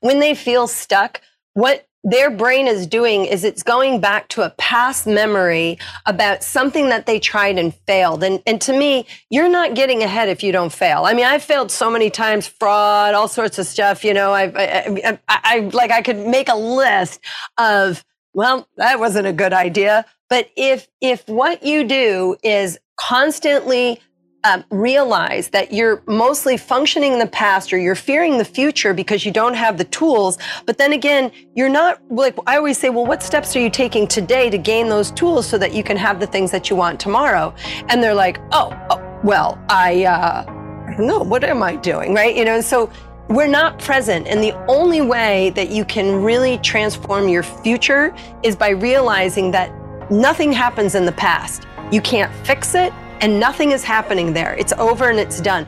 when 0.00 0.20
they 0.20 0.34
feel 0.34 0.66
stuck, 0.66 1.20
what 1.54 1.86
their 2.04 2.30
brain 2.30 2.68
is 2.68 2.86
doing 2.86 3.24
is 3.24 3.42
it's 3.42 3.62
going 3.62 4.00
back 4.00 4.28
to 4.28 4.42
a 4.42 4.50
past 4.50 5.06
memory 5.06 5.78
about 6.06 6.44
something 6.44 6.88
that 6.88 7.06
they 7.06 7.18
tried 7.18 7.58
and 7.58 7.74
failed. 7.86 8.22
And, 8.22 8.40
and 8.46 8.60
to 8.62 8.72
me, 8.72 9.06
you're 9.30 9.48
not 9.48 9.74
getting 9.74 10.02
ahead 10.02 10.28
if 10.28 10.42
you 10.42 10.52
don't 10.52 10.72
fail. 10.72 11.04
I 11.04 11.12
mean, 11.12 11.26
I've 11.26 11.42
failed 11.42 11.70
so 11.70 11.90
many 11.90 12.08
times, 12.08 12.46
fraud, 12.46 13.14
all 13.14 13.28
sorts 13.28 13.58
of 13.58 13.66
stuff. 13.66 14.04
You 14.04 14.14
know, 14.14 14.32
I've, 14.32 14.56
I, 14.56 14.62
I, 14.62 15.18
I, 15.28 15.40
I 15.44 15.58
like 15.72 15.90
I 15.90 16.02
could 16.02 16.18
make 16.18 16.48
a 16.48 16.54
list 16.54 17.20
of, 17.58 18.04
well, 18.32 18.68
that 18.76 19.00
wasn't 19.00 19.26
a 19.26 19.32
good 19.32 19.52
idea. 19.52 20.06
But 20.30 20.50
if 20.56 20.86
if 21.00 21.26
what 21.28 21.64
you 21.64 21.84
do 21.84 22.36
is 22.44 22.78
constantly 22.96 24.00
um, 24.44 24.64
realize 24.70 25.48
that 25.48 25.72
you're 25.72 26.02
mostly 26.06 26.56
functioning 26.56 27.12
in 27.12 27.18
the 27.18 27.26
past 27.26 27.72
or 27.72 27.78
you're 27.78 27.94
fearing 27.94 28.38
the 28.38 28.44
future 28.44 28.94
because 28.94 29.24
you 29.24 29.32
don't 29.32 29.54
have 29.54 29.78
the 29.78 29.84
tools. 29.84 30.38
But 30.64 30.78
then 30.78 30.92
again, 30.92 31.32
you're 31.54 31.68
not 31.68 32.00
like 32.10 32.36
I 32.46 32.56
always 32.56 32.78
say, 32.78 32.90
well, 32.90 33.06
what 33.06 33.22
steps 33.22 33.56
are 33.56 33.60
you 33.60 33.70
taking 33.70 34.06
today 34.06 34.48
to 34.50 34.58
gain 34.58 34.88
those 34.88 35.10
tools 35.10 35.46
so 35.46 35.58
that 35.58 35.72
you 35.74 35.82
can 35.82 35.96
have 35.96 36.20
the 36.20 36.26
things 36.26 36.50
that 36.52 36.70
you 36.70 36.76
want 36.76 37.00
tomorrow? 37.00 37.54
And 37.88 38.02
they're 38.02 38.14
like, 38.14 38.38
oh, 38.52 38.70
oh 38.90 39.20
well, 39.24 39.60
I, 39.68 40.04
uh, 40.04 40.44
I 40.46 40.94
don't 40.96 41.06
know, 41.06 41.18
what 41.18 41.42
am 41.42 41.62
I 41.62 41.74
doing? 41.76 42.14
Right? 42.14 42.36
You 42.36 42.44
know, 42.44 42.60
so 42.60 42.90
we're 43.28 43.48
not 43.48 43.78
present. 43.78 44.28
And 44.28 44.42
the 44.42 44.52
only 44.68 45.02
way 45.02 45.50
that 45.50 45.70
you 45.70 45.84
can 45.84 46.22
really 46.22 46.58
transform 46.58 47.28
your 47.28 47.42
future 47.42 48.14
is 48.42 48.56
by 48.56 48.70
realizing 48.70 49.50
that 49.50 49.72
nothing 50.10 50.52
happens 50.52 50.94
in 50.94 51.04
the 51.04 51.12
past. 51.12 51.66
You 51.90 52.00
can't 52.00 52.32
fix 52.46 52.74
it 52.74 52.92
and 53.20 53.40
nothing 53.40 53.72
is 53.72 53.84
happening 53.84 54.32
there. 54.32 54.54
It's 54.54 54.72
over 54.74 55.08
and 55.08 55.18
it's 55.18 55.40
done. 55.40 55.66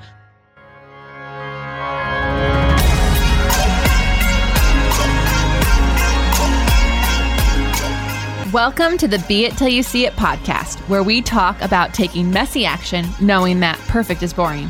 Welcome 8.52 8.98
to 8.98 9.06
the 9.06 9.24
Be 9.28 9.44
It 9.44 9.56
Till 9.56 9.68
You 9.68 9.82
See 9.82 10.06
It 10.06 10.14
podcast, 10.14 10.80
where 10.88 11.04
we 11.04 11.22
talk 11.22 11.60
about 11.62 11.94
taking 11.94 12.32
messy 12.32 12.66
action 12.66 13.06
knowing 13.20 13.60
that 13.60 13.78
perfect 13.86 14.24
is 14.24 14.32
boring. 14.32 14.68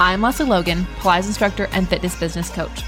I'm 0.00 0.20
Lesley 0.20 0.46
Logan, 0.46 0.84
Pilates 0.98 1.26
instructor 1.26 1.68
and 1.70 1.88
fitness 1.88 2.18
business 2.18 2.50
coach. 2.50 2.82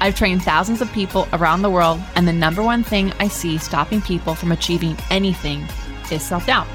I've 0.00 0.16
trained 0.16 0.42
thousands 0.42 0.82
of 0.82 0.92
people 0.92 1.28
around 1.32 1.62
the 1.62 1.70
world, 1.70 2.00
and 2.16 2.26
the 2.26 2.32
number 2.32 2.64
one 2.64 2.82
thing 2.82 3.12
I 3.20 3.28
see 3.28 3.58
stopping 3.58 4.02
people 4.02 4.34
from 4.34 4.50
achieving 4.50 4.96
anything 5.10 5.64
is 6.10 6.26
self 6.26 6.46
doubt. 6.46 6.66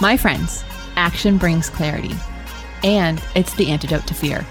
My 0.00 0.16
friends, 0.16 0.64
action 1.00 1.38
brings 1.38 1.70
clarity, 1.70 2.14
and 2.84 3.22
it's 3.34 3.54
the 3.54 3.70
antidote 3.70 4.06
to 4.06 4.12
fear. 4.12 4.46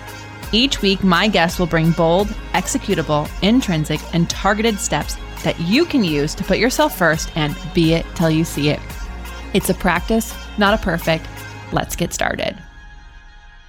Each 0.51 0.81
week, 0.81 1.03
my 1.03 1.27
guests 1.27 1.59
will 1.59 1.67
bring 1.67 1.91
bold, 1.91 2.27
executable, 2.53 3.29
intrinsic, 3.43 4.01
and 4.15 4.27
targeted 4.27 4.79
steps 4.79 5.15
that 5.43 5.59
you 5.59 5.85
can 5.85 6.03
use 6.03 6.33
to 6.33 6.43
put 6.43 6.57
yourself 6.57 6.97
first 6.97 7.31
and 7.37 7.55
be 7.75 7.93
it 7.93 8.05
till 8.15 8.31
you 8.31 8.43
see 8.43 8.69
it. 8.69 8.79
It's 9.53 9.69
a 9.69 9.75
practice, 9.75 10.35
not 10.57 10.73
a 10.73 10.83
perfect. 10.83 11.27
Let's 11.71 11.95
get 11.95 12.13
started. 12.13 12.57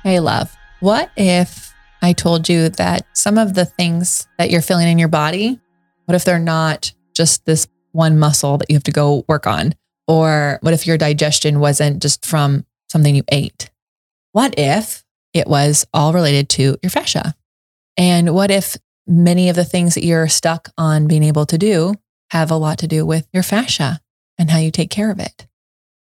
Hey, 0.02 0.18
love, 0.18 0.56
what 0.80 1.10
if 1.18 1.74
I 2.00 2.14
told 2.14 2.48
you 2.48 2.70
that 2.70 3.06
some 3.12 3.36
of 3.36 3.52
the 3.52 3.66
things 3.66 4.26
that 4.38 4.50
you're 4.50 4.62
feeling 4.62 4.88
in 4.88 4.98
your 4.98 5.08
body, 5.08 5.60
what 6.06 6.14
if 6.14 6.24
they're 6.24 6.38
not 6.38 6.94
just 7.14 7.44
this 7.44 7.68
one 7.92 8.18
muscle 8.18 8.56
that 8.56 8.70
you 8.70 8.76
have 8.76 8.84
to 8.84 8.90
go 8.90 9.26
work 9.28 9.46
on? 9.46 9.74
Or 10.08 10.58
what 10.62 10.72
if 10.72 10.86
your 10.86 10.96
digestion 10.96 11.60
wasn't 11.60 12.00
just 12.00 12.24
from 12.24 12.64
something 12.90 13.14
you 13.14 13.24
ate? 13.30 13.70
What 14.32 14.54
if 14.58 15.04
it 15.32 15.46
was 15.46 15.86
all 15.92 16.12
related 16.12 16.48
to 16.50 16.76
your 16.82 16.90
fascia? 16.90 17.34
And 17.96 18.34
what 18.34 18.50
if 18.50 18.76
many 19.06 19.48
of 19.48 19.56
the 19.56 19.64
things 19.64 19.94
that 19.94 20.04
you're 20.04 20.28
stuck 20.28 20.70
on 20.78 21.06
being 21.06 21.22
able 21.22 21.46
to 21.46 21.58
do 21.58 21.94
have 22.30 22.50
a 22.50 22.56
lot 22.56 22.78
to 22.78 22.86
do 22.86 23.04
with 23.04 23.26
your 23.32 23.42
fascia 23.42 24.00
and 24.38 24.50
how 24.50 24.58
you 24.58 24.70
take 24.70 24.90
care 24.90 25.10
of 25.10 25.18
it? 25.18 25.46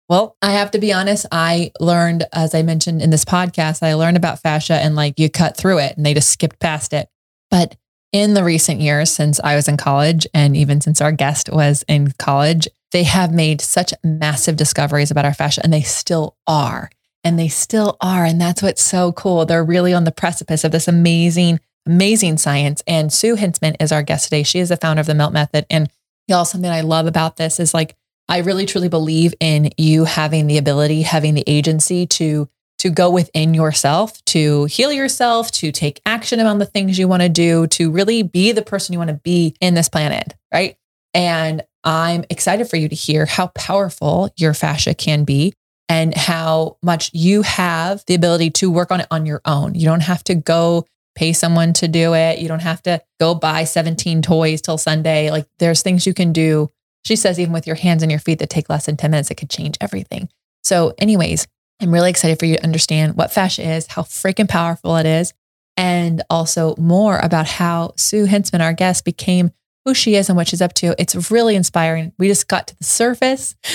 Well, 0.08 0.36
I 0.40 0.52
have 0.52 0.70
to 0.70 0.78
be 0.78 0.92
honest. 0.92 1.26
I 1.32 1.72
learned, 1.80 2.26
as 2.32 2.54
I 2.54 2.62
mentioned 2.62 3.02
in 3.02 3.10
this 3.10 3.24
podcast, 3.24 3.82
I 3.82 3.94
learned 3.94 4.16
about 4.16 4.40
fascia 4.40 4.74
and 4.74 4.94
like 4.94 5.18
you 5.18 5.28
cut 5.28 5.56
through 5.56 5.78
it 5.78 5.96
and 5.96 6.06
they 6.06 6.14
just 6.14 6.28
skipped 6.28 6.60
past 6.60 6.92
it. 6.92 7.08
But 7.50 7.76
in 8.12 8.34
the 8.34 8.44
recent 8.44 8.80
years, 8.80 9.10
since 9.10 9.40
I 9.42 9.56
was 9.56 9.68
in 9.68 9.76
college 9.76 10.26
and 10.32 10.56
even 10.56 10.80
since 10.80 11.00
our 11.00 11.12
guest 11.12 11.50
was 11.52 11.84
in 11.88 12.12
college, 12.18 12.68
they 12.92 13.02
have 13.02 13.32
made 13.32 13.60
such 13.60 13.92
massive 14.02 14.56
discoveries 14.56 15.10
about 15.10 15.24
our 15.24 15.34
fascia 15.34 15.60
and 15.62 15.72
they 15.72 15.82
still 15.82 16.36
are. 16.46 16.90
And 17.24 17.38
they 17.38 17.48
still 17.48 17.96
are. 18.00 18.24
And 18.24 18.40
that's 18.40 18.62
what's 18.62 18.82
so 18.82 19.12
cool. 19.12 19.44
They're 19.44 19.64
really 19.64 19.92
on 19.92 20.04
the 20.04 20.12
precipice 20.12 20.62
of 20.62 20.70
this 20.70 20.86
amazing, 20.86 21.58
amazing 21.84 22.38
science. 22.38 22.82
And 22.86 23.12
Sue 23.12 23.34
Hitzman 23.34 23.74
is 23.80 23.90
our 23.90 24.02
guest 24.02 24.24
today. 24.24 24.44
She 24.44 24.60
is 24.60 24.68
the 24.68 24.76
founder 24.76 25.00
of 25.00 25.06
the 25.06 25.14
Melt 25.14 25.32
Method. 25.32 25.66
And 25.68 25.90
y'all, 26.28 26.44
something 26.44 26.70
I 26.70 26.82
love 26.82 27.06
about 27.06 27.36
this 27.36 27.58
is 27.58 27.74
like, 27.74 27.96
I 28.28 28.38
really 28.38 28.66
truly 28.66 28.88
believe 28.88 29.34
in 29.40 29.70
you 29.76 30.04
having 30.04 30.46
the 30.46 30.58
ability, 30.58 31.02
having 31.02 31.34
the 31.34 31.44
agency 31.46 32.06
to 32.06 32.48
to 32.78 32.90
go 32.90 33.10
within 33.10 33.54
yourself, 33.54 34.22
to 34.26 34.66
heal 34.66 34.92
yourself, 34.92 35.50
to 35.50 35.72
take 35.72 36.00
action 36.04 36.38
on 36.40 36.58
the 36.58 36.66
things 36.66 36.98
you 36.98 37.08
want 37.08 37.22
to 37.22 37.28
do, 37.28 37.66
to 37.68 37.90
really 37.90 38.22
be 38.22 38.52
the 38.52 38.62
person 38.62 38.92
you 38.92 38.98
want 38.98 39.08
to 39.08 39.14
be 39.14 39.56
in 39.60 39.74
this 39.74 39.88
planet, 39.88 40.34
right? 40.52 40.76
And 41.14 41.64
I'm 41.86 42.24
excited 42.28 42.68
for 42.68 42.76
you 42.76 42.88
to 42.88 42.94
hear 42.94 43.26
how 43.26 43.46
powerful 43.48 44.28
your 44.36 44.52
fascia 44.54 44.92
can 44.92 45.24
be 45.24 45.54
and 45.88 46.14
how 46.14 46.78
much 46.82 47.10
you 47.14 47.42
have 47.42 48.02
the 48.06 48.14
ability 48.14 48.50
to 48.50 48.70
work 48.70 48.90
on 48.90 49.00
it 49.00 49.06
on 49.10 49.24
your 49.24 49.40
own. 49.44 49.76
You 49.76 49.84
don't 49.84 50.00
have 50.00 50.24
to 50.24 50.34
go 50.34 50.84
pay 51.14 51.32
someone 51.32 51.72
to 51.74 51.86
do 51.86 52.12
it. 52.14 52.40
You 52.40 52.48
don't 52.48 52.60
have 52.60 52.82
to 52.82 53.00
go 53.20 53.36
buy 53.36 53.62
17 53.62 54.20
toys 54.20 54.60
till 54.60 54.78
Sunday. 54.78 55.30
Like 55.30 55.46
there's 55.60 55.82
things 55.82 56.06
you 56.06 56.12
can 56.12 56.32
do. 56.32 56.70
She 57.04 57.14
says, 57.14 57.38
even 57.38 57.52
with 57.52 57.68
your 57.68 57.76
hands 57.76 58.02
and 58.02 58.10
your 58.10 58.18
feet 58.18 58.40
that 58.40 58.50
take 58.50 58.68
less 58.68 58.86
than 58.86 58.96
10 58.96 59.12
minutes, 59.12 59.30
it 59.30 59.36
could 59.36 59.48
change 59.48 59.76
everything. 59.80 60.28
So, 60.64 60.92
anyways, 60.98 61.46
I'm 61.80 61.94
really 61.94 62.10
excited 62.10 62.40
for 62.40 62.46
you 62.46 62.56
to 62.56 62.64
understand 62.64 63.16
what 63.16 63.32
fascia 63.32 63.62
is, 63.62 63.86
how 63.86 64.02
freaking 64.02 64.48
powerful 64.48 64.96
it 64.96 65.06
is, 65.06 65.32
and 65.76 66.24
also 66.28 66.74
more 66.78 67.18
about 67.18 67.46
how 67.46 67.92
Sue 67.96 68.26
Hitzman, 68.26 68.60
our 68.60 68.72
guest, 68.72 69.04
became 69.04 69.52
who 69.86 69.94
she 69.94 70.16
is 70.16 70.28
and 70.28 70.36
what 70.36 70.48
she's 70.48 70.60
up 70.60 70.74
to. 70.74 70.94
It's 70.98 71.30
really 71.30 71.54
inspiring. 71.54 72.12
We 72.18 72.26
just 72.26 72.48
got 72.48 72.66
to 72.66 72.76
the 72.76 72.84
surface. 72.84 73.54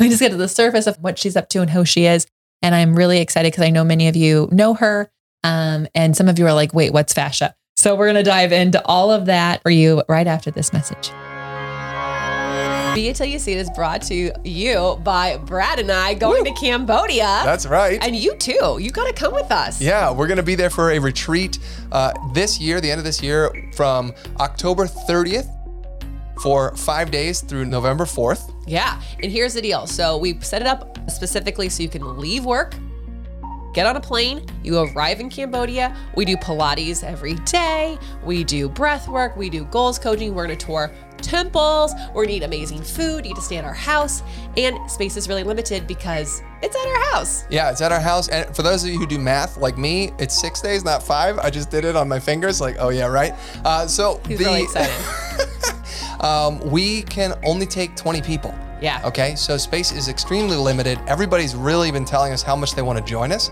we 0.00 0.08
just 0.08 0.20
got 0.20 0.30
to 0.30 0.36
the 0.36 0.48
surface 0.48 0.86
of 0.86 0.96
what 0.96 1.18
she's 1.18 1.36
up 1.36 1.50
to 1.50 1.60
and 1.60 1.70
who 1.70 1.84
she 1.84 2.06
is. 2.06 2.26
And 2.62 2.74
I'm 2.74 2.96
really 2.96 3.20
excited 3.20 3.52
because 3.52 3.64
I 3.64 3.70
know 3.70 3.84
many 3.84 4.08
of 4.08 4.16
you 4.16 4.48
know 4.50 4.74
her. 4.74 5.10
Um, 5.44 5.86
and 5.94 6.16
some 6.16 6.28
of 6.28 6.38
you 6.38 6.46
are 6.46 6.54
like, 6.54 6.72
wait, 6.72 6.92
what's 6.92 7.12
fascia? 7.12 7.54
So 7.76 7.94
we're 7.94 8.06
going 8.06 8.16
to 8.16 8.22
dive 8.22 8.50
into 8.50 8.84
all 8.86 9.12
of 9.12 9.26
that 9.26 9.62
for 9.62 9.70
you 9.70 10.02
right 10.08 10.26
after 10.26 10.50
this 10.50 10.72
message. 10.72 11.12
Be 12.96 13.08
It 13.08 13.16
Till 13.16 13.26
You 13.26 13.38
See 13.38 13.52
It 13.52 13.58
is 13.58 13.68
brought 13.68 14.00
to 14.04 14.32
you 14.42 14.98
by 15.04 15.36
Brad 15.36 15.78
and 15.78 15.92
I 15.92 16.14
going 16.14 16.44
Woo. 16.44 16.54
to 16.54 16.58
Cambodia. 16.58 17.42
That's 17.44 17.66
right. 17.66 18.02
And 18.02 18.16
you 18.16 18.34
too. 18.36 18.78
You 18.80 18.90
got 18.90 19.06
to 19.06 19.12
come 19.12 19.34
with 19.34 19.52
us. 19.52 19.82
Yeah, 19.82 20.10
we're 20.10 20.26
going 20.26 20.38
to 20.38 20.42
be 20.42 20.54
there 20.54 20.70
for 20.70 20.92
a 20.92 20.98
retreat 20.98 21.58
uh, 21.92 22.14
this 22.32 22.58
year, 22.58 22.80
the 22.80 22.90
end 22.90 22.98
of 22.98 23.04
this 23.04 23.22
year, 23.22 23.70
from 23.74 24.14
October 24.40 24.86
30th 24.86 25.46
for 26.40 26.74
five 26.74 27.10
days 27.10 27.42
through 27.42 27.66
November 27.66 28.06
4th. 28.06 28.50
Yeah. 28.66 28.98
And 29.22 29.30
here's 29.30 29.52
the 29.52 29.60
deal. 29.60 29.86
So 29.86 30.16
we 30.16 30.40
set 30.40 30.62
it 30.62 30.66
up 30.66 30.98
specifically 31.10 31.68
so 31.68 31.82
you 31.82 31.90
can 31.90 32.16
leave 32.16 32.46
work, 32.46 32.76
get 33.76 33.86
on 33.86 33.94
a 33.96 34.00
plane, 34.00 34.42
you 34.64 34.78
arrive 34.78 35.20
in 35.20 35.28
Cambodia. 35.28 35.94
We 36.16 36.24
do 36.24 36.34
Pilates 36.38 37.04
every 37.04 37.34
day, 37.34 37.98
we 38.24 38.42
do 38.42 38.70
breath 38.70 39.06
work, 39.06 39.36
we 39.36 39.50
do 39.50 39.66
goals 39.66 39.98
coaching. 39.98 40.34
We're 40.34 40.46
going 40.46 40.58
to 40.58 40.66
tour 40.66 40.90
temples. 41.18 41.92
We're 42.14 42.24
gonna 42.24 42.36
eat 42.36 42.42
amazing 42.42 42.82
food. 42.82 43.24
You 43.24 43.32
get 43.32 43.36
to 43.36 43.42
stay 43.42 43.56
at 43.56 43.64
our 43.64 43.74
house, 43.74 44.22
and 44.56 44.90
space 44.90 45.16
is 45.16 45.28
really 45.28 45.42
limited 45.42 45.86
because 45.86 46.42
it's 46.62 46.76
at 46.76 46.86
our 46.86 47.12
house. 47.12 47.44
Yeah, 47.50 47.70
it's 47.70 47.80
at 47.80 47.92
our 47.92 48.00
house. 48.00 48.28
And 48.28 48.54
for 48.54 48.62
those 48.62 48.82
of 48.84 48.90
you 48.90 48.98
who 48.98 49.06
do 49.06 49.18
math 49.18 49.58
like 49.58 49.76
me, 49.76 50.12
it's 50.18 50.38
six 50.38 50.60
days, 50.60 50.84
not 50.84 51.02
five. 51.02 51.38
I 51.38 51.50
just 51.50 51.70
did 51.70 51.84
it 51.84 51.96
on 51.96 52.08
my 52.08 52.18
fingers. 52.18 52.60
Like, 52.60 52.76
oh 52.78 52.88
yeah, 52.88 53.06
right. 53.06 53.34
Uh, 53.64 53.86
so 53.86 54.20
he's 54.26 54.38
the, 54.38 54.44
really 54.44 54.62
excited. 54.62 56.20
um, 56.20 56.60
we 56.70 57.02
can 57.02 57.34
only 57.44 57.66
take 57.66 57.94
20 57.96 58.22
people. 58.22 58.54
Yeah. 58.80 59.00
Okay. 59.04 59.34
So 59.36 59.56
space 59.56 59.92
is 59.92 60.08
extremely 60.08 60.56
limited. 60.56 60.98
Everybody's 61.06 61.54
really 61.54 61.90
been 61.90 62.04
telling 62.04 62.32
us 62.32 62.42
how 62.42 62.54
much 62.54 62.74
they 62.74 62.82
want 62.82 62.98
to 62.98 63.04
join 63.04 63.32
us. 63.32 63.50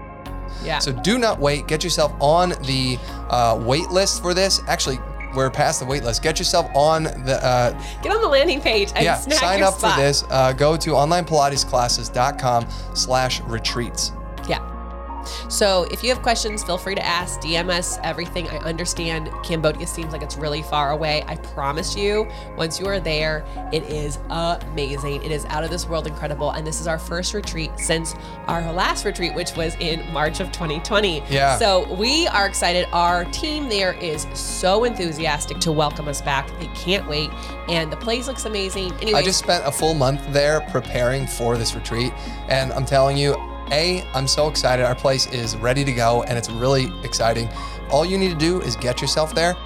Yeah. 0.64 0.78
So 0.78 0.92
do 0.92 1.18
not 1.18 1.38
wait. 1.38 1.66
Get 1.66 1.84
yourself 1.84 2.12
on 2.20 2.50
the 2.62 2.98
uh, 3.30 3.62
wait 3.64 3.88
list 3.90 4.22
for 4.22 4.34
this. 4.34 4.60
Actually, 4.66 4.98
we're 5.34 5.50
past 5.50 5.80
the 5.80 5.86
wait 5.86 6.04
list. 6.04 6.22
Get 6.22 6.38
yourself 6.38 6.66
on 6.74 7.04
the. 7.04 7.40
Uh, 7.44 7.72
Get 8.02 8.12
on 8.12 8.20
the 8.20 8.28
landing 8.28 8.60
page 8.60 8.92
and 8.94 9.04
yeah, 9.04 9.16
sign 9.16 9.62
up 9.62 9.74
spot. 9.74 9.96
for 9.96 10.00
this. 10.00 10.24
Uh, 10.30 10.52
go 10.52 10.76
to 10.76 10.90
onlinepilatesclasses.com 10.90 12.66
slash 12.94 13.40
retreats. 13.42 14.12
So 15.48 15.86
if 15.90 16.02
you 16.02 16.10
have 16.10 16.22
questions, 16.22 16.62
feel 16.62 16.78
free 16.78 16.94
to 16.94 17.04
ask, 17.04 17.40
DM 17.40 17.70
us 17.70 17.98
everything. 18.02 18.48
I 18.48 18.58
understand 18.58 19.30
Cambodia 19.42 19.86
seems 19.86 20.12
like 20.12 20.22
it's 20.22 20.36
really 20.36 20.62
far 20.62 20.90
away. 20.90 21.24
I 21.26 21.36
promise 21.36 21.96
you, 21.96 22.28
once 22.56 22.78
you 22.80 22.86
are 22.86 23.00
there, 23.00 23.44
it 23.72 23.82
is 23.84 24.18
amazing. 24.30 25.22
It 25.22 25.30
is 25.30 25.44
out 25.46 25.64
of 25.64 25.70
this 25.70 25.86
world 25.86 26.06
incredible. 26.06 26.50
And 26.50 26.66
this 26.66 26.80
is 26.80 26.86
our 26.86 26.98
first 26.98 27.34
retreat 27.34 27.70
since 27.76 28.14
our 28.46 28.72
last 28.72 29.04
retreat, 29.04 29.34
which 29.34 29.54
was 29.56 29.74
in 29.76 30.10
March 30.12 30.40
of 30.40 30.52
2020. 30.52 31.22
Yeah. 31.28 31.58
So 31.58 31.92
we 31.94 32.26
are 32.28 32.46
excited. 32.46 32.86
Our 32.92 33.24
team 33.26 33.68
there 33.68 33.94
is 33.94 34.26
so 34.34 34.84
enthusiastic 34.84 35.58
to 35.60 35.72
welcome 35.72 36.08
us 36.08 36.20
back. 36.22 36.48
They 36.58 36.68
can't 36.68 37.06
wait. 37.08 37.30
And 37.68 37.92
the 37.92 37.96
place 37.96 38.26
looks 38.26 38.44
amazing. 38.44 38.92
Anyway, 39.00 39.18
I 39.18 39.22
just 39.22 39.38
spent 39.38 39.66
a 39.66 39.72
full 39.72 39.94
month 39.94 40.20
there 40.32 40.60
preparing 40.70 41.26
for 41.26 41.56
this 41.56 41.74
retreat. 41.74 42.12
And 42.48 42.72
I'm 42.72 42.84
telling 42.84 43.16
you, 43.16 43.34
A, 43.72 44.02
I'm 44.14 44.26
so 44.26 44.48
excited. 44.48 44.84
Our 44.84 44.94
place 44.94 45.26
is 45.32 45.56
ready 45.56 45.84
to 45.84 45.92
go 45.92 46.22
and 46.24 46.36
it's 46.38 46.50
really 46.50 46.92
exciting. 47.02 47.48
All 47.90 48.04
you 48.04 48.18
need 48.18 48.30
to 48.30 48.36
do 48.38 48.60
is 48.60 48.76
get 48.76 49.00
yourself 49.00 49.34
there. 49.34 49.56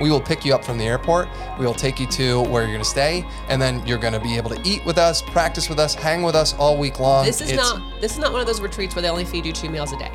We 0.00 0.10
will 0.10 0.20
pick 0.20 0.44
you 0.44 0.54
up 0.54 0.64
from 0.64 0.76
the 0.76 0.84
airport. 0.84 1.28
We 1.58 1.66
will 1.66 1.74
take 1.74 2.00
you 2.00 2.06
to 2.08 2.42
where 2.42 2.62
you're 2.62 2.72
going 2.72 2.82
to 2.82 2.84
stay, 2.88 3.24
and 3.48 3.62
then 3.62 3.86
you're 3.86 3.98
going 3.98 4.12
to 4.12 4.18
be 4.18 4.36
able 4.36 4.50
to 4.50 4.60
eat 4.68 4.84
with 4.84 4.98
us, 4.98 5.22
practice 5.22 5.68
with 5.68 5.78
us, 5.78 5.94
hang 5.94 6.22
with 6.24 6.34
us 6.34 6.52
all 6.54 6.76
week 6.76 6.98
long. 6.98 7.24
This 7.24 7.40
is 7.40 7.52
It's- 7.52 7.72
not 7.72 8.00
this 8.00 8.12
is 8.12 8.18
not 8.18 8.32
one 8.32 8.40
of 8.40 8.46
those 8.48 8.60
retreats 8.60 8.96
where 8.96 9.02
they 9.02 9.08
only 9.08 9.24
feed 9.24 9.46
you 9.46 9.52
two 9.52 9.70
meals 9.70 9.92
a 9.92 9.96
day. 9.96 10.10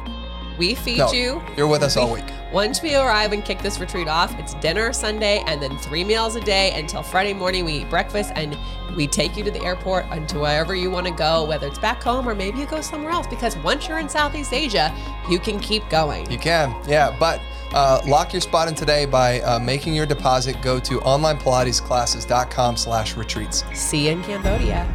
We 0.60 0.76
feed 0.76 0.98
No, 1.00 1.12
you. 1.12 1.42
you're 1.58 1.68
with 1.68 1.82
us 1.82 1.98
all 1.98 2.14
week. 2.14 2.26
Once 2.52 2.82
we 2.82 2.96
arrive 2.96 3.32
and 3.32 3.46
kick 3.46 3.60
this 3.62 3.80
retreat 3.80 4.08
off, 4.08 4.38
it's 4.38 4.56
dinner 4.56 4.92
Sunday 4.92 5.42
and 5.48 5.62
then 5.62 5.78
three 5.78 6.04
meals 6.04 6.36
a 6.36 6.42
day 6.42 6.78
until 6.78 7.02
Friday 7.02 7.34
morning. 7.34 7.64
We 7.64 7.74
eat 7.74 7.90
breakfast 7.90 8.34
and 8.36 8.58
we 8.96 9.08
take 9.08 9.38
you 9.38 9.44
to 9.46 9.52
the 9.52 9.64
airport 9.64 10.06
and 10.12 10.28
to 10.30 10.40
wherever 10.40 10.76
you 10.76 10.92
want 10.92 11.08
to 11.08 11.14
go, 11.14 11.46
whether 11.46 11.66
it's 11.68 11.80
back 11.80 12.04
home 12.04 12.28
or 12.28 12.36
maybe 12.36 12.60
you 12.60 12.66
go 12.66 12.82
somewhere 12.82 13.12
else. 13.12 13.26
Because 13.28 13.56
once 13.58 13.88
you're 13.88 14.00
in 14.00 14.10
Southeast 14.10 14.52
Asia, 14.52 14.94
you 15.30 15.40
can 15.40 15.60
keep 15.60 15.88
going. 15.90 16.30
You 16.30 16.38
can, 16.40 16.76
yeah. 16.88 17.16
But 17.18 17.40
uh, 17.72 18.02
lock 18.06 18.34
your 18.34 18.42
spot 18.42 18.68
in 18.68 18.76
today 18.76 19.06
by 19.06 19.40
uh, 19.42 19.60
making 19.60 19.94
your 19.94 20.06
deposit. 20.08 20.62
Go 20.62 20.80
to 20.80 21.00
onlinepilatesclasses.com 21.02 22.76
slash 22.78 23.16
retreats. 23.16 23.64
See 23.74 24.08
you 24.08 24.12
in 24.14 24.24
Cambodia. 24.24 24.86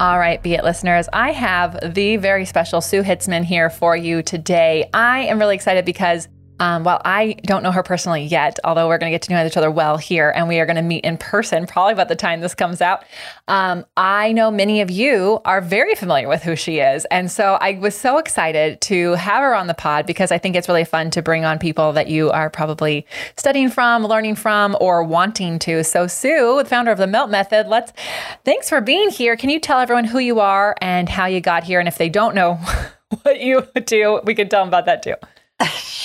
All 0.00 0.16
right, 0.16 0.40
Be 0.40 0.54
It 0.54 0.62
listeners, 0.62 1.08
I 1.12 1.32
have 1.32 1.76
the 1.94 2.18
very 2.18 2.44
special 2.44 2.80
Sue 2.80 3.02
Hitzman 3.02 3.42
here 3.42 3.68
for 3.68 3.96
you 3.96 4.22
today. 4.22 4.88
I 4.94 5.22
am 5.22 5.40
really 5.40 5.56
excited 5.56 5.84
because 5.84 6.28
um, 6.60 6.84
while 6.84 7.00
I 7.04 7.34
don't 7.44 7.62
know 7.62 7.70
her 7.70 7.82
personally 7.82 8.24
yet, 8.24 8.58
although 8.64 8.88
we're 8.88 8.98
going 8.98 9.10
to 9.10 9.14
get 9.14 9.22
to 9.22 9.32
know 9.32 9.44
each 9.44 9.56
other 9.56 9.70
well 9.70 9.96
here 9.96 10.32
and 10.34 10.48
we 10.48 10.58
are 10.58 10.66
going 10.66 10.76
to 10.76 10.82
meet 10.82 11.04
in 11.04 11.16
person 11.18 11.66
probably 11.66 11.94
by 11.94 12.04
the 12.04 12.16
time 12.16 12.40
this 12.40 12.54
comes 12.54 12.80
out, 12.80 13.04
um, 13.46 13.84
I 13.96 14.32
know 14.32 14.50
many 14.50 14.80
of 14.80 14.90
you 14.90 15.40
are 15.44 15.60
very 15.60 15.94
familiar 15.94 16.28
with 16.28 16.42
who 16.42 16.56
she 16.56 16.78
is. 16.78 17.04
And 17.06 17.30
so 17.30 17.54
I 17.60 17.78
was 17.78 17.94
so 17.94 18.18
excited 18.18 18.80
to 18.82 19.12
have 19.12 19.42
her 19.42 19.54
on 19.54 19.66
the 19.66 19.74
pod 19.74 20.06
because 20.06 20.32
I 20.32 20.38
think 20.38 20.56
it's 20.56 20.68
really 20.68 20.84
fun 20.84 21.10
to 21.12 21.22
bring 21.22 21.44
on 21.44 21.58
people 21.58 21.92
that 21.92 22.08
you 22.08 22.30
are 22.30 22.50
probably 22.50 23.06
studying 23.36 23.70
from, 23.70 24.04
learning 24.04 24.36
from, 24.36 24.76
or 24.80 25.02
wanting 25.02 25.58
to. 25.60 25.84
So, 25.84 26.06
Sue, 26.06 26.60
the 26.62 26.68
founder 26.68 26.90
of 26.90 26.98
the 26.98 27.06
Melt 27.06 27.30
Method, 27.30 27.68
let's 27.68 27.92
thanks 28.44 28.68
for 28.68 28.80
being 28.80 29.10
here. 29.10 29.36
Can 29.36 29.50
you 29.50 29.60
tell 29.60 29.80
everyone 29.80 30.04
who 30.04 30.18
you 30.18 30.40
are 30.40 30.74
and 30.80 31.08
how 31.08 31.26
you 31.26 31.40
got 31.40 31.64
here? 31.64 31.78
And 31.78 31.88
if 31.88 31.98
they 31.98 32.08
don't 32.08 32.34
know 32.34 32.58
what 33.22 33.40
you 33.40 33.66
do, 33.84 34.20
we 34.24 34.34
can 34.34 34.48
tell 34.48 34.62
them 34.62 34.68
about 34.68 34.86
that 34.86 35.02
too. 35.02 35.14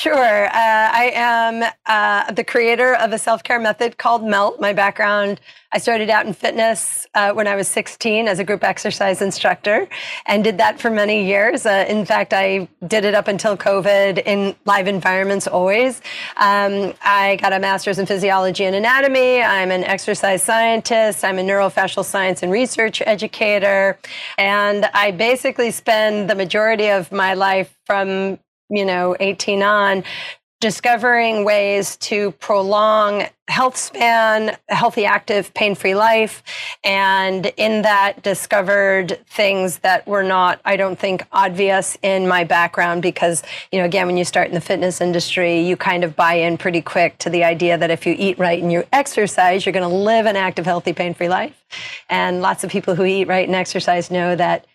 Sure. 0.03 0.47
Uh, 0.47 0.49
I 0.53 1.11
am 1.13 1.63
uh, 1.85 2.31
the 2.33 2.43
creator 2.43 2.95
of 2.95 3.13
a 3.13 3.17
self 3.17 3.41
care 3.41 3.59
method 3.59 3.97
called 3.97 4.21
MELT. 4.25 4.59
My 4.59 4.73
background 4.73 5.39
I 5.71 5.77
started 5.77 6.09
out 6.09 6.27
in 6.27 6.33
fitness 6.33 7.07
uh, 7.15 7.31
when 7.31 7.47
I 7.47 7.55
was 7.55 7.67
16 7.67 8.27
as 8.27 8.37
a 8.37 8.43
group 8.43 8.63
exercise 8.63 9.21
instructor 9.21 9.87
and 10.27 10.43
did 10.43 10.59
that 10.59 10.79
for 10.79 10.91
many 10.91 11.25
years. 11.25 11.65
Uh, 11.65 11.85
in 11.87 12.05
fact, 12.05 12.33
I 12.33 12.67
did 12.85 13.05
it 13.05 13.15
up 13.15 13.27
until 13.27 13.57
COVID 13.57 14.21
in 14.25 14.55
live 14.65 14.87
environments 14.87 15.47
always. 15.47 16.01
Um, 16.37 16.93
I 17.01 17.37
got 17.41 17.53
a 17.53 17.59
master's 17.59 17.97
in 17.97 18.05
physiology 18.05 18.65
and 18.65 18.75
anatomy. 18.75 19.41
I'm 19.41 19.71
an 19.71 19.83
exercise 19.83 20.43
scientist. 20.43 21.23
I'm 21.23 21.39
a 21.39 21.43
neurofascial 21.43 22.05
science 22.05 22.43
and 22.43 22.51
research 22.51 23.01
educator. 23.05 23.97
And 24.37 24.85
I 24.93 25.11
basically 25.11 25.71
spend 25.71 26.29
the 26.29 26.35
majority 26.35 26.89
of 26.89 27.11
my 27.11 27.33
life 27.33 27.73
from 27.85 28.37
you 28.73 28.85
know 28.85 29.15
18 29.19 29.63
on 29.63 30.03
discovering 30.59 31.43
ways 31.43 31.97
to 31.97 32.31
prolong 32.31 33.25
health 33.49 33.75
span 33.75 34.55
healthy 34.69 35.03
active 35.03 35.53
pain-free 35.53 35.93
life 35.93 36.41
and 36.85 37.47
in 37.57 37.81
that 37.81 38.23
discovered 38.23 39.19
things 39.27 39.79
that 39.79 40.07
were 40.07 40.23
not 40.23 40.61
i 40.63 40.77
don't 40.77 40.97
think 40.97 41.21
obvious 41.33 41.97
in 42.01 42.25
my 42.25 42.45
background 42.45 43.01
because 43.01 43.43
you 43.73 43.79
know 43.79 43.83
again 43.83 44.07
when 44.07 44.15
you 44.15 44.23
start 44.23 44.47
in 44.47 44.53
the 44.53 44.61
fitness 44.61 45.01
industry 45.01 45.59
you 45.59 45.75
kind 45.75 46.05
of 46.05 46.15
buy 46.15 46.35
in 46.35 46.57
pretty 46.57 46.81
quick 46.81 47.17
to 47.17 47.29
the 47.29 47.43
idea 47.43 47.77
that 47.77 47.91
if 47.91 48.05
you 48.05 48.15
eat 48.17 48.39
right 48.39 48.63
and 48.63 48.71
you 48.71 48.85
exercise 48.93 49.65
you're 49.65 49.73
going 49.73 49.87
to 49.87 49.95
live 49.95 50.25
an 50.25 50.37
active 50.37 50.65
healthy 50.65 50.93
pain-free 50.93 51.29
life. 51.29 51.63
And 52.09 52.41
lots 52.41 52.63
of 52.63 52.69
people 52.69 52.95
who 52.95 53.03
eat 53.03 53.27
right 53.27 53.47
and 53.47 53.55
exercise 53.55 54.11
know 54.11 54.35
that 54.35 54.65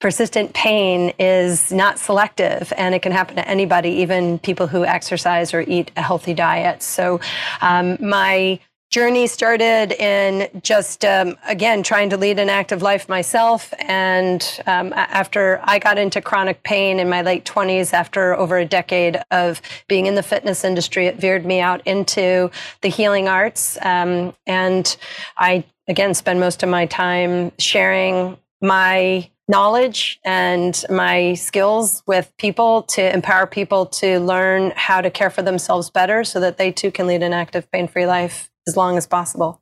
persistent 0.00 0.52
pain 0.54 1.12
is 1.18 1.70
not 1.72 1.98
selective 1.98 2.72
and 2.76 2.94
it 2.94 3.02
can 3.02 3.12
happen 3.12 3.36
to 3.36 3.46
anybody, 3.46 3.90
even 3.90 4.38
people 4.38 4.66
who 4.66 4.84
exercise 4.84 5.52
or 5.52 5.60
eat 5.60 5.90
a 5.96 6.02
healthy 6.02 6.34
diet. 6.34 6.82
So, 6.82 7.20
um, 7.60 7.98
my 8.00 8.58
journey 8.90 9.28
started 9.28 9.92
in 9.92 10.48
just, 10.62 11.04
um, 11.04 11.36
again, 11.46 11.82
trying 11.82 12.10
to 12.10 12.16
lead 12.16 12.40
an 12.40 12.48
active 12.48 12.82
life 12.82 13.08
myself. 13.08 13.72
And 13.78 14.60
um, 14.66 14.92
after 14.94 15.60
I 15.62 15.78
got 15.78 15.96
into 15.96 16.20
chronic 16.20 16.64
pain 16.64 16.98
in 16.98 17.08
my 17.08 17.22
late 17.22 17.44
20s, 17.44 17.92
after 17.92 18.34
over 18.34 18.58
a 18.58 18.64
decade 18.64 19.22
of 19.30 19.62
being 19.86 20.06
in 20.06 20.16
the 20.16 20.24
fitness 20.24 20.64
industry, 20.64 21.06
it 21.06 21.20
veered 21.20 21.46
me 21.46 21.60
out 21.60 21.86
into 21.86 22.50
the 22.80 22.88
healing 22.88 23.28
arts. 23.28 23.78
Um, 23.80 24.34
and 24.44 24.96
I, 25.38 25.62
again, 25.86 26.12
spend 26.14 26.40
most 26.40 26.64
of 26.64 26.68
my 26.68 26.86
time 26.86 27.52
sharing 27.58 28.38
my 28.60 29.30
knowledge 29.48 30.20
and 30.24 30.84
my 30.88 31.34
skills 31.34 32.02
with 32.06 32.32
people 32.38 32.82
to 32.82 33.12
empower 33.12 33.46
people 33.46 33.84
to 33.84 34.20
learn 34.20 34.72
how 34.76 35.00
to 35.00 35.10
care 35.10 35.28
for 35.28 35.42
themselves 35.42 35.90
better 35.90 36.22
so 36.22 36.38
that 36.40 36.56
they 36.56 36.70
too 36.70 36.90
can 36.90 37.06
lead 37.06 37.22
an 37.22 37.32
active, 37.32 37.70
pain 37.72 37.88
free 37.88 38.06
life 38.06 38.50
as 38.68 38.76
long 38.76 38.96
as 38.96 39.06
possible. 39.06 39.60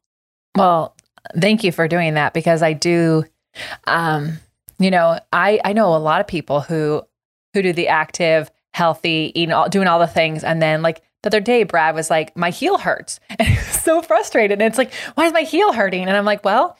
Well, 0.56 0.94
thank 1.40 1.64
you 1.64 1.72
for 1.72 1.88
doing 1.88 2.14
that 2.14 2.34
because 2.34 2.62
I 2.62 2.74
do, 2.74 3.24
um, 3.86 4.38
you 4.78 4.90
know, 4.90 5.18
I, 5.32 5.60
I 5.64 5.72
know 5.72 5.94
a 5.94 5.98
lot 5.98 6.20
of 6.20 6.26
people 6.26 6.60
who 6.60 7.02
who 7.54 7.62
do 7.62 7.72
the 7.72 7.88
active, 7.88 8.50
healthy, 8.74 9.32
eating, 9.34 9.52
all, 9.52 9.68
doing 9.70 9.88
all 9.88 9.98
the 9.98 10.06
things, 10.06 10.44
and 10.44 10.60
then 10.60 10.82
like 10.82 11.02
the 11.22 11.30
other 11.30 11.40
day, 11.40 11.64
Brad 11.64 11.94
was 11.94 12.10
like, 12.10 12.36
"My 12.36 12.50
heel 12.50 12.78
hurts," 12.78 13.18
and 13.38 13.48
he 13.48 13.56
was 13.56 13.82
so 13.82 14.02
frustrated. 14.02 14.60
And 14.60 14.68
it's 14.68 14.78
like, 14.78 14.92
"Why 15.14 15.24
is 15.26 15.32
my 15.32 15.42
heel 15.42 15.72
hurting?" 15.72 16.06
And 16.06 16.16
I'm 16.16 16.26
like, 16.26 16.44
"Well." 16.44 16.76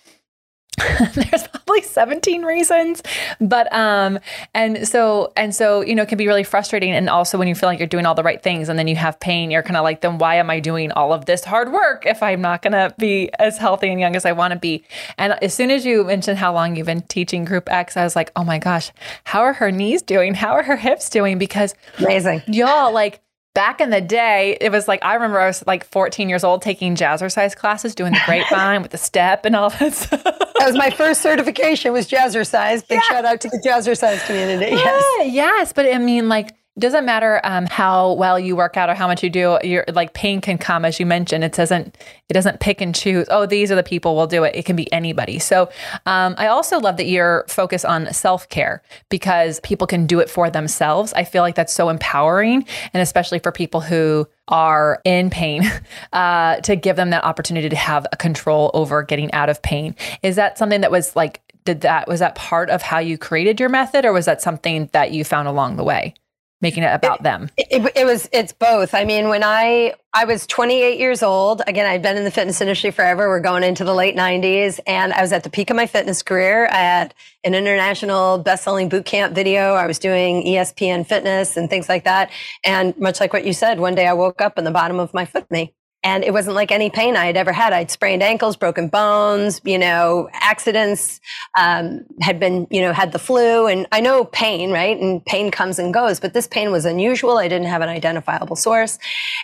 there's 1.15 1.47
probably 1.49 1.83
17 1.83 2.43
reasons 2.43 3.03
but 3.41 3.73
um 3.73 4.19
and 4.55 4.87
so 4.87 5.33
and 5.37 5.55
so 5.55 5.81
you 5.83 5.95
know 5.95 6.03
it 6.03 6.09
can 6.09 6.19
be 6.19 6.27
really 6.27 6.45
frustrating. 6.45 6.93
And 6.93 7.09
also 7.09 7.39
when 7.39 7.49
you 7.49 7.55
feel 7.55 7.69
like 7.69 7.79
you're 7.79 7.89
doing 7.89 8.07
all 8.07 8.15
the 8.15 8.23
right 8.23 8.43
things 8.43 8.69
and 8.69 8.79
then 8.79 8.89
you 8.89 8.97
have 8.97 9.19
pain 9.21 9.51
you're 9.51 9.63
kind 9.63 9.77
of 9.77 9.85
like 9.85 10.01
then 10.01 10.19
why 10.19 10.37
am 10.37 10.51
i 10.51 10.61
doing 10.61 10.93
all 10.93 11.13
of 11.13 11.27
this 11.27 11.45
hard 11.45 11.73
work 11.73 12.07
if 12.07 12.23
i'm 12.23 12.41
not 12.41 12.63
going 12.63 12.73
to 12.73 12.95
be 12.99 13.31
as 13.39 13.59
healthy 13.59 13.89
and 13.89 14.01
young 14.01 14.17
as 14.17 14.25
i 14.25 14.33
want 14.33 14.53
to 14.53 14.59
be? 14.59 14.85
And 15.17 15.33
as 15.43 15.55
soon 15.55 15.71
as 15.71 15.85
you 15.85 16.05
mentioned 16.05 16.39
how 16.39 16.53
long 16.53 16.77
you've 16.77 16.87
been 16.87 17.03
teaching 17.03 17.45
group 17.45 17.71
x 17.71 17.97
i 17.97 18.05
was 18.05 18.17
like 18.17 18.31
oh 18.37 18.45
my 18.45 18.59
gosh 18.59 18.91
how 19.25 19.41
are 19.41 19.53
her 19.55 19.71
knees 19.71 20.03
doing? 20.03 20.35
How 20.35 20.53
are 20.53 20.63
her 20.63 20.77
hips 20.77 21.11
doing? 21.11 21.39
Because 21.39 21.75
Amazing. 21.99 22.43
y'all 22.47 22.93
like 22.93 23.21
back 23.55 23.81
in 23.81 23.91
the 23.91 24.01
day, 24.01 24.57
it 24.61 24.71
was 24.71 24.89
like 24.89 25.05
I 25.05 25.15
remember 25.15 25.41
I 25.41 25.47
was 25.47 25.67
like 25.67 25.85
14 25.85 26.29
years 26.29 26.45
old 26.45 26.63
taking 26.63 26.95
jazzercise 26.95 27.57
classes, 27.57 27.95
doing 27.95 28.13
the 28.13 28.21
grapevine 28.27 28.83
with 28.83 28.91
the 28.91 28.99
step 28.99 29.45
and 29.45 29.57
all 29.57 29.71
that 29.71 29.93
stuff. 29.95 30.23
That 30.23 30.67
was 30.67 30.77
my 30.77 30.91
first 30.91 31.23
certification 31.23 31.93
was 31.93 32.09
jazzercise. 32.09 32.87
Big 32.87 33.03
shout 33.05 33.25
out 33.25 33.41
to 33.43 33.49
the 33.49 33.63
jazzercise 33.65 34.25
community. 34.27 34.75
Yes. 34.75 35.05
Yeah, 35.19 35.25
yes, 35.25 35.73
but 35.73 35.87
I 35.87 35.99
mean, 35.99 36.29
like, 36.29 36.55
doesn't 36.79 37.05
matter 37.05 37.41
um, 37.45 37.67
how 37.67 38.13
well 38.13 38.39
you 38.39 38.55
work 38.57 38.77
out 38.77 38.89
or 38.89 38.95
how 38.95 39.07
much 39.07 39.23
you 39.23 39.31
do. 39.31 39.59
Your 39.63 39.85
like 39.93 40.13
pain 40.15 40.41
can 40.41 40.59
come, 40.59 40.85
as 40.85 41.01
you 41.01 41.07
mentioned. 41.07 41.45
It 41.45 41.53
doesn't. 41.53 41.97
It 42.29 42.35
doesn't 42.35 42.61
pick 42.61 42.81
and 42.81 42.95
choose. 42.95 43.27
Oh, 43.31 43.47
these 43.47 43.73
are 43.73 43.75
the 43.75 43.83
people 43.83 44.15
will 44.15 44.27
do 44.27 44.45
it. 44.45 44.55
It 44.55 44.65
can 44.65 44.77
be 44.77 44.93
anybody. 44.93 45.39
So 45.39 45.71
um, 46.07 46.35
I 46.37 46.49
also 46.49 46.79
love 46.79 46.97
that 46.99 47.07
you're 47.07 47.45
focused 47.49 47.85
on 47.85 48.13
self 48.13 48.49
care 48.49 48.83
because 49.09 49.61
people 49.61 49.87
can 49.87 50.07
do 50.07 50.21
it 50.21 50.29
for 50.29 50.51
themselves. 50.51 51.13
I 51.15 51.25
feel 51.25 51.43
like 51.43 51.55
that's 51.55 51.73
so 51.73 51.89
empowering, 51.89 52.67
and 52.93 53.03
especially 53.03 53.39
for 53.39 53.51
people 53.51 53.81
who 53.81 54.29
are 54.49 55.01
in 55.05 55.31
pain, 55.31 55.63
uh, 56.13 56.57
to 56.61 56.77
give 56.77 56.97
them 56.97 57.11
that 57.11 57.25
opportunity 57.25 57.69
to 57.69 57.77
have 57.77 58.07
a 58.13 58.17
control 58.17 58.71
over 58.75 59.03
getting 59.03 59.33
out 59.33 59.49
of 59.49 59.63
pain. 59.63 59.95
Is 60.23 60.37
that 60.37 60.59
something 60.59 60.83
that 60.83 60.91
was 60.91 61.17
like? 61.17 61.41
Did 61.65 61.83
that 61.83 62.09
was 62.09 62.21
that 62.21 62.35
part 62.35 62.71
of 62.71 62.81
how 62.81 62.99
you 62.99 63.19
created 63.19 63.61
your 63.61 63.69
method, 63.69 64.05
or 64.05 64.13
was 64.13 64.25
that 64.25 64.41
something 64.41 64.89
that 64.93 65.13
you 65.13 65.23
found 65.23 65.49
along 65.49 65.77
the 65.77 65.85
way? 65.85 66.15
Making 66.61 66.83
it 66.83 66.93
about 66.93 67.23
them? 67.23 67.51
It, 67.57 67.93
it, 67.95 68.05
was 68.05 68.29
it's 68.33 68.53
both. 68.53 68.95
I 68.95 69.05
mean, 69.05 69.29
when 69.29 69.45
I 69.45 69.95
I 70.13 70.25
was 70.25 70.47
28 70.47 70.99
years 70.99 71.23
old, 71.23 71.63
again, 71.67 71.87
I'd 71.87 72.03
been 72.03 72.17
in 72.17 72.25
the 72.25 72.31
fitness 72.31 72.61
industry 72.61 72.91
forever. 72.91 73.29
We're 73.29 73.41
going 73.41 73.63
into 73.63 73.85
the 73.85 73.95
late 73.95 74.17
90s, 74.17 74.81
and 74.87 75.13
I 75.13 75.21
was 75.21 75.33
at 75.33 75.45
the 75.45 75.51
peak 75.51 75.71
of 75.71 75.77
my 75.77 75.87
fitness 75.87 76.23
career. 76.23 76.67
I 76.67 76.79
had 76.79 77.15
an 77.45 77.55
international 77.55 78.39
best-selling 78.39 78.89
boot 78.89 79.05
camp 79.05 79.35
video. 79.35 79.75
I 79.75 79.87
was 79.87 79.99
doing 79.99 80.45
ESPN 80.45 81.07
fitness 81.07 81.57
and 81.57 81.71
things 81.71 81.89
like 81.89 82.05
that. 82.05 82.31
And 82.65 82.97
much 82.99 83.21
like 83.21 83.33
what 83.33 83.45
you 83.45 83.53
said, 83.53 83.79
one 83.79 83.95
day 83.95 84.07
I 84.07 84.13
woke 84.13 84.41
up 84.41 84.59
and 84.59 84.67
the 84.67 84.71
bottom 84.71 84.99
of 84.99 85.15
my 85.15 85.25
foot 85.25 85.51
me 85.51 85.75
and 86.05 86.23
it 86.23 86.33
wasn't 86.33 86.55
like 86.55 86.71
any 86.71 86.91
pain 86.91 87.17
I 87.17 87.27
had 87.27 87.37
ever 87.37 87.53
had. 87.53 87.73
I'd 87.73 87.91
sprained 87.91 88.23
ankles, 88.23 88.57
broken 88.57 88.89
bones, 88.89 89.61
you 89.65 89.79
know, 89.79 90.29
accidents, 90.33 91.21
um, 91.59 92.05
had 92.21 92.39
been, 92.39 92.69
you 92.71 92.81
know, 92.81 92.93
had 92.93 93.11
the 93.13 93.19
flu. 93.19 93.67
And 93.67 93.87
I 93.91 94.01
know 94.01 94.25
pain, 94.25 94.71
right? 94.71 94.99
And 94.99 95.25
pain 95.27 95.51
comes 95.51 95.79
and 95.79 95.93
goes, 95.93 96.21
but 96.21 96.35
this 96.35 96.47
pain 96.47 96.71
was 96.71 96.85
unusual. 96.85 97.39
I 97.39 97.49
didn't 97.49 97.67
have 97.67 97.83
an 97.83 97.89
identifiable 97.89 98.55
source. 98.55 98.99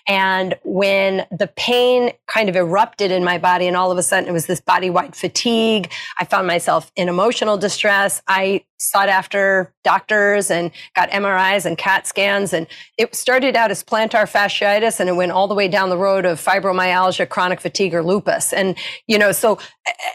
And 0.06 0.54
when 0.62 1.26
the 1.37 1.49
pain 1.56 2.12
kind 2.28 2.49
of 2.49 2.54
erupted 2.54 3.11
in 3.11 3.25
my 3.25 3.38
body 3.38 3.66
and 3.66 3.76
all 3.76 3.90
of 3.90 3.99
a 3.99 4.02
sudden 4.02 4.28
it 4.28 4.32
was 4.32 4.46
this 4.46 4.61
body 4.61 4.90
wide 4.90 5.16
fatigue, 5.16 5.90
I 6.18 6.25
found 6.25 6.46
myself 6.46 6.92
in 6.94 7.08
emotional 7.08 7.56
distress. 7.56 8.23
I 8.28 8.64
sought 8.84 9.08
after 9.08 9.72
doctors 9.82 10.50
and 10.50 10.70
got 10.94 11.10
MRIs 11.10 11.66
and 11.66 11.76
CAT 11.78 12.06
scans. 12.06 12.52
And 12.52 12.66
it 12.98 13.14
started 13.14 13.56
out 13.56 13.70
as 13.70 13.82
plantar 13.82 14.30
fasciitis 14.30 15.00
and 15.00 15.08
it 15.08 15.12
went 15.12 15.32
all 15.32 15.48
the 15.48 15.54
way 15.54 15.68
down 15.68 15.88
the 15.90 15.98
road 15.98 16.24
of 16.24 16.40
fibromyalgia, 16.40 17.28
chronic 17.28 17.60
fatigue, 17.60 17.94
or 17.94 18.02
lupus. 18.02 18.52
And, 18.52 18.76
you 19.06 19.18
know, 19.18 19.32
so 19.32 19.58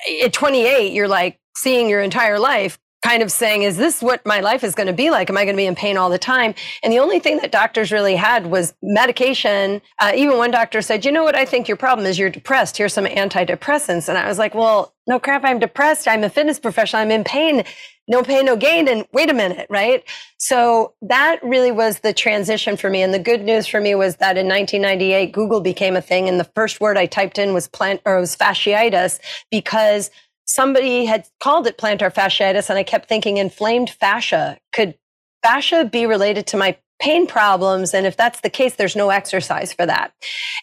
eh, 0.07 0.25
at 0.25 0.33
28, 0.33 0.93
you're 0.93 1.07
like 1.07 1.39
seeing 1.55 1.89
your 1.89 2.01
entire 2.01 2.39
life 2.39 2.79
kind 3.01 3.23
of 3.23 3.31
saying, 3.31 3.63
is 3.63 3.77
this 3.77 4.01
what 4.01 4.25
my 4.25 4.39
life 4.39 4.63
is 4.63 4.75
going 4.75 4.87
to 4.87 4.93
be 4.93 5.09
like? 5.09 5.29
Am 5.29 5.37
I 5.37 5.45
going 5.45 5.55
to 5.55 5.61
be 5.61 5.65
in 5.65 5.75
pain 5.75 5.97
all 5.97 6.09
the 6.09 6.19
time? 6.19 6.53
And 6.83 6.91
the 6.91 6.99
only 6.99 7.19
thing 7.19 7.37
that 7.37 7.51
doctors 7.51 7.91
really 7.91 8.15
had 8.15 8.47
was 8.47 8.73
medication. 8.81 9.81
Uh, 9.99 10.11
even 10.15 10.37
one 10.37 10.51
doctor 10.51 10.81
said, 10.81 11.05
you 11.05 11.11
know 11.11 11.23
what? 11.23 11.35
I 11.35 11.45
think 11.45 11.67
your 11.67 11.77
problem 11.77 12.05
is 12.05 12.19
you're 12.19 12.29
depressed. 12.29 12.77
Here's 12.77 12.93
some 12.93 13.05
antidepressants. 13.05 14.09
And 14.09 14.17
I 14.17 14.27
was 14.27 14.37
like, 14.37 14.53
well, 14.53 14.93
no 15.07 15.19
crap. 15.19 15.43
I'm 15.45 15.59
depressed. 15.59 16.07
I'm 16.07 16.23
a 16.23 16.29
fitness 16.29 16.59
professional. 16.59 17.01
I'm 17.01 17.11
in 17.11 17.23
pain 17.23 17.63
no 18.09 18.23
pain, 18.23 18.43
no 18.43 18.57
gain. 18.57 18.87
And 18.87 19.05
wait 19.13 19.29
a 19.29 19.33
minute, 19.33 19.67
right? 19.69 20.03
So 20.37 20.95
that 21.03 21.39
really 21.43 21.71
was 21.71 21.99
the 21.99 22.11
transition 22.11 22.75
for 22.75 22.89
me. 22.89 23.03
And 23.03 23.13
the 23.13 23.19
good 23.19 23.43
news 23.43 23.67
for 23.67 23.79
me 23.79 23.93
was 23.93 24.15
that 24.15 24.35
in 24.35 24.47
1998, 24.47 25.31
Google 25.31 25.61
became 25.61 25.95
a 25.95 26.01
thing. 26.01 26.27
And 26.27 26.39
the 26.39 26.49
first 26.55 26.81
word 26.81 26.97
I 26.97 27.05
typed 27.05 27.37
in 27.37 27.53
was 27.53 27.67
plant 27.67 28.01
or 28.05 28.19
was 28.19 28.35
fasciitis 28.35 29.19
because 29.51 30.09
somebody 30.49 31.05
had 31.05 31.27
called 31.39 31.67
it 31.67 31.77
plantar 31.77 32.11
fasciitis. 32.11 32.69
And 32.69 32.79
I 32.79 32.83
kept 32.83 33.07
thinking 33.07 33.37
inflamed 33.37 33.91
fascia. 33.91 34.57
Could 34.73 34.95
fascia 35.43 35.85
be 35.85 36.05
related 36.05 36.47
to 36.47 36.57
my 36.57 36.77
pain 36.99 37.25
problems. 37.27 37.93
And 37.93 38.05
if 38.05 38.17
that's 38.17 38.41
the 38.41 38.49
case, 38.49 38.75
there's 38.75 38.95
no 38.95 39.09
exercise 39.09 39.71
for 39.71 39.85
that. 39.85 40.11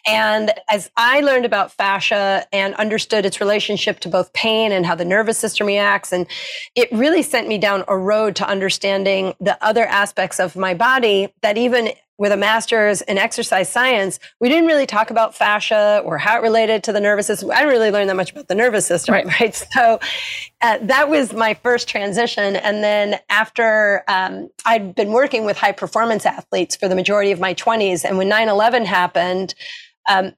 And 0.05 0.51
as 0.69 0.91
I 0.95 1.21
learned 1.21 1.45
about 1.45 1.71
fascia 1.71 2.45
and 2.53 2.75
understood 2.75 3.25
its 3.25 3.39
relationship 3.41 3.99
to 4.01 4.09
both 4.09 4.31
pain 4.33 4.71
and 4.71 4.85
how 4.85 4.93
the 4.93 5.05
nervous 5.05 5.39
system 5.39 5.65
reacts, 5.65 6.11
and 6.11 6.27
it 6.75 6.91
really 6.91 7.23
sent 7.23 7.47
me 7.47 7.57
down 7.57 7.85
a 7.87 7.97
road 7.97 8.35
to 8.35 8.47
understanding 8.47 9.33
the 9.39 9.57
other 9.65 9.85
aspects 9.85 10.39
of 10.39 10.55
my 10.55 10.75
body 10.75 11.33
that 11.41 11.57
even 11.57 11.89
with 12.17 12.31
a 12.31 12.37
master's 12.37 13.01
in 13.03 13.17
exercise 13.17 13.69
science, 13.69 14.19
we 14.39 14.49
didn't 14.49 14.65
really 14.65 14.85
talk 14.85 15.11
about 15.11 15.35
fascia 15.35 16.01
or 16.03 16.17
how 16.17 16.37
it 16.37 16.41
related 16.41 16.83
to 16.85 16.91
the 16.91 16.99
nervous 16.99 17.27
system. 17.27 17.51
I 17.51 17.57
didn't 17.57 17.69
really 17.69 17.91
learn 17.91 18.07
that 18.07 18.15
much 18.15 18.31
about 18.31 18.47
the 18.47 18.55
nervous 18.55 18.85
system, 18.85 19.13
right? 19.13 19.25
right? 19.39 19.65
So 19.77 19.99
uh, 20.61 20.79
that 20.81 21.09
was 21.09 21.33
my 21.33 21.53
first 21.53 21.87
transition. 21.87 22.55
And 22.55 22.83
then 22.83 23.19
after 23.29 24.03
um, 24.07 24.49
I'd 24.65 24.95
been 24.95 25.11
working 25.11 25.45
with 25.45 25.57
high 25.57 25.71
performance 25.71 26.25
athletes 26.25 26.75
for 26.75 26.87
the 26.87 26.95
majority 26.95 27.31
of 27.31 27.39
my 27.39 27.53
20s, 27.53 28.03
and 28.03 28.17
when 28.17 28.27
9 28.27 28.49
11 28.49 28.85
happened, 28.85 29.53
um, 30.09 30.33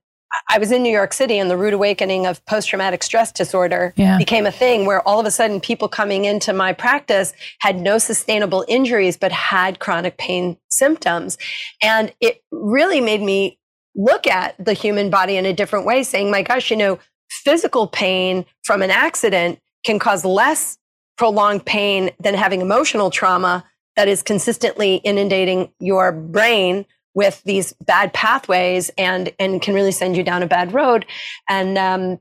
I 0.49 0.57
was 0.57 0.71
in 0.71 0.83
New 0.83 0.91
York 0.91 1.13
City 1.13 1.39
and 1.39 1.49
the 1.49 1.57
rude 1.57 1.73
awakening 1.73 2.25
of 2.25 2.43
post 2.45 2.69
traumatic 2.69 3.03
stress 3.03 3.31
disorder 3.31 3.93
yeah. 3.95 4.17
became 4.17 4.45
a 4.45 4.51
thing 4.51 4.85
where 4.85 5.07
all 5.07 5.19
of 5.19 5.25
a 5.25 5.31
sudden 5.31 5.59
people 5.59 5.87
coming 5.87 6.25
into 6.25 6.53
my 6.53 6.73
practice 6.73 7.33
had 7.59 7.79
no 7.79 7.97
sustainable 7.97 8.63
injuries, 8.67 9.17
but 9.17 9.31
had 9.31 9.79
chronic 9.79 10.17
pain 10.17 10.57
symptoms. 10.69 11.37
And 11.81 12.13
it 12.19 12.43
really 12.51 13.01
made 13.01 13.21
me 13.21 13.59
look 13.95 14.27
at 14.27 14.55
the 14.63 14.73
human 14.73 15.09
body 15.09 15.35
in 15.35 15.45
a 15.45 15.53
different 15.53 15.85
way, 15.85 16.03
saying, 16.03 16.31
my 16.31 16.41
gosh, 16.41 16.69
you 16.69 16.77
know, 16.77 16.99
physical 17.29 17.87
pain 17.87 18.45
from 18.63 18.81
an 18.81 18.91
accident 18.91 19.59
can 19.83 19.99
cause 19.99 20.25
less 20.25 20.77
prolonged 21.17 21.65
pain 21.65 22.11
than 22.19 22.33
having 22.33 22.61
emotional 22.61 23.09
trauma 23.09 23.63
that 23.95 24.07
is 24.07 24.23
consistently 24.23 24.95
inundating 24.97 25.71
your 25.79 26.11
brain 26.11 26.85
with 27.19 27.43
these 27.43 27.73
bad 27.85 28.13
pathways 28.13 28.89
and 28.97 29.33
and 29.39 29.61
can 29.61 29.75
really 29.75 29.91
send 29.91 30.15
you 30.15 30.23
down 30.23 30.41
a 30.41 30.47
bad 30.47 30.73
road. 30.73 31.05
And 31.49 31.77
um, 31.77 32.19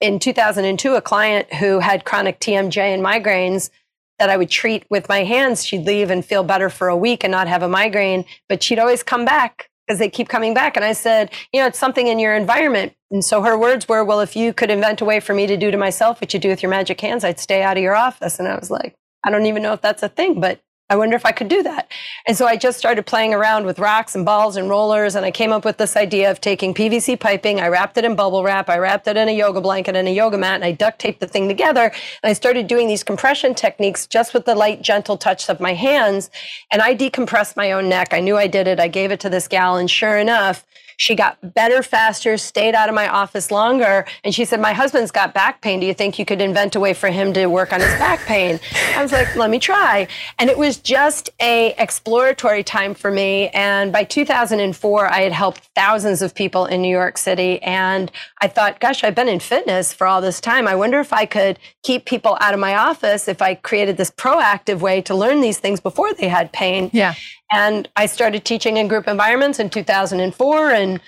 in 0.00 0.18
2002, 0.18 0.94
a 0.96 1.00
client 1.00 1.54
who 1.54 1.78
had 1.78 2.04
chronic 2.04 2.40
TMJ 2.40 2.76
and 2.78 3.04
migraines 3.04 3.70
that 4.18 4.30
I 4.30 4.36
would 4.36 4.50
treat 4.50 4.84
with 4.90 5.08
my 5.08 5.22
hands, 5.22 5.64
she'd 5.64 5.86
leave 5.86 6.10
and 6.10 6.24
feel 6.24 6.42
better 6.42 6.68
for 6.68 6.88
a 6.88 6.96
week 6.96 7.22
and 7.22 7.30
not 7.30 7.46
have 7.46 7.62
a 7.62 7.68
migraine, 7.68 8.24
but 8.48 8.64
she'd 8.64 8.80
always 8.80 9.04
come 9.04 9.24
back 9.24 9.70
because 9.86 10.00
they 10.00 10.10
keep 10.10 10.28
coming 10.28 10.54
back. 10.54 10.74
And 10.74 10.84
I 10.84 10.92
said, 10.92 11.30
you 11.52 11.60
know, 11.60 11.68
it's 11.68 11.78
something 11.78 12.08
in 12.08 12.18
your 12.18 12.34
environment. 12.34 12.94
And 13.12 13.24
so 13.24 13.42
her 13.42 13.56
words 13.56 13.88
were, 13.88 14.04
well, 14.04 14.18
if 14.18 14.34
you 14.34 14.52
could 14.52 14.72
invent 14.72 15.00
a 15.00 15.04
way 15.04 15.20
for 15.20 15.34
me 15.34 15.46
to 15.46 15.56
do 15.56 15.70
to 15.70 15.76
myself 15.76 16.20
what 16.20 16.34
you 16.34 16.40
do 16.40 16.48
with 16.48 16.64
your 16.64 16.70
magic 16.70 17.00
hands, 17.00 17.22
I'd 17.22 17.38
stay 17.38 17.62
out 17.62 17.76
of 17.76 17.82
your 17.84 17.94
office. 17.94 18.40
And 18.40 18.48
I 18.48 18.58
was 18.58 18.72
like, 18.72 18.96
I 19.22 19.30
don't 19.30 19.46
even 19.46 19.62
know 19.62 19.72
if 19.72 19.82
that's 19.82 20.02
a 20.02 20.08
thing, 20.08 20.40
but 20.40 20.60
I 20.92 20.94
wonder 20.94 21.16
if 21.16 21.24
I 21.24 21.32
could 21.32 21.48
do 21.48 21.62
that. 21.62 21.90
And 22.26 22.36
so 22.36 22.46
I 22.46 22.54
just 22.58 22.76
started 22.76 23.06
playing 23.06 23.32
around 23.32 23.64
with 23.64 23.78
rocks 23.78 24.14
and 24.14 24.26
balls 24.26 24.56
and 24.56 24.68
rollers. 24.68 25.14
And 25.14 25.24
I 25.24 25.30
came 25.30 25.50
up 25.50 25.64
with 25.64 25.78
this 25.78 25.96
idea 25.96 26.30
of 26.30 26.38
taking 26.38 26.74
PVC 26.74 27.18
piping. 27.18 27.60
I 27.60 27.68
wrapped 27.68 27.96
it 27.96 28.04
in 28.04 28.14
bubble 28.14 28.44
wrap. 28.44 28.68
I 28.68 28.76
wrapped 28.76 29.08
it 29.08 29.16
in 29.16 29.26
a 29.26 29.32
yoga 29.32 29.62
blanket 29.62 29.96
and 29.96 30.06
a 30.06 30.10
yoga 30.10 30.36
mat. 30.36 30.56
And 30.56 30.64
I 30.66 30.72
duct 30.72 30.98
taped 30.98 31.20
the 31.20 31.26
thing 31.26 31.48
together. 31.48 31.84
And 31.84 32.30
I 32.30 32.34
started 32.34 32.66
doing 32.66 32.88
these 32.88 33.02
compression 33.02 33.54
techniques 33.54 34.06
just 34.06 34.34
with 34.34 34.44
the 34.44 34.54
light, 34.54 34.82
gentle 34.82 35.16
touch 35.16 35.48
of 35.48 35.60
my 35.60 35.72
hands. 35.72 36.28
And 36.70 36.82
I 36.82 36.94
decompressed 36.94 37.56
my 37.56 37.72
own 37.72 37.88
neck. 37.88 38.12
I 38.12 38.20
knew 38.20 38.36
I 38.36 38.46
did 38.46 38.68
it. 38.68 38.78
I 38.78 38.88
gave 38.88 39.12
it 39.12 39.20
to 39.20 39.30
this 39.30 39.48
gal. 39.48 39.78
And 39.78 39.90
sure 39.90 40.18
enough, 40.18 40.62
she 41.02 41.16
got 41.16 41.36
better 41.52 41.82
faster, 41.82 42.38
stayed 42.38 42.76
out 42.76 42.88
of 42.88 42.94
my 42.94 43.08
office 43.08 43.50
longer. 43.50 44.04
And 44.22 44.32
she 44.32 44.44
said, 44.44 44.60
My 44.60 44.72
husband's 44.72 45.10
got 45.10 45.34
back 45.34 45.60
pain. 45.60 45.80
Do 45.80 45.86
you 45.86 45.94
think 45.94 46.16
you 46.16 46.24
could 46.24 46.40
invent 46.40 46.76
a 46.76 46.80
way 46.80 46.94
for 46.94 47.08
him 47.08 47.32
to 47.32 47.46
work 47.46 47.72
on 47.72 47.80
his 47.80 47.90
back 47.94 48.20
pain? 48.20 48.60
I 48.94 49.02
was 49.02 49.10
like, 49.10 49.34
Let 49.34 49.50
me 49.50 49.58
try. 49.58 50.06
And 50.38 50.48
it 50.48 50.56
was 50.56 50.76
just 50.76 51.28
a 51.40 51.74
exploratory 51.76 52.62
time 52.62 52.94
for 52.94 53.10
me. 53.10 53.48
And 53.48 53.90
by 53.90 54.04
2004, 54.04 55.08
I 55.08 55.22
had 55.22 55.32
helped 55.32 55.62
thousands 55.74 56.22
of 56.22 56.36
people 56.36 56.66
in 56.66 56.80
New 56.82 56.96
York 56.96 57.18
City. 57.18 57.60
And 57.62 58.08
I 58.40 58.46
thought, 58.46 58.78
gosh, 58.78 59.02
I've 59.02 59.16
been 59.16 59.28
in 59.28 59.40
fitness 59.40 59.92
for 59.92 60.06
all 60.06 60.20
this 60.20 60.40
time. 60.40 60.68
I 60.68 60.76
wonder 60.76 61.00
if 61.00 61.12
I 61.12 61.26
could 61.26 61.58
keep 61.82 62.04
people 62.04 62.38
out 62.40 62.54
of 62.54 62.60
my 62.60 62.76
office 62.76 63.26
if 63.26 63.42
I 63.42 63.56
created 63.56 63.96
this 63.96 64.12
proactive 64.12 64.78
way 64.78 65.02
to 65.02 65.16
learn 65.16 65.40
these 65.40 65.58
things 65.58 65.80
before 65.80 66.14
they 66.14 66.28
had 66.28 66.52
pain. 66.52 66.90
Yeah. 66.92 67.14
And 67.52 67.88
I 67.96 68.06
started 68.06 68.44
teaching 68.44 68.78
in 68.78 68.88
group 68.88 69.06
environments 69.06 69.58
in 69.58 69.70
2004 69.70 70.70
and 70.70 71.00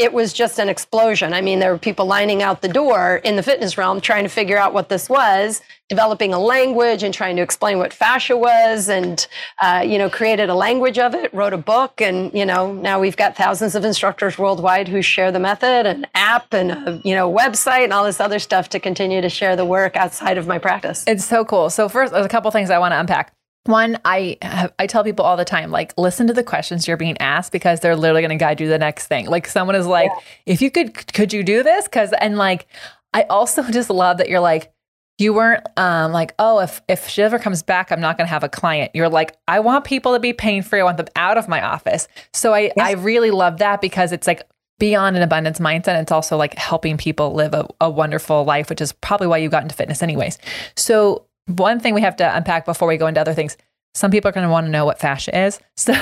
it 0.00 0.14
was 0.14 0.32
just 0.32 0.58
an 0.58 0.70
explosion. 0.70 1.34
I 1.34 1.42
mean, 1.42 1.58
there 1.58 1.70
were 1.70 1.78
people 1.78 2.06
lining 2.06 2.42
out 2.42 2.62
the 2.62 2.68
door 2.68 3.16
in 3.22 3.36
the 3.36 3.42
fitness 3.42 3.76
realm 3.76 4.00
trying 4.00 4.22
to 4.22 4.30
figure 4.30 4.56
out 4.56 4.72
what 4.72 4.88
this 4.88 5.10
was, 5.10 5.60
developing 5.90 6.32
a 6.32 6.38
language 6.38 7.02
and 7.02 7.12
trying 7.12 7.36
to 7.36 7.42
explain 7.42 7.76
what 7.76 7.92
fascia 7.92 8.34
was, 8.34 8.88
and 8.88 9.26
uh, 9.60 9.84
you 9.86 9.98
know, 9.98 10.08
created 10.08 10.48
a 10.48 10.54
language 10.54 10.98
of 10.98 11.14
it, 11.14 11.32
wrote 11.34 11.52
a 11.52 11.58
book, 11.58 12.00
and 12.00 12.32
you 12.32 12.46
know, 12.46 12.72
now 12.72 12.98
we've 12.98 13.16
got 13.16 13.36
thousands 13.36 13.74
of 13.74 13.84
instructors 13.84 14.38
worldwide 14.38 14.88
who 14.88 15.02
share 15.02 15.30
the 15.30 15.38
method, 15.38 15.84
an 15.84 16.06
app, 16.14 16.54
and 16.54 16.70
a 16.70 17.02
you 17.04 17.14
know, 17.14 17.30
website, 17.30 17.84
and 17.84 17.92
all 17.92 18.04
this 18.04 18.20
other 18.20 18.38
stuff 18.38 18.70
to 18.70 18.80
continue 18.80 19.20
to 19.20 19.28
share 19.28 19.54
the 19.54 19.66
work 19.66 19.96
outside 19.96 20.38
of 20.38 20.46
my 20.46 20.58
practice. 20.58 21.04
It's 21.06 21.26
so 21.26 21.44
cool. 21.44 21.68
So 21.68 21.90
first, 21.90 22.14
there's 22.14 22.24
a 22.24 22.30
couple 22.30 22.50
things 22.50 22.70
I 22.70 22.78
want 22.78 22.92
to 22.92 23.00
unpack. 23.00 23.34
One, 23.64 23.98
I 24.04 24.38
I 24.78 24.86
tell 24.86 25.04
people 25.04 25.24
all 25.24 25.36
the 25.36 25.44
time, 25.44 25.70
like 25.70 25.92
listen 25.98 26.26
to 26.28 26.32
the 26.32 26.42
questions 26.42 26.88
you're 26.88 26.96
being 26.96 27.18
asked 27.18 27.52
because 27.52 27.80
they're 27.80 27.96
literally 27.96 28.22
going 28.22 28.30
to 28.30 28.42
guide 28.42 28.58
you 28.58 28.66
to 28.66 28.70
the 28.70 28.78
next 28.78 29.06
thing. 29.06 29.26
Like 29.26 29.46
someone 29.46 29.76
is 29.76 29.86
like, 29.86 30.10
yeah. 30.14 30.22
if 30.46 30.62
you 30.62 30.70
could, 30.70 31.12
could 31.12 31.32
you 31.32 31.42
do 31.42 31.62
this? 31.62 31.84
Because 31.84 32.14
and 32.20 32.38
like, 32.38 32.66
I 33.12 33.24
also 33.24 33.62
just 33.70 33.90
love 33.90 34.16
that 34.16 34.30
you're 34.30 34.40
like, 34.40 34.72
you 35.18 35.34
weren't 35.34 35.66
um, 35.76 36.12
like, 36.12 36.34
oh, 36.38 36.60
if 36.60 36.80
if 36.88 37.06
she 37.06 37.22
ever 37.22 37.38
comes 37.38 37.62
back, 37.62 37.92
I'm 37.92 38.00
not 38.00 38.16
going 38.16 38.26
to 38.26 38.32
have 38.32 38.42
a 38.42 38.48
client. 38.48 38.92
You're 38.94 39.10
like, 39.10 39.36
I 39.46 39.60
want 39.60 39.84
people 39.84 40.14
to 40.14 40.20
be 40.20 40.32
pain 40.32 40.62
free. 40.62 40.80
I 40.80 40.84
want 40.84 40.96
them 40.96 41.08
out 41.14 41.36
of 41.36 41.46
my 41.46 41.62
office. 41.62 42.08
So 42.32 42.54
I 42.54 42.60
yes. 42.60 42.72
I 42.78 42.92
really 42.92 43.30
love 43.30 43.58
that 43.58 43.82
because 43.82 44.12
it's 44.12 44.26
like 44.26 44.42
beyond 44.78 45.16
an 45.18 45.22
abundance 45.22 45.58
mindset. 45.58 46.00
It's 46.00 46.10
also 46.10 46.38
like 46.38 46.54
helping 46.54 46.96
people 46.96 47.34
live 47.34 47.52
a, 47.52 47.68
a 47.82 47.90
wonderful 47.90 48.44
life, 48.44 48.70
which 48.70 48.80
is 48.80 48.92
probably 48.92 49.26
why 49.26 49.36
you 49.36 49.50
got 49.50 49.62
into 49.62 49.74
fitness, 49.74 50.02
anyways. 50.02 50.38
So 50.74 51.26
one 51.50 51.80
thing 51.80 51.94
we 51.94 52.00
have 52.00 52.16
to 52.16 52.36
unpack 52.36 52.64
before 52.64 52.88
we 52.88 52.96
go 52.96 53.06
into 53.06 53.20
other 53.20 53.34
things. 53.34 53.56
Some 53.94 54.10
people 54.10 54.28
are 54.28 54.32
going 54.32 54.46
to 54.46 54.50
want 54.50 54.66
to 54.66 54.70
know 54.70 54.84
what 54.84 54.98
fascia 54.98 55.46
is. 55.46 55.60
So, 55.76 55.94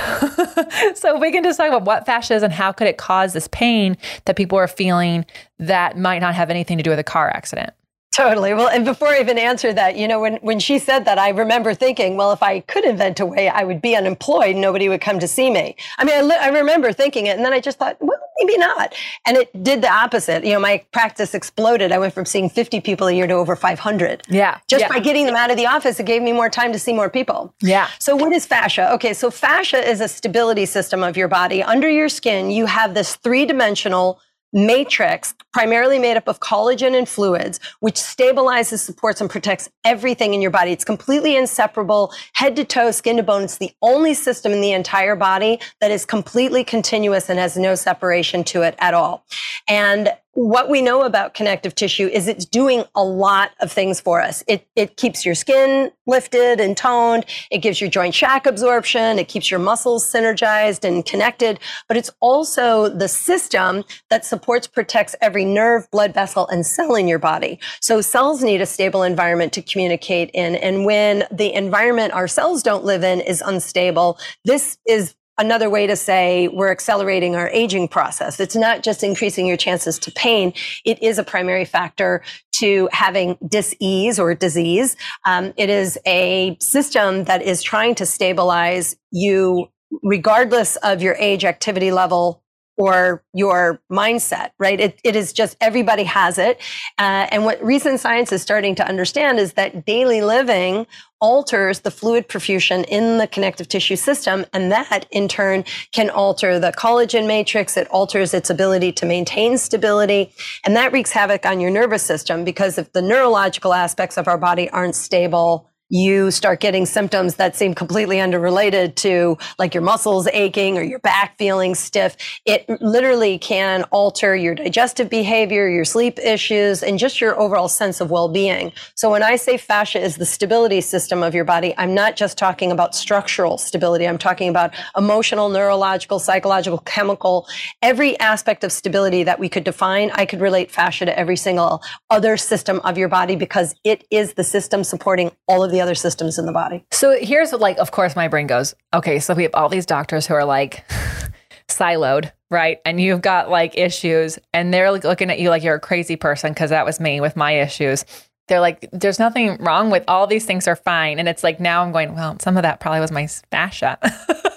so 0.95 1.19
we 1.19 1.31
can 1.31 1.45
just 1.45 1.57
talk 1.57 1.69
about 1.69 1.85
what 1.85 2.05
fascia 2.05 2.35
is 2.35 2.43
and 2.43 2.53
how 2.53 2.73
could 2.73 2.89
it 2.89 2.99
cause 2.99 3.33
this 3.33 3.49
pain 3.53 3.97
that 4.25 4.37
people 4.37 4.59
are 4.59 4.67
feeling 4.67 5.25
that 5.59 5.97
might 5.97 6.19
not 6.19 6.35
have 6.35 6.51
anything 6.51 6.77
to 6.79 6.83
do 6.83 6.91
with 6.91 6.99
a 6.99 7.05
car 7.05 7.31
accident. 7.31 7.73
Totally. 8.19 8.53
Well, 8.53 8.69
and 8.69 8.85
before 8.85 9.09
I 9.09 9.21
even 9.21 9.39
answer 9.39 9.73
that, 9.73 9.97
you 9.97 10.09
know, 10.09 10.19
when, 10.19 10.39
when 10.39 10.59
she 10.59 10.81
said 10.81 11.05
that, 11.05 11.19
I 11.19 11.29
remember 11.29 11.73
thinking, 11.73 12.17
well, 12.17 12.33
if 12.33 12.43
I 12.43 12.61
could 12.61 12.85
invent 12.85 13.21
a 13.21 13.27
way, 13.27 13.49
I 13.49 13.63
would 13.63 13.81
be 13.81 13.95
unemployed. 13.95 14.57
Nobody 14.57 14.89
would 14.89 15.01
come 15.01 15.21
to 15.21 15.29
see 15.29 15.51
me. 15.51 15.77
I 15.99 16.05
mean, 16.05 16.17
I, 16.17 16.23
li- 16.23 16.39
I 16.41 16.49
remember 16.49 16.93
thinking 16.93 17.27
it, 17.27 17.37
and 17.37 17.45
then 17.45 17.53
I 17.53 17.61
just 17.61 17.79
thought, 17.79 17.97
well, 18.01 18.18
maybe 18.41 18.59
not. 18.59 18.95
And 19.27 19.37
it 19.37 19.63
did 19.63 19.83
the 19.83 19.91
opposite. 19.91 20.45
You 20.45 20.55
know, 20.55 20.61
my 20.61 20.85
practice 20.93 21.35
exploded. 21.35 21.93
I 21.93 21.99
went 21.99 22.15
from 22.15 22.25
seeing 22.25 22.49
50 22.49 22.81
people 22.81 23.07
a 23.07 23.13
year 23.13 23.27
to 23.27 23.35
over 23.35 23.57
500. 23.57 24.23
Yeah. 24.29 24.59
Just 24.69 24.83
yeah. 24.83 24.89
by 24.89 25.01
getting 25.01 25.27
them 25.27 25.37
out 25.37 25.51
of 25.51 25.57
the 25.57 25.67
office, 25.67 25.99
it 26.01 26.07
gave 26.07 26.23
me 26.23 26.33
more 26.33 26.49
time 26.49 26.73
to 26.73 26.79
see 26.79 26.93
more 26.93 27.11
people. 27.11 27.55
Yeah. 27.61 27.89
So, 27.99 28.17
what 28.17 28.33
is 28.33 28.47
fascia? 28.47 28.93
Okay, 28.95 29.13
so 29.13 29.31
fascia 29.31 29.79
is 29.79 30.01
a 30.01 30.09
stability 30.09 30.67
system 30.67 31.03
of 31.03 31.17
your 31.17 31.29
body. 31.29 31.63
Under 31.63 31.89
your 31.89 32.09
skin, 32.09 32.51
you 32.51 32.67
have 32.67 32.95
this 32.95 33.17
three 33.17 33.47
dimensional 33.47 34.21
matrix, 34.53 35.35
primarily 35.53 35.99
made 35.99 36.17
up 36.17 36.29
of 36.29 36.41
collagen 36.41 36.97
and 36.97 37.09
fluids, 37.09 37.61
which 37.81 37.97
stabilizes, 37.97 38.79
supports, 38.79 39.21
and 39.21 39.29
protects 39.29 39.69
everything 39.85 40.35
in 40.35 40.41
your 40.41 40.51
body. 40.51 40.73
It's 40.73 40.85
completely 40.85 41.37
inseparable, 41.37 42.13
head 42.35 42.57
to 42.57 42.65
toe, 42.65 42.91
skin 42.91 43.17
to 43.19 43.23
bone. 43.23 43.43
It's 43.43 43.59
the 43.59 43.73
only 43.83 44.15
system 44.15 44.53
in 44.53 44.61
the 44.61 44.73
entire 44.73 45.17
body 45.17 45.61
that 45.81 45.91
is 45.91 46.05
completely 46.05 46.65
continuous 46.65 47.29
and 47.29 47.39
has 47.39 47.57
no 47.57 47.75
separation 47.75 48.45
to 48.45 48.63
it 48.63 48.75
at 48.79 48.95
all. 48.95 49.25
And 49.69 50.13
what 50.33 50.69
we 50.69 50.83
know 50.83 51.03
about 51.03 51.35
connective 51.35 51.75
tissue 51.75 52.07
is 52.07 52.29
it's 52.29 52.45
doing 52.45 52.85
a 52.95 53.03
lot 53.03 53.51
of 53.61 53.73
things 53.73 54.01
for 54.01 54.23
us. 54.23 54.45
It, 54.47 54.67
it 54.77 54.97
keeps 54.97 55.27
your 55.27 55.35
skin 55.35 55.91
lifted 56.07 56.61
and 56.61 56.77
toned. 56.77 57.25
It 57.51 57.59
gives 57.59 57.81
your 57.81 57.91
joint 57.91 58.15
shock 58.15 58.47
absorption. 58.47 59.19
It 59.19 59.29
keeps 59.29 59.51
your 59.51 59.59
muscles 59.59 60.11
synergized 60.11 60.85
and 60.85 61.05
connected. 61.05 61.59
But 61.89 61.97
it's 61.97 62.11
also 62.21 62.89
the 62.89 63.09
system 63.09 63.85
that 64.11 64.25
supports, 64.25 64.67
protects 64.67 65.17
every 65.21 65.45
nerve, 65.45 65.91
blood 65.91 66.15
vessel, 66.15 66.47
and 66.49 66.65
cell 66.65 66.95
in 66.95 67.09
your 67.09 67.19
body. 67.19 67.59
So 67.81 68.01
cells 68.01 68.43
need 68.43 68.61
a 68.61 68.67
stable 68.67 69.03
environment 69.03 69.53
to 69.55 69.63
communicate 69.63 70.31
in. 70.35 70.55
And 70.57 70.85
when 70.85 71.25
the 71.33 71.53
environment 71.53 72.13
our 72.13 72.29
cells 72.29 72.63
don't 72.63 72.85
live 72.85 73.03
in 73.03 73.21
is 73.21 73.43
unstable, 73.45 74.19
this 74.45 74.79
is 74.87 75.15
another 75.39 75.71
way 75.71 75.87
to 75.87 75.97
say 75.97 76.49
we're 76.49 76.71
accelerating 76.71 77.37
our 77.37 77.49
aging 77.49 77.89
process. 77.89 78.41
It's 78.41 78.57
not 78.57 78.83
just 78.83 79.03
increasing 79.03 79.47
your 79.47 79.57
chances 79.57 79.99
to 80.01 80.11
pain. 80.11 80.53
It 80.85 81.03
is 81.03 81.19
a 81.19 81.25
primary 81.25 81.65
factor 81.65 82.23
to 82.57 82.89
having 82.93 83.39
disease 83.47 84.19
or 84.19 84.35
disease. 84.35 84.97
Um, 85.25 85.55
it 85.57 85.71
is 85.71 85.99
a 86.07 86.57
system 86.61 87.25
that 87.25 87.43
is 87.43 87.63
trying 87.63 87.95
to 87.97 88.07
stabilize 88.07 88.97
you 89.11 89.69
regardless 90.03 90.77
of 90.77 91.01
your 91.01 91.15
age, 91.15 91.45
activity 91.45 91.93
level, 91.93 92.43
or 92.79 93.25
your 93.35 93.81
mindset, 93.91 94.51
right? 94.59 94.79
It, 94.79 95.01
it 95.03 95.17
is 95.17 95.33
just 95.33 95.57
everybody 95.61 96.05
has 96.05 96.39
it. 96.39 96.61
Uh, 96.97 97.27
and 97.31 97.45
what 97.45 97.63
recent 97.63 97.99
science 97.99 98.31
is 98.31 98.41
starting 98.41 98.77
to 98.77 98.87
understand 98.87 99.41
is 99.41 99.55
that 99.55 99.85
daily 99.85 100.23
living 100.23 100.87
alters 101.21 101.81
the 101.81 101.91
fluid 101.91 102.29
perfusion 102.29 102.85
in 102.89 103.19
the 103.19 103.27
connective 103.27 103.69
tissue 103.69 103.97
system. 103.97 104.45
And 104.53 104.71
that 104.71 105.07
in 105.11 105.29
turn 105.29 105.65
can 105.93 106.11
alter 106.11 106.59
the 106.59 106.73
collagen 106.73 107.27
matrix. 107.27 107.77
It 107.77 107.89
alters 107.89 108.35
its 108.35 108.51
ability 108.51 108.93
to 108.93 109.07
maintain 109.07 109.59
stability. 109.59 110.33
And 110.65 110.77
that 110.77 110.93
wreaks 110.93 111.11
havoc 111.11 111.47
on 111.47 111.61
your 111.61 111.71
nervous 111.71 112.03
system 112.03 112.45
because 112.45 112.79
if 112.79 112.93
the 112.93 113.03
neurological 113.03 113.75
aspects 113.75 114.17
of 114.17 114.29
our 114.29 114.39
body 114.39 114.71
aren't 114.71 114.95
stable, 114.95 115.68
you 115.89 116.31
start 116.31 116.61
getting 116.61 116.85
symptoms 116.87 117.37
that 117.37 117.57
seem 117.57 117.75
completely 117.75 118.21
unrelated 118.21 118.97
to 118.97 119.39
like 119.59 119.75
your 119.75 119.83
muscles 119.83 120.27
aching 120.29 120.77
or 120.77 120.83
your 120.83 120.99
back 120.99 121.37
feeling 121.39 121.75
stiff. 121.75 122.17
It 122.45 122.69
literally 122.81 123.39
can 123.39 123.85
alter 123.85 124.37
your 124.37 124.55
digestive 124.55 125.09
behavior, 125.09 125.69
your 125.69 125.85
sleep 125.85 126.19
issues, 126.19 126.83
and 126.83 126.99
just 126.99 127.21
your 127.21 127.39
overall 127.41 127.69
sense 127.69 128.01
of 128.01 128.11
well-being. 128.11 128.73
So 128.95 129.11
when 129.11 129.23
I 129.23 129.37
say 129.37 129.57
fascia 129.57 130.01
is 130.01 130.17
the 130.17 130.27
stability 130.27 130.81
system 130.81 131.23
of 131.23 131.35
your 131.35 131.45
body, 131.45 131.75
I'm 131.79 131.95
not 131.95 132.17
just 132.17 132.37
talking 132.37 132.71
about 132.71 132.95
structural 132.95 133.57
stability. 133.57 134.07
I'm 134.07 134.19
talking 134.19 134.49
about 134.49 134.75
emotional, 134.97 135.49
neurological, 135.49 136.19
psychological, 136.19 136.79
chemical, 136.79 137.47
every 137.83 138.19
aspect 138.21 138.63
of 138.63 138.73
stability 138.73 139.23
that 139.25 139.39
we 139.39 139.49
could 139.49 139.65
define. 139.65 140.11
I 140.13 140.27
could 140.27 140.41
relate 140.41 140.71
fascia 140.71 141.07
to 141.07 141.19
every 141.19 141.37
single 141.37 141.83
other 142.11 142.37
system 142.37 142.81
of 142.85 142.99
your 142.99 143.09
body 143.09 143.37
because 143.37 143.75
it 143.85 144.07
is 144.11 144.35
the 144.35 144.45
system 144.45 144.85
supporting 144.85 145.33
all 145.47 145.65
of 145.65 145.71
the 145.71 145.78
other 145.81 145.95
systems 145.95 146.39
in 146.39 146.47
the 146.47 146.53
body. 146.53 146.85
So 146.91 147.17
here's 147.21 147.53
like, 147.53 147.79
of 147.79 147.91
course, 147.91 148.17
my 148.17 148.29
brain 148.29 148.47
goes, 148.47 148.75
okay, 148.95 149.19
so 149.19 149.35
we 149.35 149.45
have 149.45 149.55
all 149.55 149.69
these 149.69 149.87
doctors 149.87 150.27
who 150.27 150.35
are 150.35 150.45
like 150.45 150.85
siloed, 151.69 152.33
right? 152.51 152.81
And 152.85 153.01
you've 153.01 153.23
got 153.23 153.51
like 153.51 153.77
issues, 153.77 154.39
and 154.53 154.73
they're 154.73 154.91
like 154.91 155.05
looking 155.05 155.31
at 155.31 155.39
you 155.39 155.51
like 155.51 155.63
you're 155.63 155.77
a 155.77 155.81
crazy 155.81 156.17
person 156.17 156.53
because 156.53 156.71
that 156.71 156.85
was 156.85 157.01
me 157.01 157.21
with 157.21 157.37
my 157.37 157.53
issues. 157.53 158.05
They're 158.49 158.61
like, 158.61 158.89
there's 158.93 159.19
nothing 159.19 159.59
wrong 159.59 159.91
with 159.91 160.05
all 160.09 160.27
these 160.27 160.47
things 160.47 160.67
are 160.67 160.77
fine. 160.77 161.19
And 161.19 161.29
it's 161.29 161.45
like, 161.45 161.61
now 161.61 161.83
I'm 161.83 161.93
going, 161.93 162.15
well, 162.15 162.37
some 162.41 162.57
of 162.57 162.63
that 162.63 162.81
probably 162.81 163.01
was 163.01 163.13
my 163.13 163.27
fascia. 163.51 163.99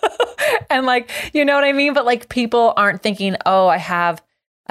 and 0.69 0.85
like, 0.85 1.11
you 1.33 1.43
know 1.43 1.55
what 1.55 1.65
I 1.65 1.73
mean? 1.73 1.93
But 1.93 2.05
like, 2.05 2.29
people 2.29 2.73
aren't 2.77 3.03
thinking, 3.03 3.35
oh, 3.45 3.67
I 3.67 3.77
have 3.77 4.21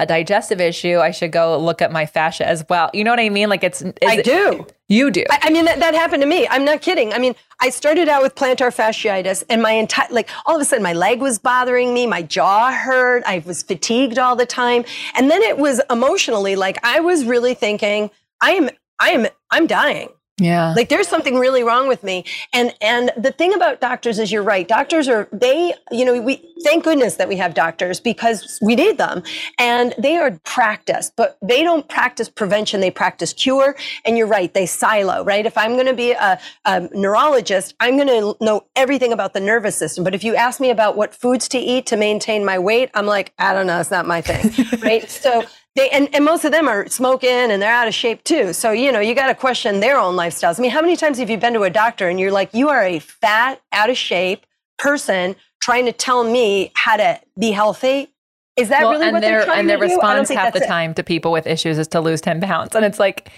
a 0.01 0.05
digestive 0.07 0.59
issue, 0.59 0.97
I 0.97 1.11
should 1.11 1.31
go 1.31 1.55
look 1.59 1.79
at 1.79 1.91
my 1.91 2.07
fascia 2.07 2.45
as 2.45 2.65
well. 2.67 2.89
You 2.91 3.03
know 3.03 3.11
what 3.11 3.19
I 3.19 3.29
mean? 3.29 3.49
Like 3.49 3.63
it's, 3.63 3.83
I 3.83 4.17
it, 4.17 4.25
do. 4.25 4.65
You 4.87 5.11
do. 5.11 5.23
I, 5.29 5.39
I 5.43 5.49
mean, 5.51 5.65
that, 5.65 5.79
that 5.79 5.93
happened 5.93 6.23
to 6.23 6.27
me. 6.27 6.47
I'm 6.49 6.65
not 6.65 6.81
kidding. 6.81 7.13
I 7.13 7.19
mean, 7.19 7.35
I 7.59 7.69
started 7.69 8.09
out 8.09 8.23
with 8.23 8.33
plantar 8.33 8.75
fasciitis 8.75 9.43
and 9.47 9.61
my 9.61 9.73
entire, 9.73 10.07
like 10.09 10.27
all 10.47 10.55
of 10.55 10.61
a 10.61 10.65
sudden 10.65 10.81
my 10.81 10.93
leg 10.93 11.21
was 11.21 11.37
bothering 11.37 11.93
me. 11.93 12.07
My 12.07 12.23
jaw 12.23 12.71
hurt. 12.71 13.21
I 13.27 13.43
was 13.45 13.61
fatigued 13.61 14.17
all 14.17 14.35
the 14.35 14.47
time. 14.47 14.85
And 15.15 15.29
then 15.29 15.43
it 15.43 15.59
was 15.59 15.79
emotionally 15.91 16.55
like 16.55 16.83
I 16.83 16.99
was 16.99 17.23
really 17.23 17.53
thinking, 17.53 18.09
I 18.41 18.53
am, 18.53 18.69
I 18.99 19.11
am, 19.11 19.27
I'm 19.51 19.67
dying. 19.67 20.09
Yeah. 20.37 20.73
Like 20.75 20.89
there's 20.89 21.07
something 21.07 21.37
really 21.37 21.63
wrong 21.63 21.87
with 21.87 22.03
me. 22.03 22.25
And 22.51 22.73
and 22.81 23.11
the 23.15 23.31
thing 23.31 23.53
about 23.53 23.79
doctors 23.79 24.17
is 24.17 24.31
you're 24.31 24.41
right. 24.41 24.67
Doctors 24.67 25.07
are 25.07 25.27
they, 25.31 25.73
you 25.91 26.03
know, 26.03 26.19
we 26.19 26.43
thank 26.63 26.83
goodness 26.83 27.15
that 27.15 27.27
we 27.27 27.35
have 27.35 27.53
doctors 27.53 27.99
because 27.99 28.57
we 28.61 28.75
need 28.75 28.97
them. 28.97 29.21
And 29.59 29.93
they 29.99 30.17
are 30.17 30.31
practice, 30.43 31.11
but 31.15 31.37
they 31.43 31.63
don't 31.63 31.87
practice 31.87 32.27
prevention, 32.27 32.81
they 32.81 32.89
practice 32.89 33.33
cure. 33.33 33.75
And 34.03 34.17
you're 34.17 34.27
right, 34.27 34.51
they 34.51 34.65
silo, 34.65 35.23
right? 35.23 35.45
If 35.45 35.57
I'm 35.57 35.75
gonna 35.75 35.93
be 35.93 36.11
a, 36.13 36.39
a 36.65 36.89
neurologist, 36.91 37.75
I'm 37.79 37.97
gonna 37.97 38.33
know 38.41 38.65
everything 38.75 39.13
about 39.13 39.33
the 39.33 39.39
nervous 39.39 39.75
system. 39.75 40.03
But 40.03 40.15
if 40.15 40.23
you 40.23 40.35
ask 40.35 40.59
me 40.59 40.71
about 40.71 40.97
what 40.97 41.13
foods 41.13 41.47
to 41.49 41.59
eat 41.59 41.85
to 41.87 41.97
maintain 41.97 42.43
my 42.43 42.57
weight, 42.57 42.89
I'm 42.95 43.05
like, 43.05 43.33
I 43.37 43.53
don't 43.53 43.67
know, 43.67 43.79
it's 43.79 43.91
not 43.91 44.07
my 44.07 44.21
thing. 44.21 44.79
right. 44.81 45.07
So 45.07 45.43
they 45.75 45.89
and, 45.89 46.13
and 46.13 46.25
most 46.25 46.43
of 46.43 46.51
them 46.51 46.67
are 46.67 46.87
smoking 46.87 47.29
and 47.29 47.61
they're 47.61 47.71
out 47.71 47.87
of 47.87 47.93
shape 47.93 48.23
too. 48.23 48.53
So, 48.53 48.71
you 48.71 48.91
know, 48.91 48.99
you 48.99 49.15
got 49.15 49.27
to 49.27 49.35
question 49.35 49.79
their 49.79 49.97
own 49.97 50.15
lifestyles. 50.15 50.59
I 50.59 50.61
mean, 50.61 50.71
how 50.71 50.81
many 50.81 50.97
times 50.97 51.17
have 51.17 51.29
you 51.29 51.37
been 51.37 51.53
to 51.53 51.63
a 51.63 51.69
doctor 51.69 52.09
and 52.09 52.19
you're 52.19 52.31
like, 52.31 52.53
you 52.53 52.69
are 52.69 52.83
a 52.83 52.99
fat, 52.99 53.61
out 53.71 53.89
of 53.89 53.97
shape 53.97 54.45
person 54.77 55.35
trying 55.61 55.85
to 55.85 55.93
tell 55.93 56.23
me 56.23 56.71
how 56.75 56.97
to 56.97 57.19
be 57.39 57.51
healthy? 57.51 58.09
Is 58.57 58.67
that 58.67 58.81
really 58.81 59.05
and 59.05 59.13
what 59.13 59.21
they're 59.21 59.39
their 59.39 59.45
trying 59.45 59.59
and 59.59 59.69
to 59.69 59.75
do? 59.75 59.79
Don't 59.79 59.89
response 59.89 60.29
half 60.29 60.53
the 60.53 60.61
it. 60.61 60.67
time 60.67 60.93
to 60.95 61.03
people 61.03 61.31
with 61.31 61.47
issues 61.47 61.77
is 61.77 61.87
to 61.89 62.01
lose 62.01 62.19
10 62.19 62.41
pounds. 62.41 62.75
And 62.75 62.83
it's 62.83 62.99
like, 62.99 63.31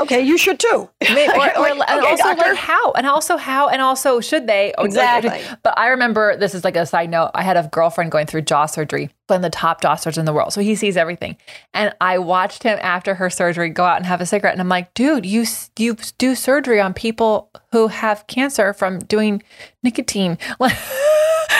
Okay, 0.00 0.20
you 0.20 0.36
should 0.38 0.58
too. 0.58 0.88
Maybe, 1.02 1.32
or, 1.32 1.58
or, 1.58 1.74
Like, 1.74 1.90
and 1.90 2.00
okay, 2.00 2.10
also 2.10 2.22
doctor. 2.24 2.50
like 2.50 2.56
how 2.56 2.92
and 2.92 3.06
also 3.06 3.36
how 3.36 3.68
and 3.68 3.80
also 3.82 4.20
should 4.20 4.46
they 4.46 4.72
oh, 4.78 4.82
like, 4.82 4.88
Exactly. 4.90 5.56
but 5.62 5.78
i 5.78 5.88
remember 5.88 6.36
this 6.36 6.54
is 6.54 6.64
like 6.64 6.76
a 6.76 6.84
side 6.86 7.10
note 7.10 7.30
i 7.34 7.42
had 7.42 7.56
a 7.56 7.68
girlfriend 7.72 8.10
going 8.10 8.26
through 8.26 8.42
jaw 8.42 8.66
surgery 8.66 9.10
one 9.28 9.36
of 9.36 9.42
the 9.42 9.50
top 9.50 9.80
jaw 9.80 9.94
surgeons 9.94 10.18
in 10.18 10.24
the 10.24 10.32
world 10.32 10.52
so 10.52 10.60
he 10.60 10.74
sees 10.74 10.96
everything 10.96 11.36
and 11.74 11.94
i 12.00 12.18
watched 12.18 12.62
him 12.62 12.78
after 12.82 13.14
her 13.14 13.30
surgery 13.30 13.68
go 13.70 13.84
out 13.84 13.96
and 13.96 14.06
have 14.06 14.20
a 14.20 14.26
cigarette 14.26 14.52
and 14.54 14.60
i'm 14.60 14.68
like 14.68 14.92
dude 14.94 15.24
you 15.24 15.44
you 15.78 15.96
do 16.18 16.34
surgery 16.34 16.80
on 16.80 16.92
people 16.92 17.50
who 17.72 17.86
have 17.88 18.26
cancer 18.26 18.72
from 18.72 18.98
doing 19.00 19.42
nicotine 19.82 20.36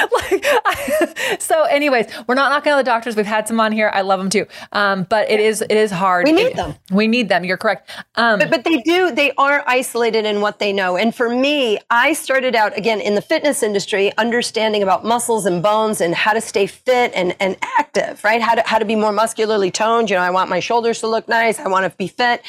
like 0.30 0.44
I, 0.44 1.36
so 1.38 1.64
anyways 1.64 2.06
we're 2.26 2.34
not 2.34 2.50
knocking 2.50 2.72
on 2.72 2.78
the 2.78 2.84
doctors 2.84 3.16
we've 3.16 3.26
had 3.26 3.46
some 3.48 3.60
on 3.60 3.72
here 3.72 3.90
i 3.94 4.00
love 4.00 4.18
them 4.18 4.30
too 4.30 4.46
um 4.72 5.04
but 5.08 5.30
it 5.30 5.40
is 5.40 5.62
it 5.62 5.72
is 5.72 5.90
hard 5.90 6.26
We 6.26 6.32
need 6.32 6.46
It- 6.48 6.56
them. 6.56 6.74
we 6.90 7.06
need 7.06 7.28
them 7.28 7.44
you're 7.44 7.56
correct 7.56 7.90
um 8.16 8.38
But, 8.38 8.50
but 8.50 8.64
they 8.64 8.78
do, 8.78 9.10
they 9.12 9.32
are 9.38 9.62
isolated 9.66 10.24
in 10.24 10.40
what 10.40 10.58
they 10.58 10.72
know. 10.72 10.96
And 10.96 11.14
for 11.14 11.28
me, 11.28 11.78
I 11.90 12.12
started 12.12 12.54
out 12.54 12.76
again 12.76 13.00
in 13.00 13.14
the 13.14 13.22
fitness 13.22 13.62
industry, 13.62 14.12
understanding 14.18 14.82
about 14.82 15.04
muscles 15.04 15.46
and 15.46 15.62
bones 15.62 16.00
and 16.00 16.14
how 16.14 16.32
to 16.32 16.40
stay 16.40 16.66
fit 16.66 17.12
and, 17.14 17.34
and 17.40 17.56
active, 17.78 18.22
right? 18.24 18.40
How 18.42 18.54
to, 18.54 18.62
how 18.66 18.78
to 18.78 18.84
be 18.84 18.96
more 18.96 19.12
muscularly 19.12 19.70
toned. 19.70 20.10
You 20.10 20.16
know, 20.16 20.22
I 20.22 20.30
want 20.30 20.48
my 20.50 20.60
shoulders 20.60 21.00
to 21.00 21.06
look 21.08 21.28
nice. 21.28 21.58
I 21.58 21.68
want 21.68 21.90
to 21.90 21.96
be 21.96 22.08
fit. 22.08 22.42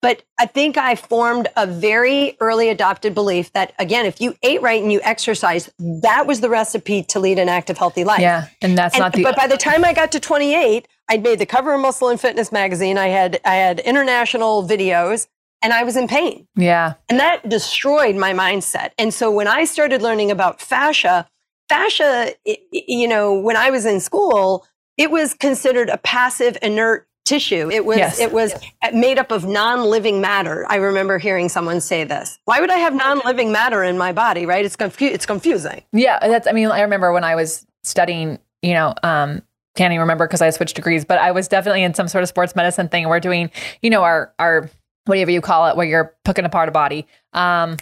But 0.00 0.22
I 0.38 0.46
think 0.46 0.76
I 0.76 0.94
formed 0.94 1.48
a 1.56 1.66
very 1.66 2.36
early 2.40 2.68
adopted 2.68 3.14
belief 3.14 3.52
that 3.54 3.72
again, 3.80 4.06
if 4.06 4.20
you 4.20 4.36
ate 4.44 4.62
right 4.62 4.80
and 4.80 4.92
you 4.92 5.00
exercise, 5.02 5.68
that 5.78 6.24
was 6.26 6.40
the 6.40 6.48
recipe 6.48 7.02
to 7.04 7.18
lead 7.18 7.38
an 7.40 7.48
active, 7.48 7.78
healthy 7.78 8.04
life. 8.04 8.20
yeah 8.20 8.46
and 8.62 8.78
that's 8.78 8.94
And- 8.94 9.02
not 9.02 9.12
the 9.12 9.24
but 9.24 9.34
by 9.36 9.48
the 9.48 9.56
time 9.56 9.84
I 9.84 9.92
got 9.92 10.12
to 10.12 10.20
28, 10.20 10.86
I'd 11.08 11.22
made 11.22 11.38
the 11.40 11.46
cover 11.46 11.72
of 11.74 11.80
Muscle 11.80 12.10
and 12.10 12.20
Fitness 12.20 12.52
magazine. 12.52 12.96
I 12.98 13.08
had 13.08 13.40
I 13.44 13.54
had 13.56 13.80
international 13.80 14.62
videos, 14.62 15.26
and 15.62 15.72
I 15.72 15.82
was 15.82 15.96
in 15.96 16.06
pain, 16.06 16.46
yeah 16.54 16.94
and 17.08 17.18
that 17.18 17.48
destroyed 17.48 18.14
my 18.14 18.32
mindset. 18.32 18.90
And 18.98 19.12
so 19.12 19.30
when 19.32 19.48
I 19.48 19.64
started 19.64 20.00
learning 20.02 20.30
about 20.30 20.60
fascia, 20.60 21.26
fascia, 21.68 22.34
you 22.70 23.08
know, 23.08 23.34
when 23.34 23.56
I 23.56 23.70
was 23.70 23.84
in 23.84 23.98
school, 24.00 24.64
it 24.96 25.10
was 25.10 25.34
considered 25.34 25.88
a 25.88 25.98
passive, 25.98 26.56
inert 26.62 27.07
tissue. 27.28 27.70
It 27.70 27.84
was 27.84 27.98
Yes. 27.98 28.18
it 28.18 28.32
was 28.32 28.54
made 28.92 29.18
up 29.18 29.30
of 29.30 29.44
non-living 29.44 30.20
matter. 30.20 30.64
I 30.68 30.76
remember 30.76 31.18
hearing 31.18 31.48
someone 31.48 31.80
say 31.80 32.04
this. 32.04 32.38
Why 32.46 32.60
would 32.60 32.70
I 32.70 32.78
have 32.78 32.94
non-living 32.94 33.52
matter 33.52 33.84
in 33.84 33.98
my 33.98 34.12
body? 34.12 34.46
Right? 34.46 34.64
It's 34.64 34.76
confu- 34.76 35.06
it's 35.12 35.26
confusing. 35.26 35.82
Yeah, 35.92 36.18
that's. 36.20 36.46
I 36.48 36.52
mean, 36.52 36.68
I 36.68 36.80
remember 36.80 37.12
when 37.12 37.24
I 37.24 37.34
was 37.34 37.66
studying. 37.84 38.38
You 38.62 38.74
know, 38.74 38.94
um, 39.04 39.42
can't 39.76 39.92
even 39.92 40.00
remember 40.00 40.26
because 40.26 40.42
I 40.42 40.50
switched 40.50 40.74
degrees, 40.74 41.04
but 41.04 41.18
I 41.18 41.30
was 41.30 41.46
definitely 41.46 41.84
in 41.84 41.94
some 41.94 42.08
sort 42.08 42.22
of 42.22 42.28
sports 42.28 42.56
medicine 42.56 42.88
thing. 42.88 43.08
We're 43.08 43.20
doing, 43.20 43.50
you 43.82 43.90
know, 43.90 44.02
our 44.02 44.32
our 44.40 44.68
whatever 45.04 45.30
you 45.30 45.40
call 45.40 45.68
it, 45.68 45.76
where 45.76 45.86
you're 45.86 46.14
picking 46.24 46.44
apart 46.44 46.68
a 46.68 46.72
body. 46.72 47.06
Um, 47.34 47.76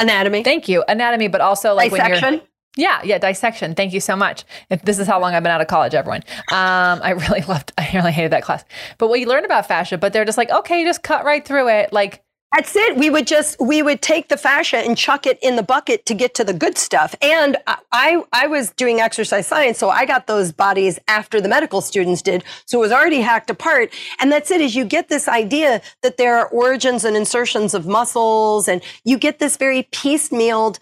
Anatomy, 0.00 0.44
thank 0.44 0.68
you, 0.68 0.84
anatomy, 0.86 1.26
but 1.28 1.40
also 1.40 1.74
like 1.74 1.90
when 1.90 2.00
you're 2.06 2.14
dissection. 2.14 2.40
Yeah, 2.78 3.00
yeah, 3.02 3.18
dissection. 3.18 3.74
Thank 3.74 3.92
you 3.92 3.98
so 4.00 4.14
much. 4.14 4.44
If 4.70 4.82
this 4.82 5.00
is 5.00 5.08
how 5.08 5.20
long 5.20 5.34
I've 5.34 5.42
been 5.42 5.50
out 5.50 5.60
of 5.60 5.66
college, 5.66 5.94
everyone. 5.94 6.22
Um, 6.52 7.00
I 7.02 7.10
really 7.10 7.42
loved, 7.48 7.72
I 7.76 7.90
really 7.92 8.12
hated 8.12 8.30
that 8.32 8.44
class. 8.44 8.64
But 8.98 9.08
what 9.08 9.18
you 9.18 9.26
learn 9.26 9.44
about 9.44 9.66
fascia, 9.66 9.98
but 9.98 10.12
they're 10.12 10.24
just 10.24 10.38
like, 10.38 10.50
okay, 10.50 10.84
just 10.84 11.02
cut 11.02 11.24
right 11.24 11.44
through 11.44 11.68
it. 11.70 11.92
Like, 11.92 12.22
That's 12.54 12.76
it. 12.76 12.96
We 12.96 13.10
would 13.10 13.26
just 13.26 13.56
we 13.60 13.82
would 13.82 14.00
take 14.00 14.28
the 14.28 14.36
fascia 14.36 14.78
and 14.78 14.96
chuck 14.96 15.26
it 15.26 15.40
in 15.42 15.56
the 15.56 15.62
bucket 15.62 16.06
to 16.06 16.14
get 16.14 16.34
to 16.34 16.44
the 16.44 16.54
good 16.54 16.78
stuff. 16.78 17.16
And 17.20 17.56
I, 17.92 18.22
I 18.32 18.46
was 18.46 18.70
doing 18.70 19.00
exercise 19.00 19.48
science, 19.48 19.76
so 19.76 19.90
I 19.90 20.06
got 20.06 20.28
those 20.28 20.52
bodies 20.52 21.00
after 21.08 21.40
the 21.40 21.48
medical 21.48 21.80
students 21.80 22.22
did. 22.22 22.44
So 22.64 22.78
it 22.78 22.82
was 22.82 22.92
already 22.92 23.20
hacked 23.20 23.50
apart. 23.50 23.92
And 24.20 24.30
that's 24.30 24.52
it. 24.52 24.60
Is 24.60 24.76
you 24.76 24.84
get 24.84 25.08
this 25.08 25.26
idea 25.28 25.82
that 26.02 26.16
there 26.16 26.38
are 26.38 26.46
origins 26.48 27.04
and 27.04 27.16
insertions 27.16 27.74
of 27.74 27.86
muscles, 27.86 28.68
and 28.68 28.82
you 29.04 29.18
get 29.18 29.40
this 29.40 29.56
very 29.56 29.82
piecemealed 29.92 30.78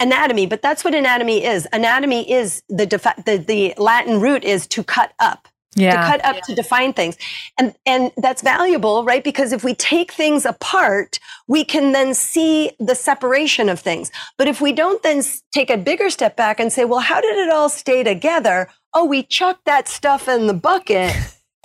anatomy. 0.00 0.46
But 0.46 0.62
that's 0.62 0.84
what 0.84 0.94
anatomy 0.94 1.44
is. 1.44 1.66
Anatomy 1.72 2.30
is 2.30 2.62
the 2.68 2.86
defa- 2.86 3.24
the 3.24 3.38
the 3.38 3.74
Latin 3.78 4.20
root 4.20 4.44
is 4.44 4.66
to 4.68 4.82
cut 4.84 5.12
up 5.20 5.48
Yeah. 5.76 5.92
to 5.92 5.98
cut 6.10 6.24
up 6.24 6.42
to 6.46 6.54
define 6.54 6.92
things 6.94 7.16
and 7.58 7.74
and 7.86 8.10
that's 8.16 8.42
valuable 8.42 9.04
right 9.04 9.22
because 9.24 9.52
if 9.52 9.62
we 9.64 9.74
take 9.74 10.12
things 10.12 10.46
apart 10.46 11.20
we 11.46 11.64
can 11.64 11.92
then 11.92 12.14
see 12.14 12.72
the 12.80 12.94
separation 12.94 13.68
of 13.68 13.78
things 13.80 14.10
but 14.38 14.48
if 14.48 14.60
we 14.60 14.72
don't 14.72 15.02
then 15.02 15.22
take 15.52 15.70
a 15.70 15.76
bigger 15.76 16.10
step 16.10 16.36
back 16.36 16.58
and 16.60 16.72
say 16.72 16.84
well 16.84 17.00
how 17.00 17.20
did 17.20 17.36
it 17.36 17.50
all 17.50 17.68
stay 17.68 18.02
together 18.02 18.68
oh 18.94 19.04
we 19.04 19.22
chucked 19.22 19.64
that 19.66 19.88
stuff 19.88 20.28
in 20.28 20.46
the 20.48 20.54
bucket 20.54 21.12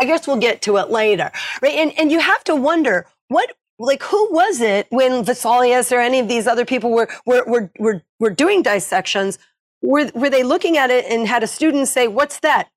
i 0.02 0.06
guess 0.06 0.28
we'll 0.28 0.38
get 0.50 0.62
to 0.62 0.78
it 0.78 0.90
later 0.92 1.32
right 1.64 1.76
and 1.76 1.92
and 1.98 2.12
you 2.12 2.20
have 2.20 2.44
to 2.44 2.56
wonder 2.56 3.08
what 3.30 3.50
like 3.84 4.04
who 4.04 4.34
was 4.34 4.62
it 4.62 4.88
when 4.90 5.24
Vesalius 5.24 5.92
or 5.92 6.00
any 6.00 6.20
of 6.20 6.28
these 6.28 6.48
other 6.48 6.66
people 6.66 6.92
were 6.92 7.10
were 7.26 7.44
were 7.46 7.72
were, 7.80 8.04
were 8.20 8.30
doing 8.30 8.62
dissections? 8.62 9.38
Were 9.82 10.10
were 10.16 10.30
they 10.30 10.44
looking 10.44 10.78
at 10.78 10.90
it 10.90 11.06
and 11.06 11.28
had 11.28 11.44
a 11.44 11.48
student 11.48 11.88
say 11.88 12.08
what's 12.08 12.40
that? 12.40 12.70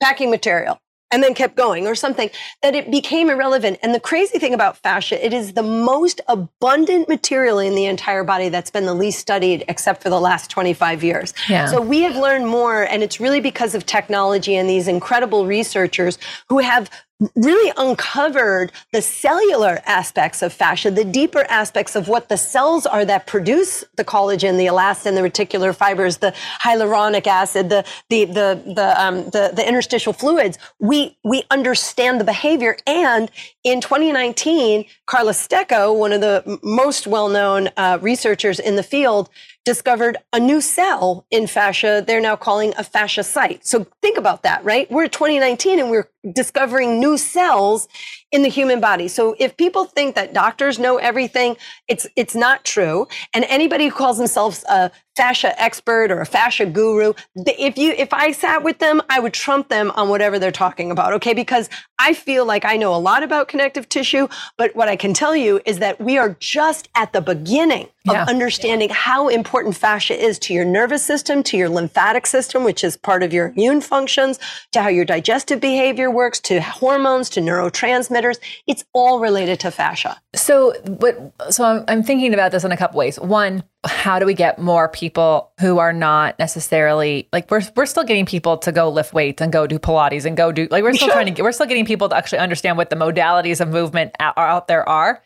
Packing 0.00 0.30
material 0.30 0.80
and 1.12 1.22
then 1.22 1.34
kept 1.34 1.56
going 1.56 1.86
or 1.86 1.94
something 1.94 2.30
that 2.62 2.74
it 2.74 2.90
became 2.90 3.30
irrelevant. 3.30 3.78
And 3.82 3.94
the 3.94 4.00
crazy 4.00 4.38
thing 4.38 4.54
about 4.54 4.76
fascia 4.78 5.24
it 5.24 5.32
is 5.32 5.52
the 5.52 5.62
most 5.62 6.20
abundant 6.28 7.08
material 7.08 7.58
in 7.58 7.74
the 7.74 7.86
entire 7.86 8.24
body 8.24 8.48
that's 8.48 8.70
been 8.70 8.86
the 8.86 8.94
least 8.94 9.18
studied 9.18 9.64
except 9.68 10.02
for 10.02 10.10
the 10.10 10.20
last 10.20 10.50
25 10.50 11.04
years. 11.04 11.32
Yeah. 11.48 11.66
so 11.66 11.80
we 11.80 12.02
have 12.02 12.16
learned 12.16 12.48
more 12.48 12.82
and 12.82 13.02
it's 13.02 13.20
really 13.20 13.40
because 13.40 13.74
of 13.74 13.86
technology 13.86 14.56
and 14.56 14.68
these 14.68 14.88
incredible 14.88 15.46
researchers 15.46 16.18
who 16.48 16.58
have 16.58 16.90
really 17.34 17.72
uncovered 17.76 18.72
the 18.92 19.00
cellular 19.00 19.80
aspects 19.86 20.42
of 20.42 20.52
fascia, 20.52 20.90
the 20.90 21.04
deeper 21.04 21.46
aspects 21.48 21.96
of 21.96 22.08
what 22.08 22.28
the 22.28 22.36
cells 22.36 22.84
are 22.84 23.04
that 23.04 23.26
produce 23.26 23.84
the 23.96 24.04
collagen, 24.04 24.58
the 24.58 24.66
elastin, 24.66 25.14
the 25.14 25.22
reticular 25.22 25.74
fibers, 25.74 26.18
the 26.18 26.34
hyaluronic 26.62 27.26
acid, 27.26 27.70
the 27.70 27.84
the 28.10 28.26
the 28.26 28.62
the 28.74 29.02
um, 29.02 29.24
the, 29.30 29.50
the 29.54 29.66
interstitial 29.66 30.12
fluids. 30.12 30.58
We 30.78 31.16
we 31.24 31.44
understand 31.50 32.20
the 32.20 32.24
behavior. 32.24 32.76
And 32.86 33.30
in 33.66 33.80
2019, 33.80 34.84
Carla 35.06 35.32
Stecco, 35.32 35.98
one 35.98 36.12
of 36.12 36.20
the 36.20 36.60
most 36.62 37.08
well-known 37.08 37.68
uh, 37.76 37.98
researchers 38.00 38.60
in 38.60 38.76
the 38.76 38.82
field, 38.84 39.28
discovered 39.64 40.16
a 40.32 40.38
new 40.38 40.60
cell 40.60 41.26
in 41.32 41.48
fascia 41.48 42.04
they're 42.06 42.20
now 42.20 42.36
calling 42.36 42.72
a 42.78 42.84
fasciocyte. 42.84 43.66
So 43.66 43.84
think 44.00 44.18
about 44.18 44.44
that, 44.44 44.64
right? 44.64 44.88
We're 44.88 45.08
2019 45.08 45.80
and 45.80 45.90
we're 45.90 46.08
discovering 46.32 47.00
new 47.00 47.18
cells 47.18 47.88
in 48.32 48.42
the 48.42 48.48
human 48.48 48.80
body. 48.80 49.08
So 49.08 49.36
if 49.38 49.56
people 49.56 49.84
think 49.84 50.14
that 50.16 50.32
doctors 50.32 50.78
know 50.78 50.96
everything, 50.96 51.56
it's 51.88 52.06
it's 52.16 52.34
not 52.34 52.64
true. 52.64 53.06
And 53.32 53.44
anybody 53.48 53.88
who 53.88 53.94
calls 53.94 54.18
themselves 54.18 54.64
a 54.68 54.90
fascia 55.14 55.60
expert 55.60 56.10
or 56.10 56.20
a 56.20 56.26
fascia 56.26 56.66
guru, 56.66 57.14
if 57.36 57.78
you 57.78 57.92
if 57.92 58.12
I 58.12 58.32
sat 58.32 58.64
with 58.64 58.78
them, 58.78 59.00
I 59.08 59.20
would 59.20 59.32
trump 59.32 59.68
them 59.68 59.92
on 59.92 60.08
whatever 60.08 60.38
they're 60.38 60.50
talking 60.50 60.90
about, 60.90 61.12
okay? 61.14 61.34
Because 61.34 61.70
I 61.98 62.14
feel 62.14 62.44
like 62.44 62.64
I 62.64 62.76
know 62.76 62.94
a 62.94 62.98
lot 62.98 63.22
about 63.22 63.48
connective 63.48 63.88
tissue, 63.88 64.28
but 64.58 64.74
what 64.74 64.88
I 64.88 64.96
can 64.96 65.14
tell 65.14 65.36
you 65.36 65.60
is 65.64 65.78
that 65.78 66.00
we 66.00 66.18
are 66.18 66.36
just 66.40 66.88
at 66.94 67.12
the 67.12 67.20
beginning 67.20 67.88
Yeah. 68.12 68.22
of 68.22 68.28
understanding 68.28 68.88
how 68.90 69.28
important 69.28 69.76
fascia 69.76 70.14
is 70.14 70.38
to 70.40 70.54
your 70.54 70.64
nervous 70.64 71.04
system, 71.04 71.42
to 71.44 71.56
your 71.56 71.68
lymphatic 71.68 72.26
system, 72.26 72.64
which 72.64 72.84
is 72.84 72.96
part 72.96 73.22
of 73.22 73.32
your 73.32 73.48
immune 73.48 73.80
functions, 73.80 74.38
to 74.72 74.82
how 74.82 74.88
your 74.88 75.04
digestive 75.04 75.60
behavior 75.60 76.10
works, 76.10 76.38
to 76.40 76.60
hormones, 76.60 77.28
to 77.30 77.40
neurotransmitters. 77.40 78.38
It's 78.66 78.84
all 78.92 79.20
related 79.20 79.60
to 79.60 79.70
fascia. 79.70 80.20
So, 80.34 80.74
but 80.84 81.32
so 81.50 81.64
I'm, 81.64 81.84
I'm 81.88 82.02
thinking 82.02 82.32
about 82.34 82.52
this 82.52 82.64
in 82.64 82.72
a 82.72 82.76
couple 82.76 82.98
ways. 82.98 83.18
One, 83.18 83.62
how 83.84 84.18
do 84.18 84.26
we 84.26 84.34
get 84.34 84.58
more 84.58 84.88
people 84.88 85.52
who 85.60 85.78
are 85.78 85.92
not 85.92 86.38
necessarily 86.38 87.28
like 87.32 87.50
we're 87.50 87.62
we're 87.76 87.86
still 87.86 88.02
getting 88.04 88.26
people 88.26 88.58
to 88.58 88.72
go 88.72 88.88
lift 88.88 89.14
weights 89.14 89.40
and 89.40 89.52
go 89.52 89.66
do 89.66 89.78
Pilates 89.78 90.24
and 90.24 90.36
go 90.36 90.50
do 90.50 90.66
like 90.70 90.82
we're 90.82 90.92
still 90.94 91.06
Sure. 91.08 91.14
trying 91.14 91.32
to 91.34 91.42
we're 91.42 91.52
still 91.52 91.66
getting 91.66 91.84
people 91.86 92.08
to 92.08 92.16
actually 92.16 92.38
understand 92.38 92.76
what 92.76 92.90
the 92.90 92.96
modalities 92.96 93.60
of 93.60 93.68
movement 93.68 94.12
out, 94.18 94.36
out 94.36 94.66
there 94.66 94.88
are. 94.88 95.22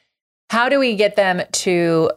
How 0.51 0.69
do 0.69 0.79
we 0.79 0.97
get 0.97 1.17
them 1.17 1.43
to 1.53 2.11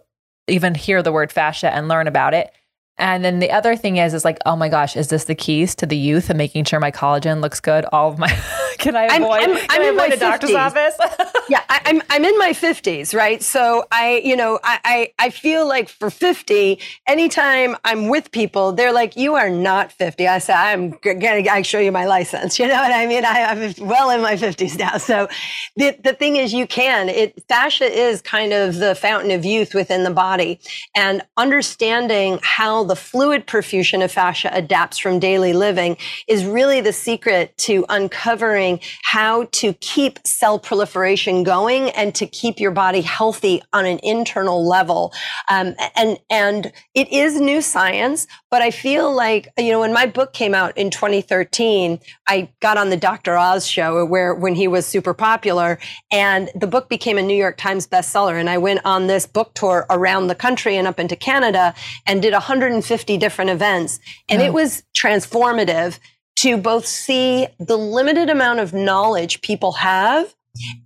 even 0.47 0.75
hear 0.75 1.01
the 1.01 1.11
word 1.11 1.31
fascia 1.31 1.73
and 1.73 1.87
learn 1.87 2.07
about 2.07 2.33
it? 2.33 2.51
And 2.97 3.25
then 3.25 3.39
the 3.39 3.51
other 3.51 3.75
thing 3.75 3.97
is, 3.97 4.13
is 4.13 4.23
like, 4.23 4.37
oh 4.45 4.55
my 4.55 4.69
gosh, 4.69 4.95
is 4.95 5.07
this 5.07 5.25
the 5.25 5.35
keys 5.35 5.73
to 5.75 5.85
the 5.85 5.97
youth 5.97 6.29
and 6.29 6.37
making 6.37 6.65
sure 6.65 6.79
my 6.79 6.91
collagen 6.91 7.41
looks 7.41 7.59
good? 7.59 7.85
All 7.91 8.09
of 8.09 8.19
my, 8.19 8.27
can 8.79 8.95
I 8.95 9.05
I'm- 9.07 9.23
avoid, 9.23 9.41
I'm- 9.41 9.57
I'm 9.69 9.81
I 9.81 9.85
in 9.89 9.95
my 9.95 10.09
doctor's 10.09 10.51
50s. 10.51 10.65
office? 10.67 10.95
yeah, 11.49 11.61
I, 11.69 11.81
I'm 11.85 12.01
I'm 12.09 12.23
in 12.25 12.37
my 12.37 12.53
fifties, 12.53 13.13
right? 13.13 13.41
So 13.43 13.85
I, 13.91 14.21
you 14.23 14.35
know, 14.35 14.59
I, 14.63 14.79
I 14.85 15.13
I 15.25 15.29
feel 15.29 15.67
like 15.67 15.89
for 15.89 16.09
fifty, 16.09 16.79
anytime 17.07 17.75
I'm 17.83 18.07
with 18.09 18.31
people, 18.31 18.71
they're 18.73 18.93
like, 18.93 19.15
"You 19.17 19.35
are 19.35 19.49
not 19.49 19.91
50. 19.91 20.27
I 20.27 20.39
say, 20.39 20.53
"I'm 20.53 20.91
gonna 21.03 21.43
I 21.49 21.61
show 21.61 21.79
you 21.79 21.91
my 21.91 22.05
license." 22.05 22.57
You 22.63 22.69
know 22.69 22.75
what 22.85 22.93
I 22.93 23.05
mean? 23.07 23.25
I, 23.25 23.43
I'm 23.51 23.73
well 23.93 24.09
in 24.09 24.21
my 24.21 24.37
fifties 24.37 24.77
now. 24.77 24.97
So 24.97 25.27
the 25.75 25.97
the 26.03 26.13
thing 26.13 26.37
is, 26.37 26.53
you 26.53 26.65
can. 26.67 27.09
It 27.09 27.43
fascia 27.49 27.85
is 28.07 28.21
kind 28.21 28.53
of 28.53 28.75
the 28.77 28.95
fountain 28.95 29.31
of 29.31 29.43
youth 29.43 29.73
within 29.73 30.03
the 30.03 30.11
body, 30.27 30.59
and 30.95 31.21
understanding 31.37 32.39
how 32.41 32.83
the 32.85 32.95
fluid 32.95 33.45
perfusion 33.47 34.03
of 34.03 34.11
fascia 34.11 34.49
adapts 34.53 34.97
from 34.97 35.19
daily 35.19 35.53
living 35.53 35.97
is 36.27 36.45
really 36.45 36.79
the 36.81 36.93
secret 36.93 37.55
to 37.67 37.85
uncovering 37.89 38.62
how 39.03 39.45
to 39.51 39.73
keep 39.75 40.19
cell 40.25 40.59
proliferation 40.59 41.43
going 41.43 41.89
and 41.91 42.13
to 42.15 42.25
keep 42.25 42.59
your 42.59 42.71
body 42.71 43.01
healthy 43.01 43.61
on 43.73 43.85
an 43.85 43.99
internal 44.03 44.67
level. 44.67 45.13
Um, 45.49 45.75
and 45.95 46.17
and 46.29 46.71
it 46.93 47.11
is 47.11 47.39
new 47.39 47.61
science, 47.61 48.27
but 48.49 48.61
I 48.61 48.71
feel 48.71 49.13
like 49.13 49.49
you 49.57 49.71
know 49.71 49.79
when 49.79 49.93
my 49.93 50.05
book 50.05 50.33
came 50.33 50.53
out 50.53 50.77
in 50.77 50.89
2013, 50.89 51.99
I 52.27 52.49
got 52.59 52.77
on 52.77 52.89
the 52.89 52.97
Dr. 52.97 53.37
Oz 53.37 53.67
show 53.67 54.05
where 54.05 54.33
when 54.33 54.55
he 54.55 54.67
was 54.67 54.85
super 54.85 55.13
popular, 55.13 55.79
and 56.11 56.49
the 56.55 56.67
book 56.67 56.89
became 56.89 57.17
a 57.17 57.21
New 57.21 57.37
York 57.37 57.57
Times 57.57 57.87
bestseller. 57.87 58.39
And 58.39 58.49
I 58.49 58.57
went 58.57 58.81
on 58.85 59.07
this 59.07 59.25
book 59.25 59.53
tour 59.53 59.85
around 59.89 60.27
the 60.27 60.35
country 60.35 60.77
and 60.77 60.87
up 60.87 60.99
into 60.99 61.15
Canada 61.15 61.73
and 62.05 62.21
did 62.21 62.33
150 62.33 63.17
different 63.17 63.51
events, 63.51 63.99
and 64.29 64.41
it 64.41 64.53
was 64.53 64.83
transformative 64.95 65.99
to 66.37 66.57
both 66.57 66.85
see 66.85 67.47
the 67.59 67.77
limited 67.77 68.29
amount 68.29 68.59
of 68.59 68.73
knowledge 68.73 69.41
people 69.41 69.73
have 69.73 70.33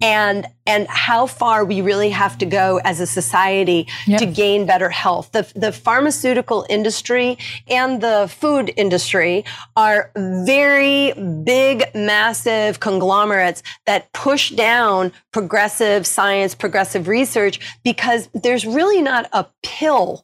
and 0.02 0.48
and 0.66 0.88
how 0.88 1.26
far 1.26 1.66
we 1.66 1.82
really 1.82 2.10
have 2.10 2.38
to 2.38 2.46
go 2.46 2.80
as 2.86 3.00
a 3.02 3.06
society 3.06 3.86
Yeah. 4.06 4.18
to 4.20 4.26
gain 4.26 4.66
better 4.66 4.90
health. 4.90 5.32
The 5.34 5.46
the 5.56 5.72
pharmaceutical 5.74 6.66
industry 6.70 7.38
and 7.68 8.00
the 8.02 8.32
food 8.34 8.72
industry 8.78 9.44
are 9.76 10.12
very 10.16 11.12
big 11.44 11.84
massive 11.94 12.80
conglomerates 12.80 13.62
that 13.86 14.12
push 14.14 14.52
down 14.52 15.12
progressive 15.34 16.08
science, 16.08 16.56
progressive 16.56 17.08
research 17.10 17.60
because 17.84 18.30
there's 18.34 18.66
really 18.66 19.02
not 19.02 19.28
a 19.34 19.46
pill 19.64 20.24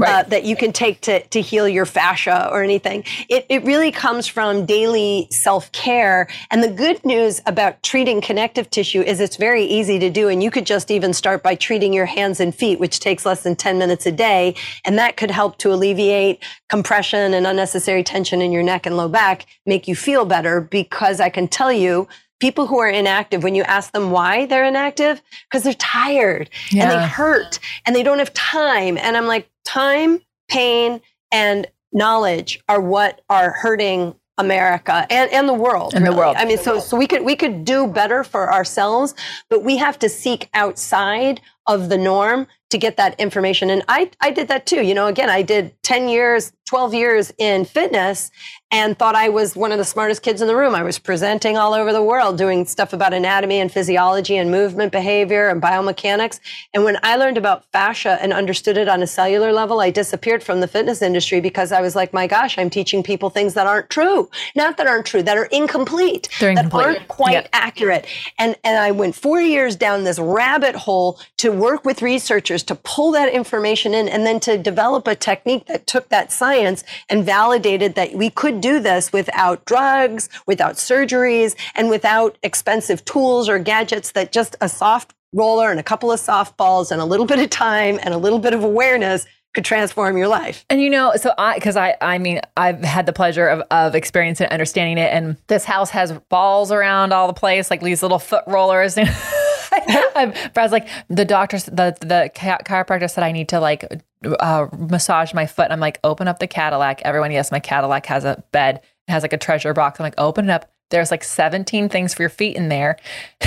uh, 0.00 0.22
that 0.24 0.44
you 0.44 0.56
can 0.56 0.72
take 0.72 1.00
to, 1.02 1.22
to 1.28 1.40
heal 1.40 1.68
your 1.68 1.84
fascia 1.84 2.48
or 2.50 2.62
anything. 2.62 3.04
It, 3.28 3.44
it 3.48 3.64
really 3.64 3.92
comes 3.92 4.26
from 4.26 4.64
daily 4.64 5.28
self 5.30 5.70
care. 5.72 6.28
And 6.50 6.62
the 6.62 6.70
good 6.70 7.04
news 7.04 7.40
about 7.46 7.82
treating 7.82 8.20
connective 8.20 8.70
tissue 8.70 9.02
is 9.02 9.20
it's 9.20 9.36
very 9.36 9.64
easy 9.64 9.98
to 9.98 10.10
do. 10.10 10.28
And 10.28 10.42
you 10.42 10.50
could 10.50 10.66
just 10.66 10.90
even 10.90 11.12
start 11.12 11.42
by 11.42 11.54
treating 11.54 11.92
your 11.92 12.06
hands 12.06 12.40
and 12.40 12.54
feet, 12.54 12.80
which 12.80 13.00
takes 13.00 13.26
less 13.26 13.42
than 13.42 13.54
10 13.54 13.78
minutes 13.78 14.06
a 14.06 14.12
day. 14.12 14.54
And 14.84 14.98
that 14.98 15.16
could 15.16 15.30
help 15.30 15.58
to 15.58 15.72
alleviate 15.72 16.42
compression 16.68 17.34
and 17.34 17.46
unnecessary 17.46 18.02
tension 18.02 18.40
in 18.40 18.52
your 18.52 18.62
neck 18.62 18.86
and 18.86 18.96
low 18.96 19.08
back, 19.08 19.46
make 19.66 19.86
you 19.86 19.94
feel 19.94 20.24
better 20.24 20.60
because 20.60 21.20
I 21.20 21.28
can 21.28 21.48
tell 21.48 21.72
you 21.72 22.08
people 22.42 22.66
who 22.66 22.80
are 22.80 22.88
inactive, 22.88 23.44
when 23.44 23.54
you 23.54 23.62
ask 23.62 23.92
them 23.92 24.10
why 24.10 24.46
they're 24.46 24.64
inactive, 24.64 25.22
because 25.48 25.62
they're 25.62 25.74
tired 25.74 26.50
and 26.72 26.90
they 26.90 27.06
hurt 27.06 27.60
and 27.86 27.94
they 27.94 28.02
don't 28.02 28.18
have 28.18 28.34
time. 28.34 28.98
And 28.98 29.16
I'm 29.16 29.28
like, 29.28 29.48
time, 29.72 30.20
pain, 30.48 31.00
and 31.30 31.66
knowledge 31.92 32.60
are 32.68 32.80
what 32.80 33.22
are 33.30 33.52
hurting 33.52 34.14
America 34.38 35.06
and, 35.10 35.30
and 35.32 35.48
the 35.48 35.54
world. 35.54 35.94
And 35.94 36.06
the 36.06 36.12
world. 36.12 36.36
I 36.38 36.44
mean, 36.44 36.58
so 36.58 36.78
so 36.78 36.96
we 36.96 37.06
could 37.06 37.22
we 37.22 37.36
could 37.36 37.64
do 37.64 37.86
better 37.86 38.24
for 38.24 38.52
ourselves, 38.52 39.14
but 39.48 39.62
we 39.62 39.76
have 39.76 39.98
to 40.00 40.08
seek 40.08 40.48
outside 40.54 41.40
of 41.66 41.88
the 41.88 41.98
norm 41.98 42.46
to 42.70 42.78
get 42.78 42.96
that 42.96 43.18
information. 43.20 43.70
And 43.70 43.82
I 43.88 44.10
I 44.20 44.30
did 44.30 44.48
that 44.48 44.66
too. 44.66 44.82
You 44.82 44.94
know, 44.94 45.06
again, 45.06 45.30
I 45.30 45.42
did 45.42 45.74
10 45.82 46.08
years, 46.08 46.52
12 46.66 46.94
years 46.94 47.32
in 47.38 47.64
fitness 47.64 48.30
and 48.72 48.98
thought 48.98 49.14
I 49.14 49.28
was 49.28 49.54
one 49.54 49.70
of 49.72 49.78
the 49.78 49.84
smartest 49.84 50.22
kids 50.22 50.40
in 50.40 50.48
the 50.48 50.56
room. 50.56 50.74
I 50.74 50.82
was 50.82 50.98
presenting 50.98 51.58
all 51.58 51.74
over 51.74 51.92
the 51.92 52.02
world 52.02 52.38
doing 52.38 52.64
stuff 52.64 52.94
about 52.94 53.12
anatomy 53.14 53.60
and 53.60 53.70
physiology 53.70 54.36
and 54.38 54.50
movement 54.50 54.92
behavior 54.92 55.48
and 55.50 55.62
biomechanics. 55.62 56.40
And 56.74 56.84
when 56.84 56.98
I 57.02 57.16
learned 57.16 57.36
about 57.38 57.66
fascia 57.72 58.18
and 58.22 58.32
understood 58.32 58.78
it 58.78 58.88
on 58.88 59.02
a 59.02 59.06
cellular 59.06 59.52
level, 59.52 59.80
I 59.80 59.90
disappeared 59.90 60.42
from 60.42 60.60
the 60.60 60.68
fitness 60.68 61.02
industry 61.02 61.40
because 61.40 61.70
I 61.72 61.82
was 61.82 61.94
like, 61.94 62.14
my 62.14 62.26
gosh, 62.26 62.58
I'm 62.58 62.70
teaching 62.70 63.02
people 63.02 63.30
things 63.30 63.54
that 63.54 63.66
aren't 63.66 63.90
true. 63.90 64.30
Not 64.56 64.78
that 64.78 64.86
aren't 64.86 65.06
true, 65.06 65.22
that 65.22 65.36
are 65.36 65.46
incomplete, 65.46 66.28
They're 66.40 66.54
that 66.54 66.64
incomplete. 66.64 66.86
aren't 66.86 67.08
quite 67.08 67.32
Yep. 67.34 67.48
accurate. 67.52 68.06
And 68.38 68.56
and 68.64 68.78
I 68.78 68.90
went 68.92 69.14
four 69.14 69.40
years 69.42 69.76
down 69.76 70.04
this 70.04 70.18
rabbit 70.18 70.74
hole 70.74 71.20
to 71.38 71.52
work 71.52 71.84
with 71.84 72.00
researchers 72.02 72.62
to 72.64 72.74
pull 72.74 73.12
that 73.12 73.30
information 73.34 73.92
in 73.94 74.08
and 74.08 74.24
then 74.26 74.40
to 74.40 74.56
develop 74.56 75.06
a 75.06 75.14
technique 75.14 75.66
that 75.66 75.86
took 75.86 76.08
that 76.08 76.32
science 76.32 76.84
and 77.10 77.24
validated 77.24 77.94
that 77.96 78.14
we 78.14 78.30
could 78.30 78.61
do 78.62 78.80
this 78.80 79.12
without 79.12 79.64
drugs, 79.66 80.28
without 80.46 80.74
surgeries, 80.74 81.54
and 81.74 81.90
without 81.90 82.38
expensive 82.42 83.04
tools 83.04 83.48
or 83.48 83.58
gadgets 83.58 84.12
that 84.12 84.32
just 84.32 84.56
a 84.60 84.68
soft 84.68 85.14
roller 85.32 85.70
and 85.70 85.80
a 85.80 85.82
couple 85.82 86.12
of 86.12 86.20
softballs 86.20 86.90
and 86.90 87.00
a 87.00 87.04
little 87.04 87.26
bit 87.26 87.38
of 87.38 87.50
time 87.50 87.98
and 88.02 88.14
a 88.14 88.18
little 88.18 88.38
bit 88.38 88.54
of 88.54 88.62
awareness 88.64 89.26
could 89.54 89.64
transform 89.64 90.16
your 90.16 90.28
life. 90.28 90.64
And 90.70 90.80
you 90.80 90.88
know, 90.88 91.12
so 91.16 91.34
I, 91.36 91.54
because 91.54 91.76
I, 91.76 91.96
I 92.00 92.18
mean, 92.18 92.40
I've 92.56 92.82
had 92.82 93.06
the 93.06 93.12
pleasure 93.12 93.46
of, 93.48 93.62
of 93.70 93.94
experiencing 93.94 94.46
and 94.46 94.52
understanding 94.52 94.98
it. 94.98 95.12
And 95.12 95.36
this 95.46 95.64
house 95.64 95.90
has 95.90 96.12
balls 96.30 96.72
around 96.72 97.12
all 97.12 97.26
the 97.26 97.34
place, 97.34 97.70
like 97.70 97.82
these 97.82 98.02
little 98.02 98.18
foot 98.18 98.44
rollers. 98.46 98.96
I'm, 100.16 100.32
Brad's 100.54 100.72
like, 100.72 100.88
the 101.08 101.24
doctor, 101.24 101.58
the, 101.58 101.96
the 102.00 102.30
chiropractor 102.34 103.10
said 103.10 103.24
I 103.24 103.32
need 103.32 103.48
to 103.50 103.60
like 103.60 104.02
uh, 104.40 104.68
massage 104.76 105.34
my 105.34 105.46
foot. 105.46 105.70
I'm 105.70 105.80
like, 105.80 106.00
open 106.04 106.28
up 106.28 106.38
the 106.38 106.46
Cadillac. 106.46 107.02
Everyone, 107.02 107.30
yes, 107.32 107.50
my 107.50 107.60
Cadillac 107.60 108.06
has 108.06 108.24
a 108.24 108.42
bed. 108.52 108.80
It 109.08 109.10
has 109.10 109.22
like 109.22 109.32
a 109.32 109.38
treasure 109.38 109.74
box. 109.74 109.98
I'm 109.98 110.04
like, 110.04 110.14
open 110.18 110.48
it 110.48 110.52
up. 110.52 110.70
There's 110.90 111.10
like 111.10 111.24
17 111.24 111.88
things 111.88 112.12
for 112.12 112.22
your 112.22 112.30
feet 112.30 112.54
in 112.54 112.68
there. 112.68 112.98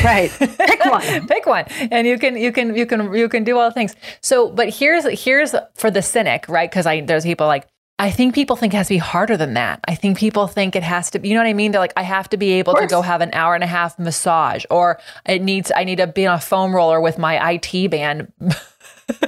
Right. 0.04 0.32
Pick 0.32 0.86
one. 0.86 1.28
pick 1.28 1.46
one 1.46 1.66
and 1.92 2.08
you 2.08 2.18
can 2.18 2.36
you 2.36 2.52
can 2.52 2.76
you 2.76 2.86
can 2.88 3.14
you 3.14 3.30
can 3.30 3.44
do 3.44 3.58
all 3.58 3.70
the 3.70 3.74
things 3.74 3.96
so 4.22 4.50
but 4.50 4.70
here's 4.70 5.06
here's 5.24 5.54
for 5.76 5.92
the 5.92 6.02
cynic 6.02 6.48
right 6.50 6.70
because 6.70 6.86
i 6.86 7.02
there's 7.02 7.24
people 7.24 7.48
like 7.48 7.68
I 7.98 8.12
think 8.12 8.36
people 8.36 8.58
think 8.58 8.74
it 8.74 8.78
has 8.78 8.88
to 8.88 8.96
be 8.96 8.98
harder 8.98 9.38
than 9.38 9.54
that. 9.54 9.80
I 9.88 9.96
think 9.96 10.18
people 10.18 10.48
think 10.48 10.76
it 10.76 10.84
has 10.84 11.12
to 11.12 11.20
be, 11.20 11.30
you 11.30 11.34
know 11.34 11.40
what 11.40 11.48
I 11.48 11.54
mean? 11.54 11.72
They're 11.72 11.80
like, 11.80 11.94
I 11.96 12.02
have 12.02 12.28
to 12.32 12.38
be 12.38 12.52
able 12.54 12.74
to 12.74 12.88
go 12.88 13.02
have 13.02 13.22
an 13.22 13.30
hour 13.32 13.56
and 13.56 13.64
a 13.64 13.68
half 13.68 13.98
massage, 13.98 14.66
or 14.70 15.00
it 15.26 15.42
needs, 15.42 15.72
I 15.74 15.86
need 15.86 15.98
to 15.98 16.08
be 16.08 16.28
on 16.28 16.36
a 16.36 16.42
foam 16.42 16.76
roller 16.76 17.00
with 17.00 17.18
my 17.18 17.54
IT 17.54 17.90
band. 17.90 18.34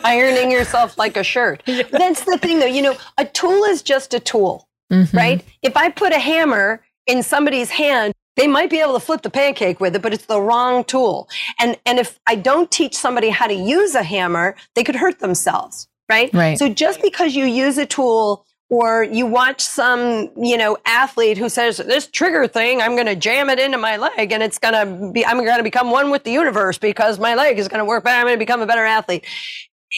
ironing 0.03 0.51
yourself 0.51 0.97
like 0.97 1.17
a 1.17 1.23
shirt. 1.23 1.63
That's 1.91 2.23
the 2.23 2.37
thing 2.41 2.59
though, 2.59 2.65
you 2.65 2.81
know, 2.81 2.95
a 3.17 3.25
tool 3.25 3.63
is 3.65 3.81
just 3.81 4.13
a 4.13 4.19
tool, 4.19 4.67
Mm-hmm. 4.91 5.17
right? 5.17 5.43
If 5.63 5.75
I 5.75 5.89
put 5.89 6.13
a 6.13 6.19
hammer 6.19 6.81
in 7.07 7.21
somebody's 7.21 7.69
hand, 7.69 8.13
they 8.37 8.47
might 8.47 8.69
be 8.69 8.79
able 8.79 8.93
to 8.93 9.01
flip 9.01 9.21
the 9.21 9.29
pancake 9.29 9.81
with 9.81 9.95
it, 9.97 10.01
but 10.01 10.13
it's 10.13 10.27
the 10.27 10.39
wrong 10.39 10.85
tool. 10.85 11.27
And 11.59 11.77
and 11.85 11.99
if 11.99 12.19
I 12.25 12.35
don't 12.35 12.71
teach 12.71 12.95
somebody 12.95 13.29
how 13.29 13.47
to 13.47 13.53
use 13.53 13.95
a 13.95 14.03
hammer, 14.03 14.55
they 14.75 14.83
could 14.85 14.95
hurt 14.95 15.19
themselves, 15.19 15.89
right? 16.07 16.33
Right. 16.33 16.57
So 16.57 16.69
just 16.69 17.01
because 17.01 17.35
you 17.35 17.43
use 17.45 17.77
a 17.77 17.85
tool 17.85 18.45
or 18.69 19.03
you 19.03 19.25
watch 19.25 19.61
some, 19.61 20.29
you 20.35 20.57
know, 20.57 20.77
athlete 20.85 21.37
who 21.37 21.49
says 21.49 21.77
this 21.77 22.07
trigger 22.07 22.47
thing, 22.47 22.81
I'm 22.81 22.95
going 22.95 23.07
to 23.07 23.15
jam 23.15 23.49
it 23.49 23.59
into 23.59 23.77
my 23.77 23.97
leg 23.97 24.31
and 24.31 24.43
it's 24.43 24.59
going 24.59 24.73
to 24.73 25.11
be 25.11 25.25
I'm 25.25 25.37
going 25.37 25.57
to 25.57 25.63
become 25.63 25.91
one 25.91 26.11
with 26.11 26.23
the 26.23 26.31
universe 26.31 26.77
because 26.77 27.19
my 27.19 27.35
leg 27.35 27.59
is 27.59 27.67
going 27.67 27.79
to 27.79 27.85
work 27.85 28.03
better. 28.03 28.19
I'm 28.19 28.25
going 28.25 28.35
to 28.35 28.39
become 28.39 28.61
a 28.61 28.67
better 28.67 28.85
athlete 28.85 29.25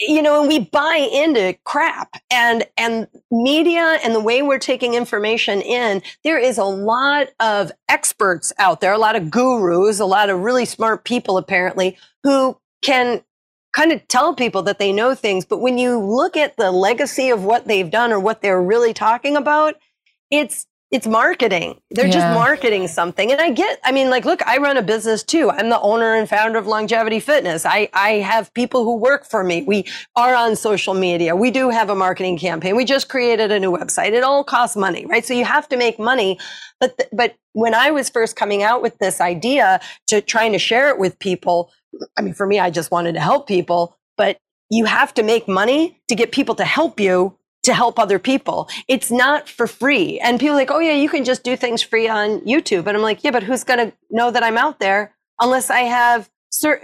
you 0.00 0.22
know, 0.22 0.40
and 0.40 0.48
we 0.48 0.60
buy 0.60 1.08
into 1.12 1.56
crap 1.64 2.14
and, 2.30 2.66
and 2.76 3.08
media 3.30 3.98
and 4.04 4.14
the 4.14 4.20
way 4.20 4.42
we're 4.42 4.58
taking 4.58 4.94
information 4.94 5.60
in, 5.60 6.02
there 6.22 6.38
is 6.38 6.58
a 6.58 6.64
lot 6.64 7.28
of 7.40 7.72
experts 7.88 8.52
out 8.58 8.80
there, 8.80 8.92
a 8.92 8.98
lot 8.98 9.16
of 9.16 9.30
gurus, 9.30 9.98
a 9.98 10.06
lot 10.06 10.30
of 10.30 10.40
really 10.40 10.64
smart 10.64 11.04
people 11.04 11.36
apparently 11.36 11.98
who 12.22 12.56
can 12.82 13.22
kind 13.72 13.92
of 13.92 14.06
tell 14.08 14.34
people 14.34 14.62
that 14.62 14.78
they 14.78 14.92
know 14.92 15.14
things. 15.14 15.44
But 15.44 15.58
when 15.58 15.78
you 15.78 15.98
look 15.98 16.36
at 16.36 16.56
the 16.56 16.70
legacy 16.70 17.30
of 17.30 17.44
what 17.44 17.66
they've 17.66 17.90
done 17.90 18.12
or 18.12 18.18
what 18.20 18.42
they're 18.42 18.62
really 18.62 18.92
talking 18.92 19.36
about, 19.36 19.76
it's, 20.30 20.66
it's 20.90 21.06
marketing. 21.06 21.80
They're 21.92 22.06
Yeah. 22.06 22.12
just 22.12 22.26
marketing 22.34 22.88
something. 22.88 23.30
And 23.30 23.40
I 23.40 23.50
get, 23.50 23.78
I 23.84 23.92
mean, 23.92 24.10
like, 24.10 24.24
look, 24.24 24.44
I 24.44 24.56
run 24.58 24.76
a 24.76 24.82
business 24.82 25.22
too. 25.22 25.48
I'm 25.48 25.68
the 25.68 25.78
owner 25.80 26.16
and 26.16 26.28
founder 26.28 26.58
of 26.58 26.66
Longevity 26.66 27.20
Fitness. 27.20 27.64
I, 27.64 27.88
I 27.94 28.14
have 28.14 28.52
people 28.54 28.82
who 28.82 28.96
work 28.96 29.24
for 29.24 29.44
me. 29.44 29.62
We 29.62 29.84
are 30.16 30.34
on 30.34 30.56
social 30.56 30.94
media. 30.94 31.36
We 31.36 31.52
do 31.52 31.70
have 31.70 31.90
a 31.90 31.94
marketing 31.94 32.38
campaign. 32.38 32.74
We 32.74 32.84
just 32.84 33.08
created 33.08 33.52
a 33.52 33.60
new 33.60 33.70
website. 33.70 34.14
It 34.14 34.24
all 34.24 34.42
costs 34.42 34.76
money, 34.76 35.06
right? 35.06 35.24
So 35.24 35.32
you 35.32 35.44
have 35.44 35.68
to 35.68 35.76
make 35.76 36.00
money. 36.00 36.40
But, 36.80 36.98
th- 36.98 37.10
but 37.12 37.36
when 37.52 37.72
I 37.74 37.92
was 37.92 38.08
first 38.10 38.34
coming 38.34 38.64
out 38.64 38.82
with 38.82 38.98
this 38.98 39.20
idea 39.20 39.80
to 40.08 40.20
trying 40.20 40.50
to 40.52 40.58
share 40.58 40.88
it 40.88 40.98
with 40.98 41.20
people, 41.20 41.70
I 42.16 42.22
mean, 42.22 42.34
for 42.34 42.46
me, 42.46 42.58
I 42.58 42.70
just 42.70 42.90
wanted 42.90 43.14
to 43.14 43.20
help 43.20 43.46
people, 43.46 43.96
but 44.16 44.38
you 44.70 44.84
have 44.84 45.12
to 45.14 45.22
make 45.22 45.48
money 45.48 46.00
to 46.08 46.14
get 46.14 46.32
people 46.32 46.54
to 46.56 46.64
help 46.64 47.00
you 47.00 47.36
to 47.62 47.74
help 47.74 47.98
other 47.98 48.18
people. 48.18 48.68
It's 48.88 49.10
not 49.10 49.48
for 49.48 49.66
free. 49.66 50.18
And 50.20 50.40
people 50.40 50.56
like, 50.56 50.70
oh 50.70 50.78
yeah, 50.78 50.92
you 50.92 51.08
can 51.08 51.24
just 51.24 51.42
do 51.42 51.56
things 51.56 51.82
free 51.82 52.08
on 52.08 52.40
YouTube. 52.40 52.86
And 52.86 52.96
I'm 52.96 53.02
like, 53.02 53.22
yeah, 53.22 53.30
but 53.30 53.42
who's 53.42 53.64
going 53.64 53.90
to 53.90 53.96
know 54.10 54.30
that 54.30 54.42
I'm 54.42 54.56
out 54.56 54.80
there 54.80 55.14
unless 55.40 55.70
I 55.70 55.80
have 55.80 56.30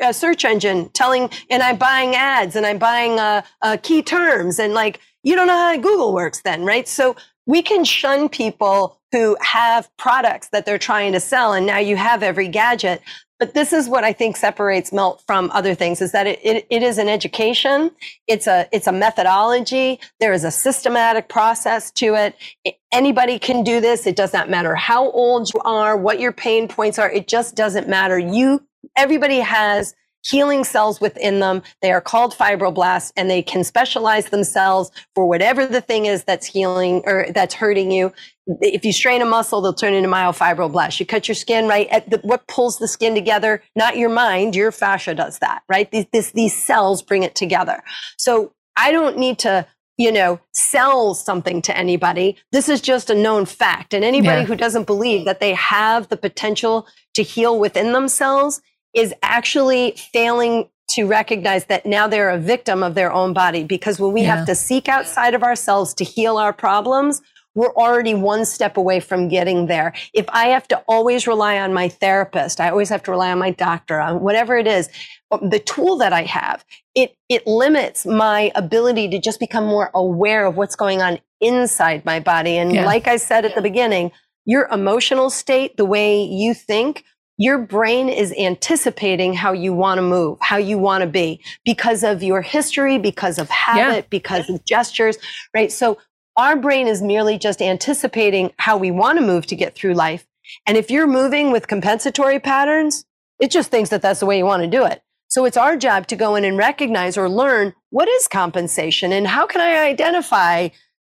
a 0.03 0.13
search 0.13 0.45
engine 0.45 0.91
telling, 0.91 1.31
and 1.51 1.63
I'm 1.63 1.77
buying 1.77 2.15
ads 2.15 2.57
and 2.57 2.67
I'm 2.67 2.79
buying 2.79 3.19
uh, 3.19 3.43
uh, 3.63 3.77
key 3.83 4.03
terms 4.03 4.59
and 4.59 4.75
like, 4.75 5.01
you 5.23 5.35
don't 5.35 5.47
know 5.47 5.57
how 5.57 5.77
Google 5.77 6.13
works 6.13 6.43
then, 6.43 6.65
right? 6.65 6.87
So 6.87 7.17
we 7.47 7.63
can 7.63 7.85
shun 7.85 8.29
people 8.29 9.01
who 9.13 9.37
have 9.41 9.89
products 9.97 10.49
that 10.49 10.67
they're 10.67 10.79
trying 10.79 11.13
to 11.13 11.21
sell. 11.21 11.53
And 11.53 11.67
now 11.67 11.79
you 11.79 11.97
have 11.97 12.23
every 12.23 12.49
gadget. 12.49 13.01
But 13.39 13.55
this 13.55 13.73
is 13.73 13.89
what 13.89 14.05
I 14.05 14.15
think 14.15 14.37
separates 14.37 14.93
Melt 14.93 15.23
from 15.27 15.51
other 15.53 15.75
things 15.75 16.01
is 16.03 16.13
that 16.13 16.27
it, 16.27 16.41
it, 16.45 16.67
it 16.71 16.83
is 16.83 16.99
an 16.99 17.09
education. 17.09 17.91
It's 18.29 18.47
a, 18.47 18.69
it's 18.73 18.87
a 18.87 18.93
methodology. 18.93 20.01
There 20.21 20.33
is 20.33 20.45
a 20.45 20.51
systematic 20.53 21.29
process 21.29 21.91
to 21.93 22.15
it. 22.17 22.37
I- 22.67 22.77
Anybody 22.93 23.39
can 23.39 23.65
do 23.65 23.81
this. 23.83 24.07
It 24.07 24.17
does 24.17 24.33
not 24.33 24.51
matter 24.51 24.75
how 24.75 25.11
old 25.11 25.53
you 25.55 25.61
are, 25.67 25.97
what 25.99 26.21
your 26.21 26.33
pain 26.33 26.69
points 26.69 26.99
are. 26.99 27.11
It 27.11 27.29
just 27.29 27.55
doesn't 27.57 27.89
matter. 27.89 28.19
You, 28.19 28.65
everybody 28.97 29.41
has 29.41 29.95
healing 30.31 30.65
cells 30.65 31.01
within 31.01 31.41
them. 31.41 31.63
They 31.83 31.93
are 31.93 32.01
called 32.01 32.35
fibroblasts 32.35 33.13
and 33.17 33.31
they 33.31 33.43
can 33.43 33.65
specialize 33.65 34.27
themselves 34.27 34.91
for 35.15 35.27
whatever 35.27 35.67
the 35.67 35.81
thing 35.81 36.07
is 36.07 36.25
that's 36.25 36.47
healing 36.47 37.03
or 37.07 37.27
that's 37.35 37.55
hurting 37.55 37.91
you. 37.91 38.13
If 38.61 38.85
you 38.85 38.93
strain 38.93 39.23
a 39.23 39.27
muscle, 39.27 39.61
they'll 39.61 39.75
turn 39.75 39.95
into 39.95 40.09
myofibroblasts. 40.09 41.01
You 41.01 41.07
cut 41.07 41.29
your 41.29 41.35
skin, 41.35 41.67
right? 41.69 41.89
At 41.89 42.09
the, 42.11 42.19
what 42.19 42.47
pulls 42.49 42.79
the 42.79 42.89
skin 42.89 43.15
together? 43.15 43.63
Not 43.75 43.97
your 43.97 44.09
mind, 44.11 44.55
your 44.55 44.73
fascia 44.73 45.15
does 45.15 45.39
that, 45.41 45.63
right? 45.69 45.91
These, 45.91 46.07
this, 46.13 46.31
these 46.33 46.55
cells 46.57 47.03
bring 47.03 47.23
it 47.23 47.35
together. 47.35 47.83
So 48.19 48.53
I 48.77 48.93
don't 48.93 49.19
need 49.19 49.39
to, 49.41 49.67
you 49.99 50.13
know, 50.13 50.39
sell 50.53 51.15
something 51.15 51.63
to 51.63 51.77
anybody. 51.77 52.37
This 52.53 52.69
is 52.69 52.81
just 52.81 53.11
a 53.11 53.15
known 53.15 53.47
fact. 53.47 53.95
And 53.95 54.05
anybody 54.05 54.43
Yeah. 54.43 54.47
who 54.47 54.55
doesn't 54.57 54.87
believe 54.87 55.25
that 55.25 55.41
they 55.41 55.55
have 55.55 56.09
the 56.09 56.17
potential 56.17 56.87
to 57.15 57.23
heal 57.23 57.59
within 57.59 57.93
themselves 57.93 58.61
is 58.97 59.15
actually 59.23 59.93
failing 60.13 60.69
to 60.89 61.07
recognize 61.07 61.67
that 61.67 61.85
now 61.85 62.09
they're 62.09 62.31
a 62.31 62.39
victim 62.39 62.83
of 62.83 62.95
their 62.95 63.13
own 63.13 63.33
body. 63.33 63.63
Because 63.63 64.01
when 64.01 64.13
we 64.13 64.23
Yeah. 64.23 64.37
have 64.37 64.47
to 64.47 64.55
seek 64.55 64.89
outside 64.89 65.35
of 65.35 65.43
ourselves 65.43 65.93
to 65.95 66.05
heal 66.05 66.39
our 66.39 66.53
problems, 66.53 67.21
we're 67.55 67.75
already 67.75 68.15
one 68.15 68.45
step 68.45 68.77
away 68.77 69.01
from 69.01 69.29
getting 69.29 69.67
there. 69.67 69.93
If 70.13 70.27
I 70.29 70.47
have 70.49 70.69
to 70.69 70.83
always 70.87 71.27
rely 71.27 71.59
on 71.59 71.73
my 71.73 71.89
therapist, 71.89 72.61
I 72.61 72.71
always 72.71 72.89
have 72.89 73.03
to 73.05 73.11
rely 73.11 73.33
on 73.33 73.39
my 73.39 73.51
doctor, 73.51 74.01
on 74.01 74.21
whatever 74.21 74.57
it 74.57 74.67
is, 74.67 74.89
um, 75.31 75.49
the 75.49 75.59
tool 75.59 75.97
that 75.97 76.13
I 76.13 76.23
have, 76.23 76.65
it, 76.95 77.17
it 77.29 77.47
limits 77.47 78.07
my 78.07 78.53
ability 78.55 79.09
to 79.11 79.19
just 79.19 79.41
become 79.41 79.65
more 79.67 79.91
aware 79.95 80.45
of 80.47 80.57
what's 80.57 80.77
going 80.77 81.03
on 81.03 81.19
inside 81.41 82.05
my 82.05 82.21
body. 82.21 82.57
And 82.59 82.73
Yeah. 82.73 82.87
like 82.87 83.09
I 83.09 83.17
said 83.17 83.45
at 83.45 83.55
the 83.55 83.63
beginning, 83.63 84.13
your 84.45 84.69
emotional 84.71 85.29
state, 85.31 85.77
the 85.77 85.85
way 85.85 86.23
you 86.23 86.55
think, 86.55 87.05
your 87.39 87.59
brain 87.59 88.09
is 88.09 88.33
anticipating 88.39 89.35
how 89.35 89.53
you 89.53 89.73
want 89.73 89.99
to 89.99 90.03
move, 90.03 90.39
how 90.41 90.57
you 90.57 90.79
want 90.79 91.03
to 91.03 91.07
be 91.07 91.41
because 91.65 92.03
of 92.03 92.23
your 92.23 92.41
history, 92.41 92.99
because 92.99 93.39
of 93.39 93.49
habit, 93.51 94.09
because 94.11 94.49
of 94.49 94.65
gestures, 94.65 95.19
right? 95.55 95.71
So 95.71 95.99
our 96.37 96.57
brain 96.57 96.87
is 96.87 97.03
merely 97.03 97.39
just 97.39 97.61
anticipating 97.61 98.53
how 98.59 98.77
we 98.77 98.91
want 98.91 99.19
to 99.19 99.25
move 99.25 99.47
to 99.47 99.57
get 99.57 99.75
through 99.75 99.95
life. 99.95 100.27
And 100.67 100.77
if 100.77 100.91
you're 100.91 101.07
moving 101.07 101.51
with 101.51 101.69
compensatory 101.69 102.39
patterns, 102.39 103.05
it 103.41 103.51
just 103.51 103.71
thinks 103.71 103.91
that 103.91 104.03
that's 104.03 104.21
the 104.21 104.27
way 104.27 104.39
you 104.39 104.45
want 104.45 104.63
to 104.63 104.69
do 104.69 104.85
it. 104.85 105.03
So 105.29 105.45
it's 105.45 105.57
our 105.57 105.77
job 105.77 106.07
to 106.09 106.17
go 106.17 106.37
in 106.37 106.45
and 106.45 106.57
recognize 106.57 107.19
or 107.19 107.29
learn 107.29 107.75
what 107.91 108.09
is 108.09 108.29
compensation 108.29 109.13
and 109.13 109.27
how 109.27 109.47
can 109.47 109.61
I 109.61 109.85
identify 109.85 110.69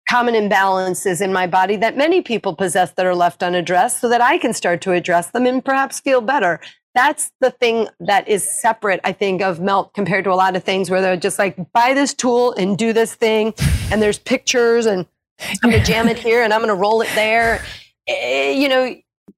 common 0.08 0.34
imbalances 0.34 1.20
in 1.20 1.32
my 1.32 1.46
body 1.46 1.76
that 1.76 1.96
many 1.96 2.20
people 2.20 2.54
possess 2.54 2.92
that 2.92 3.06
are 3.06 3.14
left 3.14 3.42
unaddressed 3.42 4.00
so 4.00 4.08
that 4.08 4.20
I 4.20 4.38
can 4.38 4.52
start 4.52 4.80
to 4.82 4.92
address 4.92 5.30
them 5.30 5.46
and 5.46 5.64
perhaps 5.64 6.00
feel 6.00 6.20
better. 6.20 6.60
That's 6.94 7.32
the 7.40 7.50
thing 7.50 7.88
that 8.00 8.28
is 8.28 8.48
separate, 8.48 9.00
I 9.02 9.12
think, 9.12 9.42
of 9.42 9.60
melt 9.60 9.94
compared 9.94 10.24
to 10.24 10.30
a 10.30 10.34
lot 10.34 10.54
of 10.54 10.62
things 10.62 10.90
where 10.90 11.00
they're 11.00 11.16
just 11.16 11.38
like, 11.38 11.56
buy 11.72 11.92
this 11.94 12.14
tool 12.14 12.52
and 12.54 12.78
do 12.78 12.92
this 12.92 13.14
thing. 13.14 13.54
And 13.90 14.00
there's 14.00 14.18
pictures 14.18 14.86
and 14.86 15.06
I'm 15.62 15.70
going 15.70 15.82
to 15.82 15.84
jam 15.84 16.08
it 16.08 16.18
here 16.28 16.42
and 16.42 16.52
I'm 16.52 16.60
going 16.60 16.68
to 16.68 16.80
roll 16.80 17.00
it 17.00 17.10
there. 17.14 17.64
Eh, 18.06 18.52
you 18.52 18.68
know, 18.68 18.94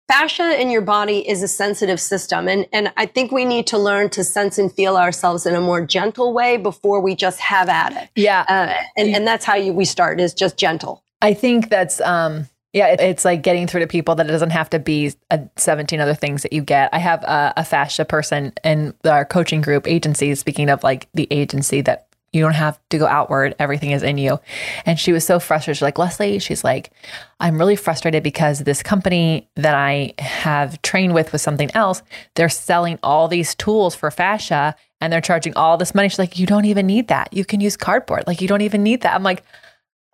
fascia 0.09 0.61
in 0.61 0.71
your 0.71 0.83
body 0.83 1.29
is 1.29 1.43
a 1.43 1.49
sensitive 1.49 2.01
system. 2.01 2.49
And, 2.49 2.67
and 2.73 2.93
I 2.97 3.07
think 3.07 3.33
we 3.33 3.45
need 3.45 3.67
to 3.69 3.79
learn 3.79 4.11
to 4.11 4.25
sense 4.25 4.59
and 4.59 4.73
feel 4.73 4.97
ourselves 4.97 5.47
in 5.47 5.55
a 5.55 5.61
more 5.61 5.85
gentle 5.85 6.33
way 6.33 6.57
before 6.57 7.01
we 7.01 7.15
just 7.15 7.41
have 7.41 7.69
at 7.69 7.93
it. 7.93 8.09
Yeah. 8.15 8.45
Uh, 8.49 8.83
and, 8.97 9.15
and 9.15 9.27
that's 9.27 9.45
how 9.45 9.57
you, 9.57 9.73
we 9.73 9.85
start 9.85 10.21
is 10.21 10.35
just 10.35 10.57
gentle. 10.57 11.03
I 11.23 11.35
think 11.35 11.71
that's 11.71 12.01
um 12.01 12.49
yeah, 12.73 12.89
it, 12.89 13.01
it's 13.01 13.25
like 13.25 13.43
getting 13.43 13.67
through 13.67 13.81
to 13.81 13.87
people 13.87 14.17
that 14.17 14.27
it 14.27 14.33
doesn't 14.33 14.51
have 14.51 14.69
to 14.71 14.79
be 14.79 15.15
a 15.31 15.41
17 15.57 15.99
other 15.99 16.15
things 16.15 16.43
that 16.43 16.53
you 16.53 16.61
get. 16.61 16.91
I 16.93 16.99
have 16.99 17.23
a, 17.23 17.55
a 17.57 17.65
fascia 17.65 18.05
person 18.05 18.53
in 18.63 18.93
our 19.05 19.25
coaching 19.25 19.63
group 19.63 19.89
agency. 19.89 20.35
Speaking 20.35 20.69
of 20.69 20.83
like 20.83 21.09
the 21.15 21.27
agency 21.31 21.81
that 21.81 22.09
you 22.37 22.43
don't 22.43 22.53
have 22.53 22.79
to 22.91 22.99
go 22.99 23.07
outward, 23.07 23.55
everything 23.59 23.91
is 23.91 24.03
in 24.03 24.19
you. 24.19 24.39
And 24.85 24.99
she 25.01 25.13
was 25.13 25.25
so 25.25 25.41
frustrated. 25.41 25.79
She's 25.79 25.83
like, 25.83 25.99
Lesley, 25.99 26.39
she's 26.39 26.63
like, 26.63 26.93
I'm 27.41 27.59
really 27.59 27.77
frustrated 27.77 28.23
because 28.23 28.61
this 28.61 28.83
company 28.83 29.49
that 29.57 29.75
I 29.75 30.15
have 30.19 30.81
trained 30.83 31.15
with 31.15 31.33
with 31.33 31.41
something 31.41 31.71
else, 31.75 32.03
they're 32.35 32.49
selling 32.49 32.99
all 33.03 33.29
these 33.29 33.55
tools 33.55 33.95
for 33.95 34.11
fascia 34.11 34.77
and 35.01 35.13
they're 35.13 35.21
charging 35.21 35.55
all 35.55 35.77
this 35.77 35.95
money. 35.95 36.09
She's 36.09 36.19
like, 36.19 36.39
you 36.39 36.47
don't 36.47 36.65
even 36.65 36.87
need 36.87 37.09
that. 37.09 37.33
You 37.33 37.45
can 37.45 37.61
use 37.61 37.77
cardboard. 37.77 38.25
Like, 38.27 38.41
you 38.41 38.49
don't 38.49 38.63
even 38.63 38.83
need 38.83 39.03
that. 39.03 39.15
I'm 39.15 39.23
like, 39.23 39.43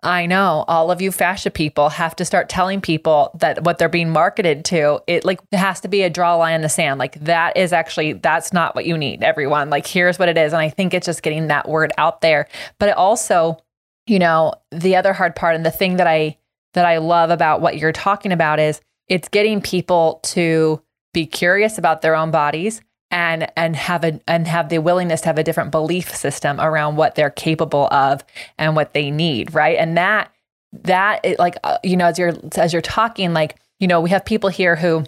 I 0.02 0.26
know 0.26 0.64
all 0.66 0.90
of 0.90 1.00
you 1.00 1.12
fascia 1.12 1.50
people 1.50 1.88
have 1.88 2.16
to 2.16 2.24
start 2.24 2.48
telling 2.48 2.80
people 2.80 3.30
that 3.38 3.62
what 3.62 3.78
they're 3.78 3.88
being 3.88 4.10
marketed 4.10 4.64
to, 4.66 5.00
it 5.06 5.24
like 5.24 5.40
has 5.52 5.80
to 5.80 5.88
be 5.88 6.02
a 6.02 6.10
draw 6.10 6.34
line 6.34 6.56
in 6.56 6.62
the 6.62 6.68
sand. 6.68 6.98
Like 6.98 7.14
that 7.20 7.56
is 7.56 7.72
actually 7.72 8.14
that's 8.14 8.52
not 8.52 8.74
what 8.74 8.84
you 8.84 8.98
need, 8.98 9.22
everyone. 9.22 9.70
Like 9.70 9.86
here's 9.86 10.18
what 10.18 10.28
it 10.28 10.36
is. 10.36 10.52
And 10.52 10.60
I 10.60 10.70
think 10.70 10.92
it's 10.92 11.06
just 11.06 11.22
getting 11.22 11.46
that 11.48 11.68
word 11.68 11.92
out 11.98 12.20
there. 12.20 12.48
But 12.78 12.88
it 12.88 12.96
also, 12.96 13.58
you 14.06 14.18
know, 14.18 14.54
the 14.72 14.96
other 14.96 15.12
hard 15.12 15.36
part 15.36 15.54
and 15.54 15.64
the 15.64 15.70
thing 15.70 15.96
that 15.96 16.08
I 16.08 16.36
that 16.74 16.84
I 16.84 16.98
love 16.98 17.30
about 17.30 17.60
what 17.60 17.76
you're 17.76 17.92
talking 17.92 18.32
about 18.32 18.58
is 18.58 18.80
it's 19.06 19.28
getting 19.28 19.60
people 19.60 20.20
to 20.24 20.82
be 21.12 21.26
curious 21.26 21.78
about 21.78 22.02
their 22.02 22.16
own 22.16 22.30
bodies 22.32 22.80
and 23.12 23.46
and 23.57 23.77
have 23.77 24.03
a 24.03 24.18
and 24.27 24.48
have 24.48 24.70
the 24.70 24.79
willingness 24.79 25.20
to 25.20 25.29
have 25.29 25.38
a 25.38 25.44
different 25.44 25.70
belief 25.70 26.14
system 26.14 26.61
around 26.61 26.96
what 26.96 27.14
they're 27.14 27.31
capable 27.31 27.87
of 27.92 28.25
and 28.59 28.75
what 28.75 28.94
they 28.94 29.11
need 29.11 29.55
right? 29.55 29.79
And 29.79 29.96
that 29.96 30.33
that 30.72 31.20
it, 31.25 31.38
like 31.38 31.57
uh, 31.62 31.79
you 31.85 31.96
know 31.96 32.07
as 32.07 32.18
you're 32.18 32.33
as 32.57 32.72
you're 32.72 32.83
talking 32.83 33.33
like 33.33 33.57
you 33.79 33.87
know 33.87 34.01
we 34.01 34.11
have 34.11 34.25
people 34.25 34.48
here 34.48 34.75
who 34.75 35.05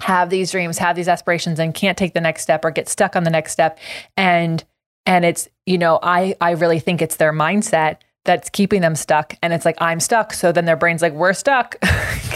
have 0.00 0.30
these 0.30 0.52
dreams 0.52 0.78
have 0.78 0.96
these 0.96 1.08
aspirations 1.08 1.58
and 1.58 1.74
can't 1.74 1.98
take 1.98 2.14
the 2.14 2.20
next 2.20 2.42
step 2.42 2.64
or 2.64 2.70
get 2.70 2.88
stuck 2.88 3.16
on 3.16 3.24
the 3.24 3.30
next 3.30 3.52
step. 3.52 3.78
And 4.16 4.64
and 5.06 5.24
it's 5.24 5.48
you 5.66 5.78
know 5.78 5.98
i 6.02 6.34
i 6.40 6.52
really 6.52 6.78
think 6.78 7.02
it's 7.02 7.16
their 7.16 7.32
mindset 7.32 7.96
that's 8.30 8.48
keeping 8.48 8.80
them 8.80 8.94
stuck 8.94 9.34
and 9.42 9.52
it's 9.52 9.64
like 9.64 9.76
i'm 9.80 9.98
stuck 9.98 10.32
so 10.32 10.52
then 10.52 10.64
their 10.64 10.76
brain's 10.76 11.02
like 11.02 11.12
we're 11.12 11.32
stuck 11.32 11.76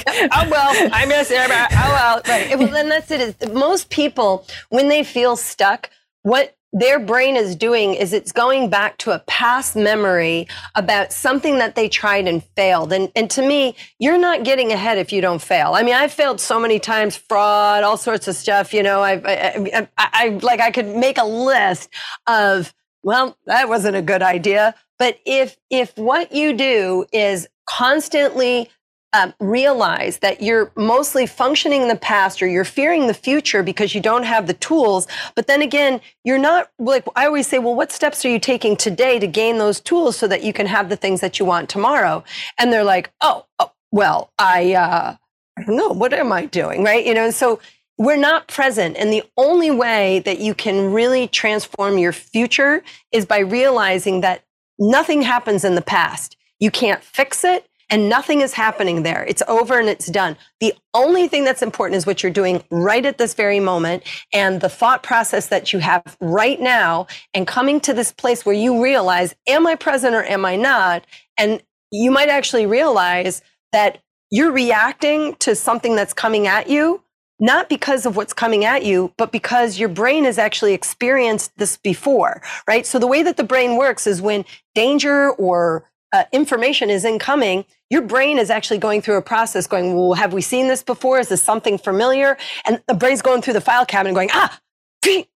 oh 0.06 0.48
well, 0.50 0.90
I 0.92 1.06
miss 1.06 1.30
it. 1.30 1.38
Oh 1.38 1.68
well, 1.70 2.22
right. 2.28 2.58
Well, 2.58 2.68
then 2.68 2.88
that's 2.88 3.10
it. 3.10 3.20
Is 3.20 3.52
most 3.52 3.90
people 3.90 4.46
when 4.68 4.88
they 4.88 5.02
feel 5.02 5.36
stuck, 5.36 5.90
what 6.22 6.56
their 6.72 6.98
brain 6.98 7.36
is 7.36 7.54
doing 7.54 7.94
is 7.94 8.12
it's 8.12 8.32
going 8.32 8.68
back 8.68 8.98
to 8.98 9.12
a 9.12 9.20
past 9.20 9.76
memory 9.76 10.48
about 10.74 11.12
something 11.12 11.58
that 11.58 11.76
they 11.76 11.88
tried 11.88 12.26
and 12.26 12.42
failed. 12.56 12.92
And, 12.92 13.12
and 13.14 13.30
to 13.30 13.46
me, 13.46 13.76
you're 14.00 14.18
not 14.18 14.42
getting 14.42 14.72
ahead 14.72 14.98
if 14.98 15.12
you 15.12 15.20
don't 15.20 15.40
fail. 15.40 15.74
I 15.74 15.84
mean, 15.84 15.94
I've 15.94 16.12
failed 16.12 16.40
so 16.40 16.58
many 16.58 16.80
times, 16.80 17.16
fraud, 17.16 17.84
all 17.84 17.96
sorts 17.96 18.26
of 18.26 18.34
stuff. 18.34 18.74
You 18.74 18.82
know, 18.82 19.02
I've, 19.02 19.24
I, 19.24 19.32
I, 19.32 19.88
I, 19.96 20.08
I 20.12 20.28
like 20.42 20.58
I 20.58 20.72
could 20.72 20.96
make 20.96 21.16
a 21.16 21.24
list 21.24 21.90
of, 22.26 22.74
well, 23.04 23.38
that 23.46 23.68
wasn't 23.68 23.94
a 23.94 24.02
good 24.02 24.22
idea. 24.22 24.74
But 24.98 25.18
if 25.24 25.56
if 25.70 25.96
what 25.96 26.32
you 26.32 26.52
do 26.52 27.06
is 27.12 27.48
constantly 27.68 28.70
um, 29.14 29.32
realize 29.38 30.18
that 30.18 30.42
you're 30.42 30.72
mostly 30.76 31.24
functioning 31.24 31.82
in 31.82 31.88
the 31.88 31.96
past 31.96 32.42
or 32.42 32.48
you're 32.48 32.64
fearing 32.64 33.06
the 33.06 33.14
future 33.14 33.62
because 33.62 33.94
you 33.94 34.00
don't 34.00 34.24
have 34.24 34.48
the 34.48 34.54
tools. 34.54 35.06
But 35.36 35.46
then 35.46 35.62
again, 35.62 36.00
you're 36.24 36.36
not 36.36 36.70
like, 36.80 37.04
I 37.14 37.26
always 37.26 37.46
say, 37.46 37.60
well, 37.60 37.76
what 37.76 37.92
steps 37.92 38.24
are 38.24 38.28
you 38.28 38.40
taking 38.40 38.76
today 38.76 39.20
to 39.20 39.28
gain 39.28 39.58
those 39.58 39.80
tools 39.80 40.16
so 40.16 40.26
that 40.26 40.42
you 40.42 40.52
can 40.52 40.66
have 40.66 40.88
the 40.88 40.96
things 40.96 41.20
that 41.20 41.38
you 41.38 41.46
want 41.46 41.68
tomorrow? 41.68 42.24
And 42.58 42.72
they're 42.72 42.84
like, 42.84 43.12
oh, 43.20 43.46
oh 43.60 43.70
well, 43.92 44.32
I, 44.36 44.74
uh, 44.74 45.14
I 45.56 45.62
don't 45.62 45.76
know, 45.76 45.90
what 45.90 46.12
am 46.12 46.32
I 46.32 46.46
doing? 46.46 46.82
Right. 46.82 47.06
You 47.06 47.14
know, 47.14 47.30
so 47.30 47.60
we're 47.96 48.16
not 48.16 48.48
present. 48.48 48.96
And 48.96 49.12
the 49.12 49.22
only 49.36 49.70
way 49.70 50.18
that 50.20 50.40
you 50.40 50.54
can 50.54 50.92
really 50.92 51.28
transform 51.28 51.98
your 51.98 52.12
future 52.12 52.82
is 53.12 53.24
by 53.24 53.38
realizing 53.38 54.22
that 54.22 54.43
nothing 54.78 55.22
happens 55.22 55.64
in 55.64 55.74
the 55.74 55.82
past. 55.82 56.36
You 56.58 56.70
can't 56.70 57.02
fix 57.02 57.44
it 57.44 57.68
and 57.90 58.08
nothing 58.08 58.40
is 58.40 58.54
happening 58.54 59.02
there. 59.02 59.24
It's 59.28 59.42
over 59.46 59.78
and 59.78 59.88
it's 59.88 60.06
done. 60.06 60.36
The 60.60 60.74
only 60.94 61.28
thing 61.28 61.44
that's 61.44 61.62
important 61.62 61.96
is 61.96 62.06
what 62.06 62.22
you're 62.22 62.32
doing 62.32 62.64
right 62.70 63.04
at 63.04 63.18
this 63.18 63.34
very 63.34 63.60
moment 63.60 64.02
and 64.32 64.60
the 64.60 64.68
thought 64.68 65.02
process 65.02 65.48
that 65.48 65.72
you 65.72 65.78
have 65.80 66.16
right 66.20 66.60
now 66.60 67.06
and 67.34 67.46
coming 67.46 67.80
to 67.80 67.92
this 67.92 68.10
place 68.12 68.44
where 68.44 68.54
you 68.54 68.82
realize, 68.82 69.34
am 69.46 69.66
I 69.66 69.74
present 69.74 70.14
or 70.14 70.24
am 70.24 70.44
I 70.44 70.56
not? 70.56 71.04
And 71.38 71.62
you 71.92 72.10
might 72.10 72.28
actually 72.28 72.66
realize 72.66 73.42
that 73.72 73.98
you're 74.30 74.52
reacting 74.52 75.36
to 75.36 75.54
something 75.54 75.94
that's 75.94 76.12
coming 76.12 76.46
at 76.46 76.68
you 76.68 77.03
not 77.40 77.68
because 77.68 78.06
of 78.06 78.16
what's 78.16 78.32
coming 78.32 78.64
at 78.64 78.84
you, 78.84 79.12
but 79.16 79.32
because 79.32 79.78
your 79.78 79.88
brain 79.88 80.24
has 80.24 80.38
actually 80.38 80.72
experienced 80.72 81.56
this 81.56 81.76
before, 81.76 82.42
right? 82.68 82.86
So 82.86 82.98
the 82.98 83.06
way 83.06 83.22
that 83.22 83.36
the 83.36 83.44
brain 83.44 83.76
works 83.76 84.06
is 84.06 84.22
when 84.22 84.44
danger 84.74 85.30
or 85.30 85.90
uh, 86.12 86.24
information 86.32 86.90
is 86.90 87.04
incoming, 87.04 87.64
your 87.90 88.02
brain 88.02 88.38
is 88.38 88.50
actually 88.50 88.78
going 88.78 89.02
through 89.02 89.16
a 89.16 89.22
process 89.22 89.66
going, 89.66 89.94
well, 89.94 90.14
have 90.14 90.32
we 90.32 90.40
seen 90.40 90.68
this 90.68 90.82
before? 90.82 91.18
Is 91.18 91.28
this 91.28 91.42
something 91.42 91.76
familiar? 91.76 92.36
And 92.64 92.80
the 92.86 92.94
brain's 92.94 93.22
going 93.22 93.42
through 93.42 93.54
the 93.54 93.60
file 93.60 93.84
cabinet 93.84 94.14
going, 94.14 94.30
ah, 94.32 94.60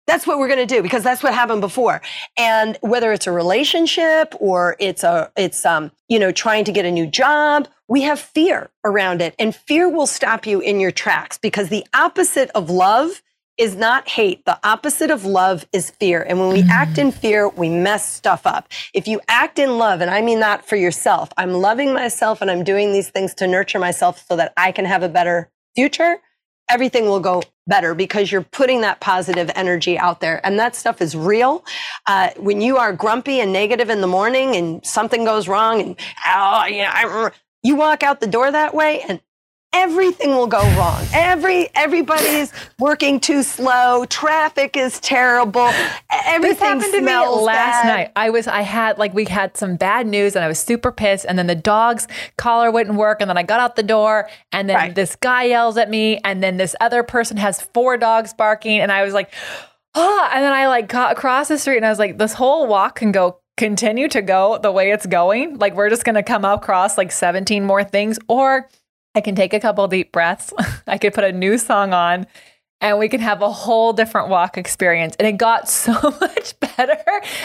that's 0.07 0.27
what 0.27 0.39
we're 0.39 0.49
going 0.49 0.67
to 0.67 0.75
do 0.75 0.83
because 0.83 1.03
that's 1.03 1.23
what 1.23 1.35
happened 1.35 1.61
before. 1.61 2.01
And 2.37 2.79
whether 2.81 3.13
it's 3.13 3.27
a 3.27 3.33
relationship 3.33 4.35
or 4.39 4.77
it's 4.79 5.03
a, 5.03 5.31
it's, 5.37 5.67
um, 5.67 5.91
you 6.09 6.19
know, 6.19 6.33
trying 6.33 6.65
to 6.65 6.73
get 6.73 6.85
a 6.85 6.91
new 6.91 7.07
job, 7.07 7.69
we 7.89 8.03
have 8.03 8.21
fear 8.21 8.71
around 8.85 9.21
it 9.21 9.35
and 9.39 9.55
fear 9.55 9.89
will 9.89 10.07
stop 10.07 10.47
you 10.47 10.61
in 10.61 10.81
your 10.81 10.91
tracks 10.91 11.39
because 11.39 11.69
the 11.69 11.85
opposite 11.95 12.51
of 12.55 12.71
love 12.71 13.23
is 13.59 13.75
not 13.75 14.09
hate. 14.09 14.45
The 14.45 14.59
opposite 14.67 15.11
of 15.11 15.25
love 15.25 15.67
is 15.73 15.91
fear. 15.91 16.23
And 16.23 16.39
when 16.39 16.53
we 16.53 16.63
mm. 16.63 16.69
act 16.69 16.99
in 16.99 17.11
fear, 17.11 17.49
we 17.49 17.69
mess 17.69 18.07
stuff 18.07 18.47
up. 18.47 18.69
If 18.93 19.09
you 19.09 19.21
act 19.29 19.59
in 19.59 19.79
love, 19.79 20.03
and 20.03 20.11
I 20.11 20.21
mean 20.21 20.41
that 20.41 20.67
for 20.67 20.77
yourself, 20.77 21.31
I'm 21.37 21.53
loving 21.53 21.95
myself 21.95 22.43
and 22.43 22.51
I'm 22.51 22.65
doing 22.65 22.93
these 22.93 23.09
things 23.09 23.35
to 23.37 23.47
nurture 23.47 23.79
myself 23.79 24.25
so 24.29 24.37
that 24.37 24.53
I 24.57 24.73
can 24.73 24.85
have 24.85 25.03
a 25.03 25.09
better 25.09 25.51
future, 25.75 26.19
everything 26.69 27.07
will 27.07 27.21
go 27.21 27.43
better 27.67 27.95
because 27.95 28.31
you're 28.31 28.43
putting 28.43 28.81
that 28.83 29.01
positive 29.01 29.51
energy 29.55 29.99
out 29.99 30.21
there. 30.21 30.45
And 30.45 30.59
that 30.59 30.77
stuff 30.77 31.01
is 31.01 31.17
real. 31.17 31.65
Uh, 32.07 32.31
when 32.37 32.61
you 32.61 32.77
are 32.77 32.93
grumpy 32.93 33.41
and 33.41 33.53
negative 33.53 33.91
in 33.91 34.01
the 34.01 34.07
morning 34.07 34.57
and 34.57 34.85
something 34.87 35.25
goes 35.25 35.49
wrong 35.49 35.81
and, 35.81 35.97
oh, 36.27 36.65
you 36.67 36.83
know, 36.83 36.91
I, 36.93 37.31
you 37.63 37.77
walk 37.77 38.03
out 38.03 38.21
the 38.21 38.27
door 38.29 38.51
that 38.51 38.75
way 38.75 39.03
and 39.09 39.21
everything 39.77 40.31
will 40.31 40.47
go 40.47 40.63
wrong. 40.77 41.05
Every 41.13 41.69
everybody's 41.75 42.53
working 42.79 43.21
too 43.21 43.43
slow. 43.43 44.05
Traffic 44.07 44.77
is 44.77 44.99
terrible. 45.01 45.71
Everything 46.25 46.51
this 46.51 46.59
happened 46.59 46.93
to 46.93 47.01
me 47.03 47.13
last 47.13 47.83
bad. 47.83 47.87
night. 47.87 48.13
I 48.17 48.31
was 48.31 48.47
I 48.47 48.63
had 48.63 48.99
like 48.99 49.13
we 49.15 49.27
had 49.27 49.57
some 49.57 49.77
bad 49.77 50.07
news 50.07 50.35
and 50.35 50.45
I 50.45 50.49
was 50.49 50.59
super 50.59 50.91
pissed. 50.91 51.27
And 51.29 51.39
then 51.39 51.47
the 51.47 51.55
dog's 51.55 52.09
collar 52.37 52.71
wouldn't 52.71 52.97
work. 52.97 53.21
And 53.21 53.29
then 53.29 53.37
I 53.37 53.43
got 53.43 53.61
out 53.61 53.77
the 53.77 53.83
door 53.83 54.29
and 54.53 54.69
then 54.69 54.77
right. 54.77 54.95
this 54.95 55.15
guy 55.17 55.45
yells 55.45 55.77
at 55.77 55.91
me. 55.91 56.19
And 56.25 56.43
then 56.43 56.57
this 56.57 56.75
other 56.81 57.03
person 57.03 57.37
has 57.37 57.61
four 57.61 57.97
dogs 57.97 58.33
barking. 58.33 58.81
And 58.81 58.91
I 58.91 59.05
was 59.05 59.15
like, 59.15 59.33
oh, 59.95 60.31
and 60.33 60.43
then 60.43 60.53
I 60.53 60.69
like 60.69 60.89
got 60.89 61.13
across 61.13 61.49
the 61.49 61.59
street 61.59 61.77
and 61.77 61.87
I 61.87 61.91
was 61.91 61.99
like, 61.99 62.19
this 62.19 62.33
whole 62.33 62.67
walk 62.67 62.97
can 62.97 63.13
go 63.13 63.41
continue 63.57 64.09
to 64.09 64.21
go 64.21 64.59
the 64.63 64.73
way 64.73 64.91
it's 64.91 65.07
going. 65.07 65.59
Like 65.59 65.75
we're 65.75 65.91
just 65.91 66.05
gonna 66.05 66.23
come 66.23 66.45
across 66.45 66.99
like 66.99 67.13
17 67.13 67.65
more 67.65 67.85
things 67.85 68.19
or 68.29 68.69
I 69.17 69.23
can 69.23 69.35
take 69.35 69.55
a 69.55 69.61
couple 69.61 69.89
deep 69.89 70.13
breaths. 70.13 70.53
I 70.87 70.99
could 70.99 71.15
put 71.15 71.25
a 71.25 71.33
new 71.33 71.57
song 71.57 71.95
on 71.95 72.27
and 72.83 72.99
we 72.99 73.09
can 73.09 73.21
have 73.21 73.41
a 73.41 73.51
whole 73.51 73.95
different 73.95 74.29
walk 74.29 74.59
experience. 74.59 75.17
And 75.19 75.27
it 75.27 75.39
got 75.39 75.69
so 75.71 75.93
much 76.21 76.61
better. 76.61 77.03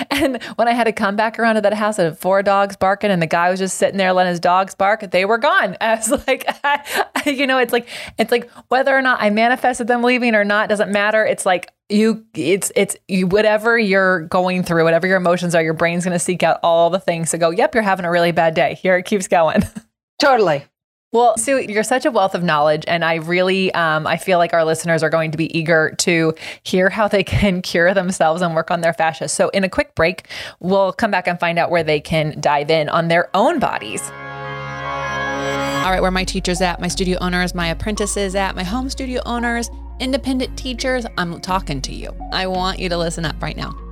And 0.10 0.44
when 0.58 0.68
I 0.68 0.74
had 0.74 0.84
to 0.84 0.92
come 0.92 1.16
back 1.16 1.40
around 1.40 1.56
to 1.56 1.62
that 1.62 1.74
house, 1.74 1.96
had 1.96 2.18
four 2.18 2.44
dogs 2.44 2.76
barking, 2.76 3.10
and 3.10 3.22
the 3.22 3.28
guy 3.28 3.50
was 3.50 3.60
just 3.60 3.78
sitting 3.78 3.98
there 3.98 4.12
letting 4.12 4.32
his 4.32 4.42
dogs 4.42 4.76
bark. 4.76 5.10
They 5.12 5.24
were 5.24 5.38
gone. 5.38 5.78
I 5.82 5.96
was 5.96 6.12
like, 6.28 6.46
I, 6.64 7.24
you 7.26 7.48
know, 7.48 7.58
it's 7.58 7.72
like 7.72 7.88
it's 8.18 8.32
like 8.32 8.52
whether 8.68 8.96
or 8.96 9.02
not 9.02 9.22
I 9.22 9.30
manifested 9.30 9.88
them 9.88 10.04
leaving 10.04 10.36
or 10.36 10.44
not 10.44 10.68
doesn't 10.68 10.92
matter. 10.92 11.26
It's 11.26 11.46
like 11.46 11.72
you, 11.88 12.26
it's 12.34 12.72
it's 12.76 12.98
you, 13.08 13.28
whatever 13.28 13.80
you're 13.80 14.22
going 14.28 14.64
through, 14.64 14.84
whatever 14.84 15.08
your 15.08 15.18
emotions 15.18 15.56
are, 15.56 15.64
your 15.64 15.74
brain's 15.74 16.04
going 16.04 16.16
to 16.16 16.20
seek 16.20 16.44
out 16.44 16.60
all 16.64 16.90
the 16.90 17.00
things 17.00 17.32
to 17.32 17.38
go. 17.38 17.50
Yep, 17.50 17.76
you're 17.76 17.84
having 17.84 18.06
a 18.06 18.12
really 18.12 18.34
bad 18.34 18.56
day. 18.56 18.74
Here 18.76 18.98
it 18.98 19.06
keeps 19.06 19.30
going. 19.30 19.64
Totally. 20.20 20.66
Well, 21.14 21.38
Sue, 21.38 21.60
you're 21.60 21.84
such 21.84 22.06
a 22.06 22.12
wealth 22.12 22.36
of 22.36 22.42
knowledge, 22.42 22.86
and 22.88 23.04
I 23.04 23.16
really, 23.16 23.74
um, 23.74 24.08
I 24.08 24.16
feel 24.16 24.38
like 24.38 24.54
our 24.54 24.64
listeners 24.64 25.04
are 25.04 25.10
going 25.10 25.32
to 25.32 25.38
be 25.38 25.58
eager 25.58 25.94
to 25.98 26.34
hear 26.64 26.90
how 26.90 27.10
they 27.10 27.22
can 27.26 27.62
cure 27.62 27.94
themselves 27.94 28.42
and 28.42 28.56
work 28.56 28.72
on 28.72 28.80
their 28.80 28.94
fascia. 28.94 29.28
So, 29.28 29.50
in 29.50 29.66
a 29.66 29.70
quick 29.70 29.94
break, 29.94 30.30
we'll 30.62 30.94
come 30.94 31.12
back 31.12 31.28
and 31.28 31.38
find 31.38 31.60
out 31.60 31.70
where 31.70 31.84
they 31.84 32.00
can 32.00 32.40
dive 32.40 32.72
in 32.72 32.88
on 32.88 33.10
their 33.10 33.30
own 33.36 33.60
bodies. 33.60 34.02
All 35.84 35.92
right, 35.92 36.02
where 36.02 36.12
my 36.12 36.24
teachers 36.24 36.62
at, 36.62 36.80
my 36.80 36.88
studio 36.88 37.18
owners, 37.20 37.54
my 37.54 37.68
apprentices 37.68 38.34
at, 38.34 38.56
my 38.56 38.64
home 38.64 38.90
studio 38.90 39.22
owners, 39.26 39.70
independent 40.00 40.58
teachers, 40.58 41.06
I'm 41.18 41.42
talking 41.42 41.82
to 41.82 41.94
you. 41.94 42.16
I 42.32 42.48
want 42.48 42.80
you 42.80 42.88
to 42.88 42.98
listen 42.98 43.26
up 43.26 43.42
right 43.42 43.58
now 43.58 43.91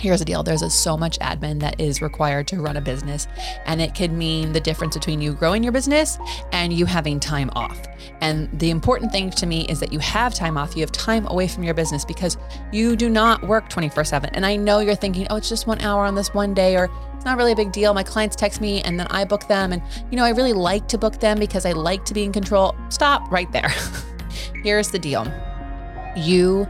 here's 0.00 0.18
the 0.18 0.24
deal. 0.24 0.42
There's 0.42 0.62
a, 0.62 0.70
so 0.70 0.96
much 0.96 1.18
admin 1.20 1.60
that 1.60 1.80
is 1.80 2.02
required 2.02 2.46
to 2.48 2.60
run 2.60 2.76
a 2.76 2.80
business 2.80 3.26
and 3.66 3.80
it 3.80 3.94
could 3.94 4.12
mean 4.12 4.52
the 4.52 4.60
difference 4.60 4.94
between 4.94 5.20
you 5.20 5.32
growing 5.32 5.62
your 5.62 5.72
business 5.72 6.18
and 6.52 6.72
you 6.72 6.86
having 6.86 7.20
time 7.20 7.50
off. 7.54 7.80
And 8.20 8.48
the 8.58 8.70
important 8.70 9.12
thing 9.12 9.30
to 9.30 9.46
me 9.46 9.66
is 9.66 9.80
that 9.80 9.92
you 9.92 9.98
have 9.98 10.34
time 10.34 10.56
off. 10.56 10.76
You 10.76 10.80
have 10.82 10.92
time 10.92 11.26
away 11.28 11.48
from 11.48 11.64
your 11.64 11.74
business 11.74 12.04
because 12.04 12.36
you 12.72 12.96
do 12.96 13.08
not 13.08 13.46
work 13.46 13.68
24 13.68 14.04
7 14.04 14.30
and 14.34 14.44
i 14.44 14.56
know 14.56 14.80
you're 14.80 14.94
thinking 14.94 15.26
oh 15.30 15.36
it's 15.36 15.48
just 15.48 15.66
one 15.66 15.80
hour 15.80 16.04
on 16.04 16.14
this 16.14 16.32
one 16.34 16.54
day 16.54 16.76
or 16.76 16.90
it's 17.14 17.24
not 17.24 17.38
really 17.38 17.52
a 17.52 17.56
big 17.56 17.72
deal. 17.72 17.94
My 17.94 18.02
clients 18.02 18.36
text 18.36 18.60
me 18.60 18.82
and 18.82 18.98
then 18.98 19.06
i 19.08 19.24
book 19.24 19.46
them. 19.48 19.72
And 19.72 19.82
you 20.10 20.16
know 20.16 20.24
i 20.24 20.30
really 20.30 20.52
like 20.52 20.88
to 20.88 20.98
book 20.98 21.20
them 21.20 21.38
because 21.38 21.64
i 21.64 21.72
like 21.72 22.04
to 22.06 22.14
be 22.14 22.24
in 22.24 22.32
control. 22.32 22.74
Stop 22.88 23.30
right 23.30 23.50
there. 23.52 23.72
Here's 24.62 24.90
the 24.90 24.98
deal. 24.98 25.26
You 26.16 26.64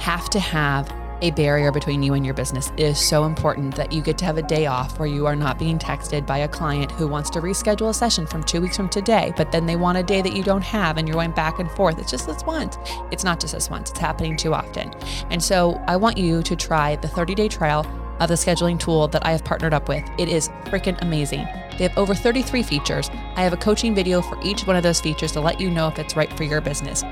have 0.00 0.28
to 0.30 0.40
have 0.40 0.92
a 1.22 1.30
barrier 1.32 1.72
between 1.72 2.02
you 2.02 2.14
and 2.14 2.24
your 2.24 2.34
business. 2.34 2.70
Is 2.76 2.98
so 2.98 3.24
important 3.24 3.74
that 3.76 3.92
you 3.92 4.02
get 4.02 4.18
to 4.18 4.24
have 4.24 4.38
a 4.38 4.42
day 4.42 4.66
off 4.66 4.98
where 4.98 5.08
you 5.08 5.26
are 5.26 5.36
not 5.36 5.58
being 5.58 5.78
texted 5.78 6.26
by 6.26 6.38
a 6.38 6.48
client 6.48 6.92
who 6.92 7.08
wants 7.08 7.30
to 7.30 7.40
reschedule 7.40 7.88
a 7.88 7.94
session 7.94 8.26
from 8.26 8.42
two 8.42 8.60
weeks 8.60 8.76
from 8.76 8.88
today, 8.88 9.32
but 9.36 9.52
then 9.52 9.66
they 9.66 9.76
want 9.76 9.98
a 9.98 10.02
day 10.02 10.22
that 10.22 10.34
you 10.34 10.42
don't 10.42 10.62
have 10.62 10.96
and 10.96 11.08
you're 11.08 11.14
going 11.14 11.32
back 11.32 11.58
and 11.58 11.70
forth. 11.70 11.98
It's 11.98 12.10
just 12.10 12.26
this 12.26 12.44
once. 12.44 12.76
It's 13.10 13.24
not 13.24 13.40
just 13.40 13.54
this 13.54 13.70
once, 13.70 13.90
it's 13.90 13.98
happening 13.98 14.36
too 14.36 14.54
often. 14.54 14.92
And 15.30 15.42
so 15.42 15.82
I 15.86 15.96
want 15.96 16.18
you 16.18 16.42
to 16.42 16.56
try 16.56 16.96
the 16.96 17.08
30 17.08 17.34
day 17.34 17.48
trial 17.48 17.86
of 18.20 18.28
the 18.28 18.34
scheduling 18.34 18.78
tool 18.78 19.08
that 19.08 19.26
I 19.26 19.32
have 19.32 19.44
partnered 19.44 19.74
up 19.74 19.88
with. 19.88 20.04
It 20.18 20.28
is 20.28 20.48
freaking 20.64 21.00
amazing. 21.02 21.46
They 21.76 21.84
have 21.84 21.98
over 21.98 22.14
33 22.14 22.62
features. 22.62 23.10
I 23.36 23.42
have 23.42 23.52
a 23.52 23.58
coaching 23.58 23.94
video 23.94 24.22
for 24.22 24.38
each 24.42 24.66
one 24.66 24.76
of 24.76 24.82
those 24.82 25.00
features 25.00 25.32
to 25.32 25.40
let 25.40 25.60
you 25.60 25.70
know 25.70 25.88
if 25.88 25.98
it's 25.98 26.16
right 26.16 26.32
for 26.32 26.44
your 26.44 26.60
business. 26.60 27.02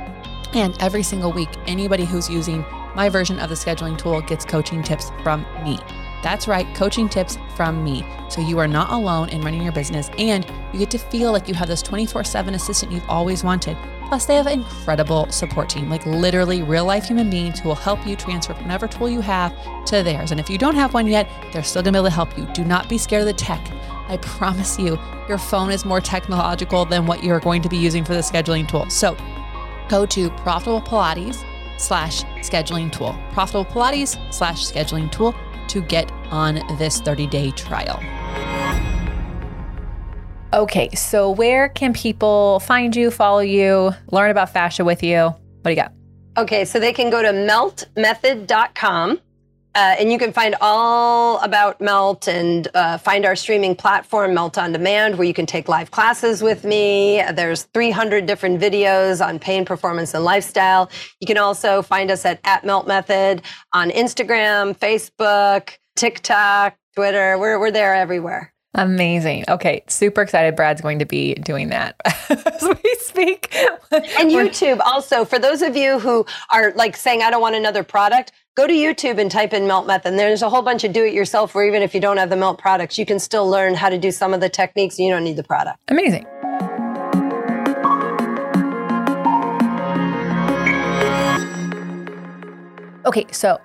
And 0.54 0.76
every 0.80 1.02
single 1.02 1.32
week, 1.32 1.50
anybody 1.66 2.04
who's 2.04 2.30
using 2.30 2.64
my 2.94 3.08
version 3.08 3.38
of 3.38 3.48
the 3.48 3.54
scheduling 3.54 3.98
tool 3.98 4.20
gets 4.20 4.44
coaching 4.44 4.82
tips 4.82 5.10
from 5.22 5.46
me. 5.62 5.78
That's 6.22 6.48
right, 6.48 6.66
coaching 6.74 7.08
tips 7.08 7.36
from 7.54 7.84
me. 7.84 8.06
So 8.30 8.40
you 8.40 8.58
are 8.58 8.66
not 8.66 8.90
alone 8.90 9.28
in 9.28 9.42
running 9.42 9.62
your 9.62 9.72
business 9.72 10.08
and 10.16 10.46
you 10.72 10.78
get 10.78 10.90
to 10.92 10.98
feel 10.98 11.32
like 11.32 11.48
you 11.48 11.54
have 11.54 11.68
this 11.68 11.82
24 11.82 12.24
7 12.24 12.54
assistant 12.54 12.92
you've 12.92 13.08
always 13.10 13.44
wanted. 13.44 13.76
Plus, 14.08 14.26
they 14.26 14.36
have 14.36 14.46
an 14.46 14.60
incredible 14.60 15.30
support 15.30 15.68
team, 15.68 15.90
like 15.90 16.04
literally 16.06 16.62
real 16.62 16.84
life 16.84 17.04
human 17.04 17.28
beings 17.28 17.60
who 17.60 17.68
will 17.68 17.74
help 17.74 18.06
you 18.06 18.16
transfer 18.16 18.54
whatever 18.54 18.86
tool 18.88 19.08
you 19.08 19.20
have 19.20 19.54
to 19.86 20.02
theirs. 20.02 20.30
And 20.30 20.40
if 20.40 20.48
you 20.48 20.56
don't 20.56 20.74
have 20.74 20.94
one 20.94 21.06
yet, 21.06 21.28
they're 21.52 21.62
still 21.62 21.82
gonna 21.82 21.92
be 21.92 21.98
able 21.98 22.08
to 22.08 22.14
help 22.14 22.36
you. 22.38 22.46
Do 22.54 22.64
not 22.64 22.88
be 22.88 22.96
scared 22.96 23.22
of 23.22 23.26
the 23.26 23.34
tech. 23.34 23.70
I 24.08 24.18
promise 24.18 24.78
you, 24.78 24.98
your 25.28 25.38
phone 25.38 25.70
is 25.70 25.84
more 25.84 26.00
technological 26.00 26.84
than 26.84 27.06
what 27.06 27.22
you're 27.22 27.40
going 27.40 27.62
to 27.62 27.68
be 27.68 27.76
using 27.76 28.04
for 28.04 28.14
the 28.14 28.20
scheduling 28.20 28.68
tool. 28.68 28.88
So 28.88 29.16
go 29.88 30.06
to 30.06 30.30
Profitable 30.30 30.82
Pilates 30.82 31.44
slash 31.78 32.22
scheduling 32.40 32.90
tool. 32.90 33.16
Profitable 33.32 33.64
Pilates 33.64 34.16
slash 34.32 34.64
scheduling 34.64 35.10
tool 35.10 35.34
to 35.68 35.80
get 35.82 36.10
on 36.30 36.60
this 36.78 37.00
30 37.00 37.26
day 37.26 37.50
trial. 37.52 38.00
Okay, 40.52 40.88
so 40.94 41.30
where 41.30 41.68
can 41.68 41.92
people 41.92 42.60
find 42.60 42.94
you, 42.94 43.10
follow 43.10 43.40
you, 43.40 43.90
learn 44.12 44.30
about 44.30 44.50
fascia 44.50 44.84
with 44.84 45.02
you? 45.02 45.18
What 45.18 45.64
do 45.64 45.70
you 45.70 45.76
got? 45.76 45.92
Okay, 46.36 46.64
so 46.64 46.78
they 46.78 46.92
can 46.92 47.10
go 47.10 47.22
to 47.22 47.28
meltmethod.com 47.28 49.20
uh, 49.74 49.96
and 49.98 50.12
you 50.12 50.18
can 50.18 50.32
find 50.32 50.54
all 50.60 51.38
about 51.40 51.80
Melt 51.80 52.28
and 52.28 52.68
uh, 52.74 52.98
find 52.98 53.26
our 53.26 53.34
streaming 53.34 53.74
platform, 53.74 54.34
Melt 54.34 54.56
on 54.56 54.72
Demand, 54.72 55.18
where 55.18 55.26
you 55.26 55.34
can 55.34 55.46
take 55.46 55.68
live 55.68 55.90
classes 55.90 56.42
with 56.42 56.64
me. 56.64 57.22
There's 57.32 57.64
300 57.74 58.26
different 58.26 58.60
videos 58.60 59.24
on 59.24 59.38
pain, 59.38 59.64
performance, 59.64 60.14
and 60.14 60.24
lifestyle. 60.24 60.90
You 61.20 61.26
can 61.26 61.38
also 61.38 61.82
find 61.82 62.10
us 62.10 62.24
at, 62.24 62.40
at 62.44 62.64
Melt 62.64 62.86
Method 62.86 63.42
on 63.72 63.90
Instagram, 63.90 64.78
Facebook, 64.78 65.76
TikTok, 65.96 66.76
Twitter. 66.94 67.38
We're, 67.38 67.58
we're 67.58 67.72
there 67.72 67.94
everywhere. 67.94 68.54
Amazing. 68.76 69.44
Okay, 69.48 69.84
super 69.88 70.20
excited. 70.22 70.56
Brad's 70.56 70.80
going 70.80 70.98
to 70.98 71.04
be 71.04 71.34
doing 71.34 71.68
that 71.68 71.94
as 72.28 72.62
we 72.62 72.94
speak. 72.98 73.54
and 73.54 74.02
YouTube 74.30 74.80
also, 74.80 75.24
for 75.24 75.38
those 75.38 75.62
of 75.62 75.76
you 75.76 76.00
who 76.00 76.26
are 76.52 76.72
like 76.72 76.96
saying, 76.96 77.22
I 77.22 77.30
don't 77.30 77.40
want 77.40 77.54
another 77.54 77.84
product, 77.84 78.32
go 78.56 78.68
to 78.68 78.72
YouTube 78.72 79.18
and 79.18 79.30
type 79.30 79.52
in 79.52 79.66
melt 79.66 79.86
method. 79.86 80.10
And 80.10 80.18
there's 80.18 80.42
a 80.42 80.48
whole 80.48 80.62
bunch 80.62 80.84
of 80.84 80.92
do 80.92 81.04
it 81.04 81.12
yourself 81.12 81.54
where 81.54 81.66
even 81.66 81.82
if 81.82 81.92
you 81.92 82.00
don't 82.00 82.18
have 82.18 82.30
the 82.30 82.36
melt 82.36 82.58
products, 82.58 82.98
you 82.98 83.04
can 83.04 83.18
still 83.18 83.48
learn 83.48 83.74
how 83.74 83.88
to 83.88 83.98
do 83.98 84.12
some 84.12 84.32
of 84.32 84.40
the 84.40 84.48
techniques. 84.48 84.96
And 84.98 85.06
you 85.06 85.12
don't 85.12 85.24
need 85.24 85.36
the 85.36 85.42
product. 85.42 85.78
Amazing. 85.88 86.24
Okay, 93.06 93.26
so 93.32 93.58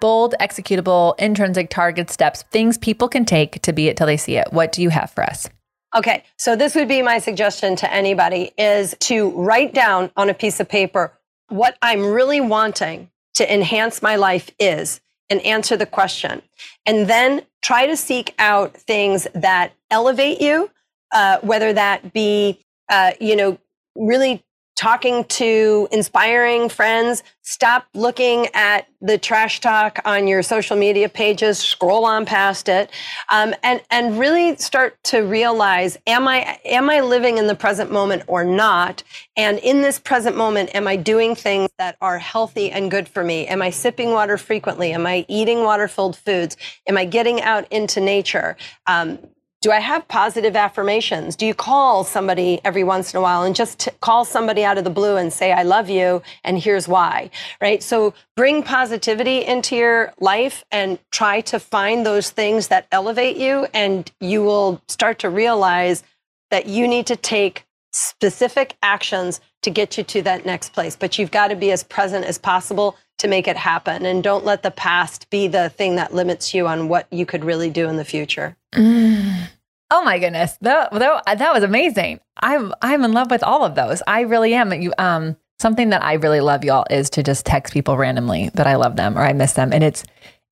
bold, 0.00 0.34
executable, 0.40 1.18
intrinsic 1.18 1.70
target 1.70 2.10
steps, 2.10 2.42
things 2.50 2.76
people 2.76 3.08
can 3.08 3.24
take 3.24 3.62
to 3.62 3.72
be 3.72 3.88
it 3.88 3.96
till 3.96 4.06
they 4.06 4.18
see 4.18 4.36
it. 4.36 4.52
What 4.52 4.72
do 4.72 4.82
you 4.82 4.90
have 4.90 5.10
for 5.10 5.24
us? 5.24 5.48
Okay, 5.96 6.22
so 6.36 6.54
this 6.54 6.74
would 6.74 6.88
be 6.88 7.00
my 7.00 7.18
suggestion 7.18 7.76
to 7.76 7.92
anybody 7.92 8.52
is 8.58 8.94
to 9.00 9.30
write 9.30 9.72
down 9.72 10.10
on 10.16 10.28
a 10.28 10.34
piece 10.34 10.60
of 10.60 10.68
paper 10.68 11.18
what 11.48 11.78
I'm 11.80 12.04
really 12.04 12.40
wanting 12.40 13.10
to 13.34 13.52
enhance 13.52 14.02
my 14.02 14.16
life 14.16 14.50
is 14.58 15.00
and 15.30 15.40
answer 15.42 15.76
the 15.76 15.86
question. 15.86 16.42
And 16.86 17.08
then 17.08 17.42
try 17.62 17.86
to 17.86 17.96
seek 17.96 18.34
out 18.38 18.76
things 18.76 19.26
that 19.34 19.72
elevate 19.90 20.40
you, 20.40 20.70
uh, 21.12 21.38
whether 21.40 21.72
that 21.72 22.12
be, 22.12 22.64
uh, 22.90 23.12
you 23.20 23.36
know, 23.36 23.58
really 23.96 24.44
talking 24.76 25.24
to 25.24 25.88
inspiring 25.92 26.68
friends. 26.68 27.22
Stop 27.42 27.86
looking 27.94 28.48
at 28.54 28.88
the 29.00 29.18
trash 29.18 29.60
talk 29.60 30.00
on 30.04 30.26
your 30.26 30.42
social 30.42 30.76
media 30.76 31.08
pages. 31.08 31.58
Scroll 31.58 32.04
on 32.04 32.24
past 32.24 32.68
it, 32.68 32.90
um, 33.30 33.54
and 33.62 33.82
and 33.90 34.18
really 34.18 34.56
start 34.56 35.02
to 35.04 35.20
realize: 35.20 35.98
Am 36.06 36.26
I 36.26 36.58
am 36.64 36.88
I 36.88 37.00
living 37.00 37.38
in 37.38 37.46
the 37.46 37.54
present 37.54 37.92
moment 37.92 38.22
or 38.26 38.44
not? 38.44 39.02
And 39.36 39.58
in 39.58 39.82
this 39.82 39.98
present 39.98 40.36
moment, 40.36 40.74
am 40.74 40.86
I 40.86 40.96
doing 40.96 41.34
things 41.34 41.68
that 41.78 41.96
are 42.00 42.18
healthy 42.18 42.70
and 42.70 42.90
good 42.90 43.08
for 43.08 43.22
me? 43.22 43.46
Am 43.46 43.62
I 43.62 43.70
sipping 43.70 44.12
water 44.12 44.38
frequently? 44.38 44.92
Am 44.92 45.06
I 45.06 45.26
eating 45.28 45.64
water-filled 45.64 46.16
foods? 46.16 46.56
Am 46.86 46.96
I 46.96 47.04
getting 47.04 47.42
out 47.42 47.70
into 47.70 48.00
nature? 48.00 48.56
Um, 48.86 49.18
do 49.64 49.70
I 49.70 49.80
have 49.80 50.06
positive 50.08 50.56
affirmations? 50.56 51.36
Do 51.36 51.46
you 51.46 51.54
call 51.54 52.04
somebody 52.04 52.60
every 52.66 52.84
once 52.84 53.14
in 53.14 53.18
a 53.18 53.22
while 53.22 53.44
and 53.44 53.56
just 53.56 53.78
t- 53.78 53.90
call 54.02 54.26
somebody 54.26 54.62
out 54.62 54.76
of 54.76 54.84
the 54.84 54.90
blue 54.90 55.16
and 55.16 55.32
say, 55.32 55.52
I 55.52 55.62
love 55.62 55.88
you, 55.88 56.20
and 56.44 56.58
here's 56.58 56.86
why, 56.86 57.30
right? 57.62 57.82
So 57.82 58.12
bring 58.36 58.62
positivity 58.62 59.42
into 59.42 59.74
your 59.74 60.12
life 60.20 60.64
and 60.70 60.98
try 61.10 61.40
to 61.40 61.58
find 61.58 62.04
those 62.04 62.28
things 62.28 62.68
that 62.68 62.86
elevate 62.92 63.38
you, 63.38 63.66
and 63.72 64.12
you 64.20 64.42
will 64.42 64.82
start 64.86 65.20
to 65.20 65.30
realize 65.30 66.02
that 66.50 66.66
you 66.66 66.86
need 66.86 67.06
to 67.06 67.16
take 67.16 67.64
specific 67.90 68.76
actions 68.82 69.40
to 69.62 69.70
get 69.70 69.96
you 69.96 70.04
to 70.04 70.20
that 70.20 70.44
next 70.44 70.74
place. 70.74 70.94
But 70.94 71.18
you've 71.18 71.30
got 71.30 71.48
to 71.48 71.56
be 71.56 71.72
as 71.72 71.82
present 71.82 72.26
as 72.26 72.36
possible 72.36 72.98
to 73.18 73.28
make 73.28 73.48
it 73.48 73.56
happen. 73.56 74.04
And 74.06 74.22
don't 74.22 74.44
let 74.44 74.62
the 74.62 74.70
past 74.70 75.30
be 75.30 75.48
the 75.48 75.68
thing 75.70 75.96
that 75.96 76.14
limits 76.14 76.54
you 76.54 76.66
on 76.66 76.88
what 76.88 77.06
you 77.10 77.26
could 77.26 77.44
really 77.44 77.70
do 77.70 77.88
in 77.88 77.96
the 77.96 78.04
future. 78.04 78.56
Mm. 78.74 79.48
Oh 79.90 80.02
my 80.02 80.18
goodness. 80.18 80.56
That, 80.62 80.90
that, 80.92 81.38
that 81.38 81.54
was 81.54 81.62
amazing. 81.62 82.18
I'm 82.42 82.72
I'm 82.82 83.04
in 83.04 83.12
love 83.12 83.30
with 83.30 83.44
all 83.44 83.64
of 83.64 83.76
those. 83.76 84.02
I 84.08 84.22
really 84.22 84.52
am. 84.54 84.72
You 84.72 84.92
um 84.98 85.36
something 85.60 85.90
that 85.90 86.02
I 86.02 86.14
really 86.14 86.40
love 86.40 86.64
y'all 86.64 86.86
is 86.90 87.10
to 87.10 87.22
just 87.22 87.46
text 87.46 87.72
people 87.72 87.96
randomly 87.96 88.50
that 88.54 88.66
I 88.66 88.74
love 88.74 88.96
them 88.96 89.16
or 89.16 89.22
I 89.22 89.34
miss 89.34 89.52
them. 89.52 89.72
And 89.72 89.84
it's 89.84 90.02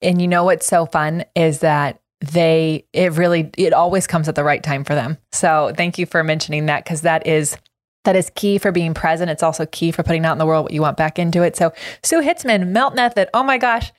and 0.00 0.20
you 0.20 0.28
know 0.28 0.44
what's 0.44 0.66
so 0.66 0.86
fun 0.86 1.24
is 1.34 1.60
that 1.60 2.00
they 2.20 2.84
it 2.92 3.12
really 3.12 3.50
it 3.58 3.72
always 3.72 4.06
comes 4.06 4.28
at 4.28 4.36
the 4.36 4.44
right 4.44 4.62
time 4.62 4.84
for 4.84 4.94
them. 4.94 5.18
So 5.32 5.72
thank 5.76 5.98
you 5.98 6.06
for 6.06 6.22
mentioning 6.22 6.66
that 6.66 6.84
because 6.84 7.00
that 7.00 7.26
is 7.26 7.56
that 8.04 8.16
is 8.16 8.30
key 8.34 8.58
for 8.58 8.72
being 8.72 8.94
present. 8.94 9.30
It's 9.30 9.42
also 9.42 9.66
key 9.66 9.92
for 9.92 10.02
putting 10.02 10.24
out 10.24 10.32
in 10.32 10.38
the 10.38 10.46
world 10.46 10.64
what 10.64 10.72
you 10.72 10.80
want 10.80 10.96
back 10.96 11.18
into 11.18 11.42
it. 11.42 11.56
So, 11.56 11.72
Sue 12.02 12.20
Hitzman, 12.20 12.68
Melt 12.68 12.94
Method. 12.94 13.28
Oh 13.32 13.42
my 13.42 13.58
gosh, 13.58 13.92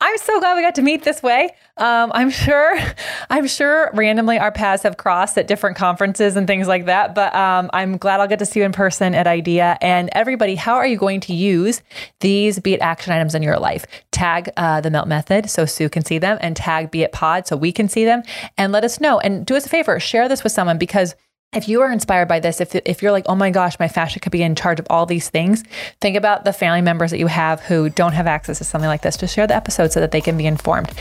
I'm 0.00 0.16
so 0.18 0.38
glad 0.40 0.56
we 0.56 0.62
got 0.62 0.74
to 0.76 0.82
meet 0.82 1.04
this 1.04 1.22
way. 1.22 1.50
Um, 1.76 2.10
I'm 2.14 2.30
sure, 2.30 2.78
I'm 3.30 3.46
sure 3.46 3.90
randomly 3.94 4.38
our 4.38 4.52
paths 4.52 4.82
have 4.82 4.96
crossed 4.96 5.36
at 5.38 5.46
different 5.46 5.76
conferences 5.76 6.36
and 6.36 6.46
things 6.46 6.68
like 6.68 6.86
that. 6.86 7.14
But 7.14 7.34
um, 7.34 7.70
I'm 7.72 7.96
glad 7.96 8.20
I'll 8.20 8.28
get 8.28 8.38
to 8.40 8.46
see 8.46 8.60
you 8.60 8.66
in 8.66 8.72
person 8.72 9.14
at 9.14 9.26
IDEA. 9.26 9.78
And 9.80 10.08
everybody, 10.12 10.54
how 10.54 10.74
are 10.74 10.86
you 10.86 10.96
going 10.96 11.20
to 11.20 11.34
use 11.34 11.82
these 12.20 12.58
Be 12.58 12.74
It 12.74 12.80
action 12.80 13.12
items 13.12 13.34
in 13.34 13.42
your 13.42 13.58
life? 13.58 13.86
Tag 14.10 14.50
uh, 14.56 14.80
the 14.80 14.90
Melt 14.90 15.08
Method 15.08 15.50
so 15.50 15.64
Sue 15.64 15.88
can 15.88 16.04
see 16.04 16.18
them, 16.18 16.38
and 16.40 16.56
tag 16.56 16.90
Be 16.90 17.02
It 17.02 17.12
Pod 17.12 17.46
so 17.46 17.56
we 17.56 17.72
can 17.72 17.88
see 17.88 18.04
them, 18.04 18.22
and 18.56 18.72
let 18.72 18.84
us 18.84 19.00
know. 19.00 19.18
And 19.20 19.44
do 19.44 19.56
us 19.56 19.66
a 19.66 19.68
favor, 19.68 19.98
share 20.00 20.28
this 20.28 20.42
with 20.42 20.52
someone 20.52 20.78
because 20.78 21.14
if 21.52 21.68
you 21.68 21.80
are 21.80 21.90
inspired 21.90 22.28
by 22.28 22.38
this, 22.38 22.60
if, 22.60 22.76
if 22.76 23.02
you're 23.02 23.10
like, 23.10 23.24
oh 23.28 23.34
my 23.34 23.50
gosh, 23.50 23.76
my 23.80 23.88
fascia 23.88 24.20
could 24.20 24.30
be 24.30 24.42
in 24.42 24.54
charge 24.54 24.78
of 24.78 24.86
all 24.88 25.04
these 25.04 25.28
things, 25.28 25.64
think 26.00 26.16
about 26.16 26.44
the 26.44 26.52
family 26.52 26.80
members 26.80 27.10
that 27.10 27.18
you 27.18 27.26
have 27.26 27.60
who 27.62 27.90
don't 27.90 28.12
have 28.12 28.28
access 28.28 28.58
to 28.58 28.64
something 28.64 28.86
like 28.86 29.02
this. 29.02 29.16
Just 29.16 29.34
share 29.34 29.48
the 29.48 29.56
episode 29.56 29.90
so 29.90 29.98
that 29.98 30.12
they 30.12 30.20
can 30.20 30.36
be 30.38 30.46
informed. 30.46 30.92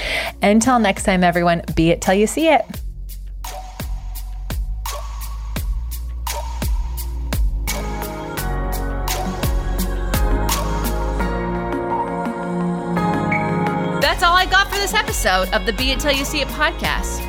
Until 0.41 0.79
next 0.79 1.03
time, 1.03 1.23
everyone, 1.23 1.61
be 1.75 1.91
it 1.91 2.01
till 2.01 2.15
you 2.15 2.25
see 2.25 2.47
it. 2.47 2.65
That's 14.01 14.23
all 14.23 14.33
I 14.33 14.47
got 14.49 14.67
for 14.67 14.77
this 14.77 14.95
episode 14.95 15.49
of 15.53 15.67
the 15.67 15.73
Be 15.73 15.91
It 15.91 15.99
Till 15.99 16.11
You 16.11 16.25
See 16.25 16.41
It 16.41 16.47
podcast. 16.47 17.28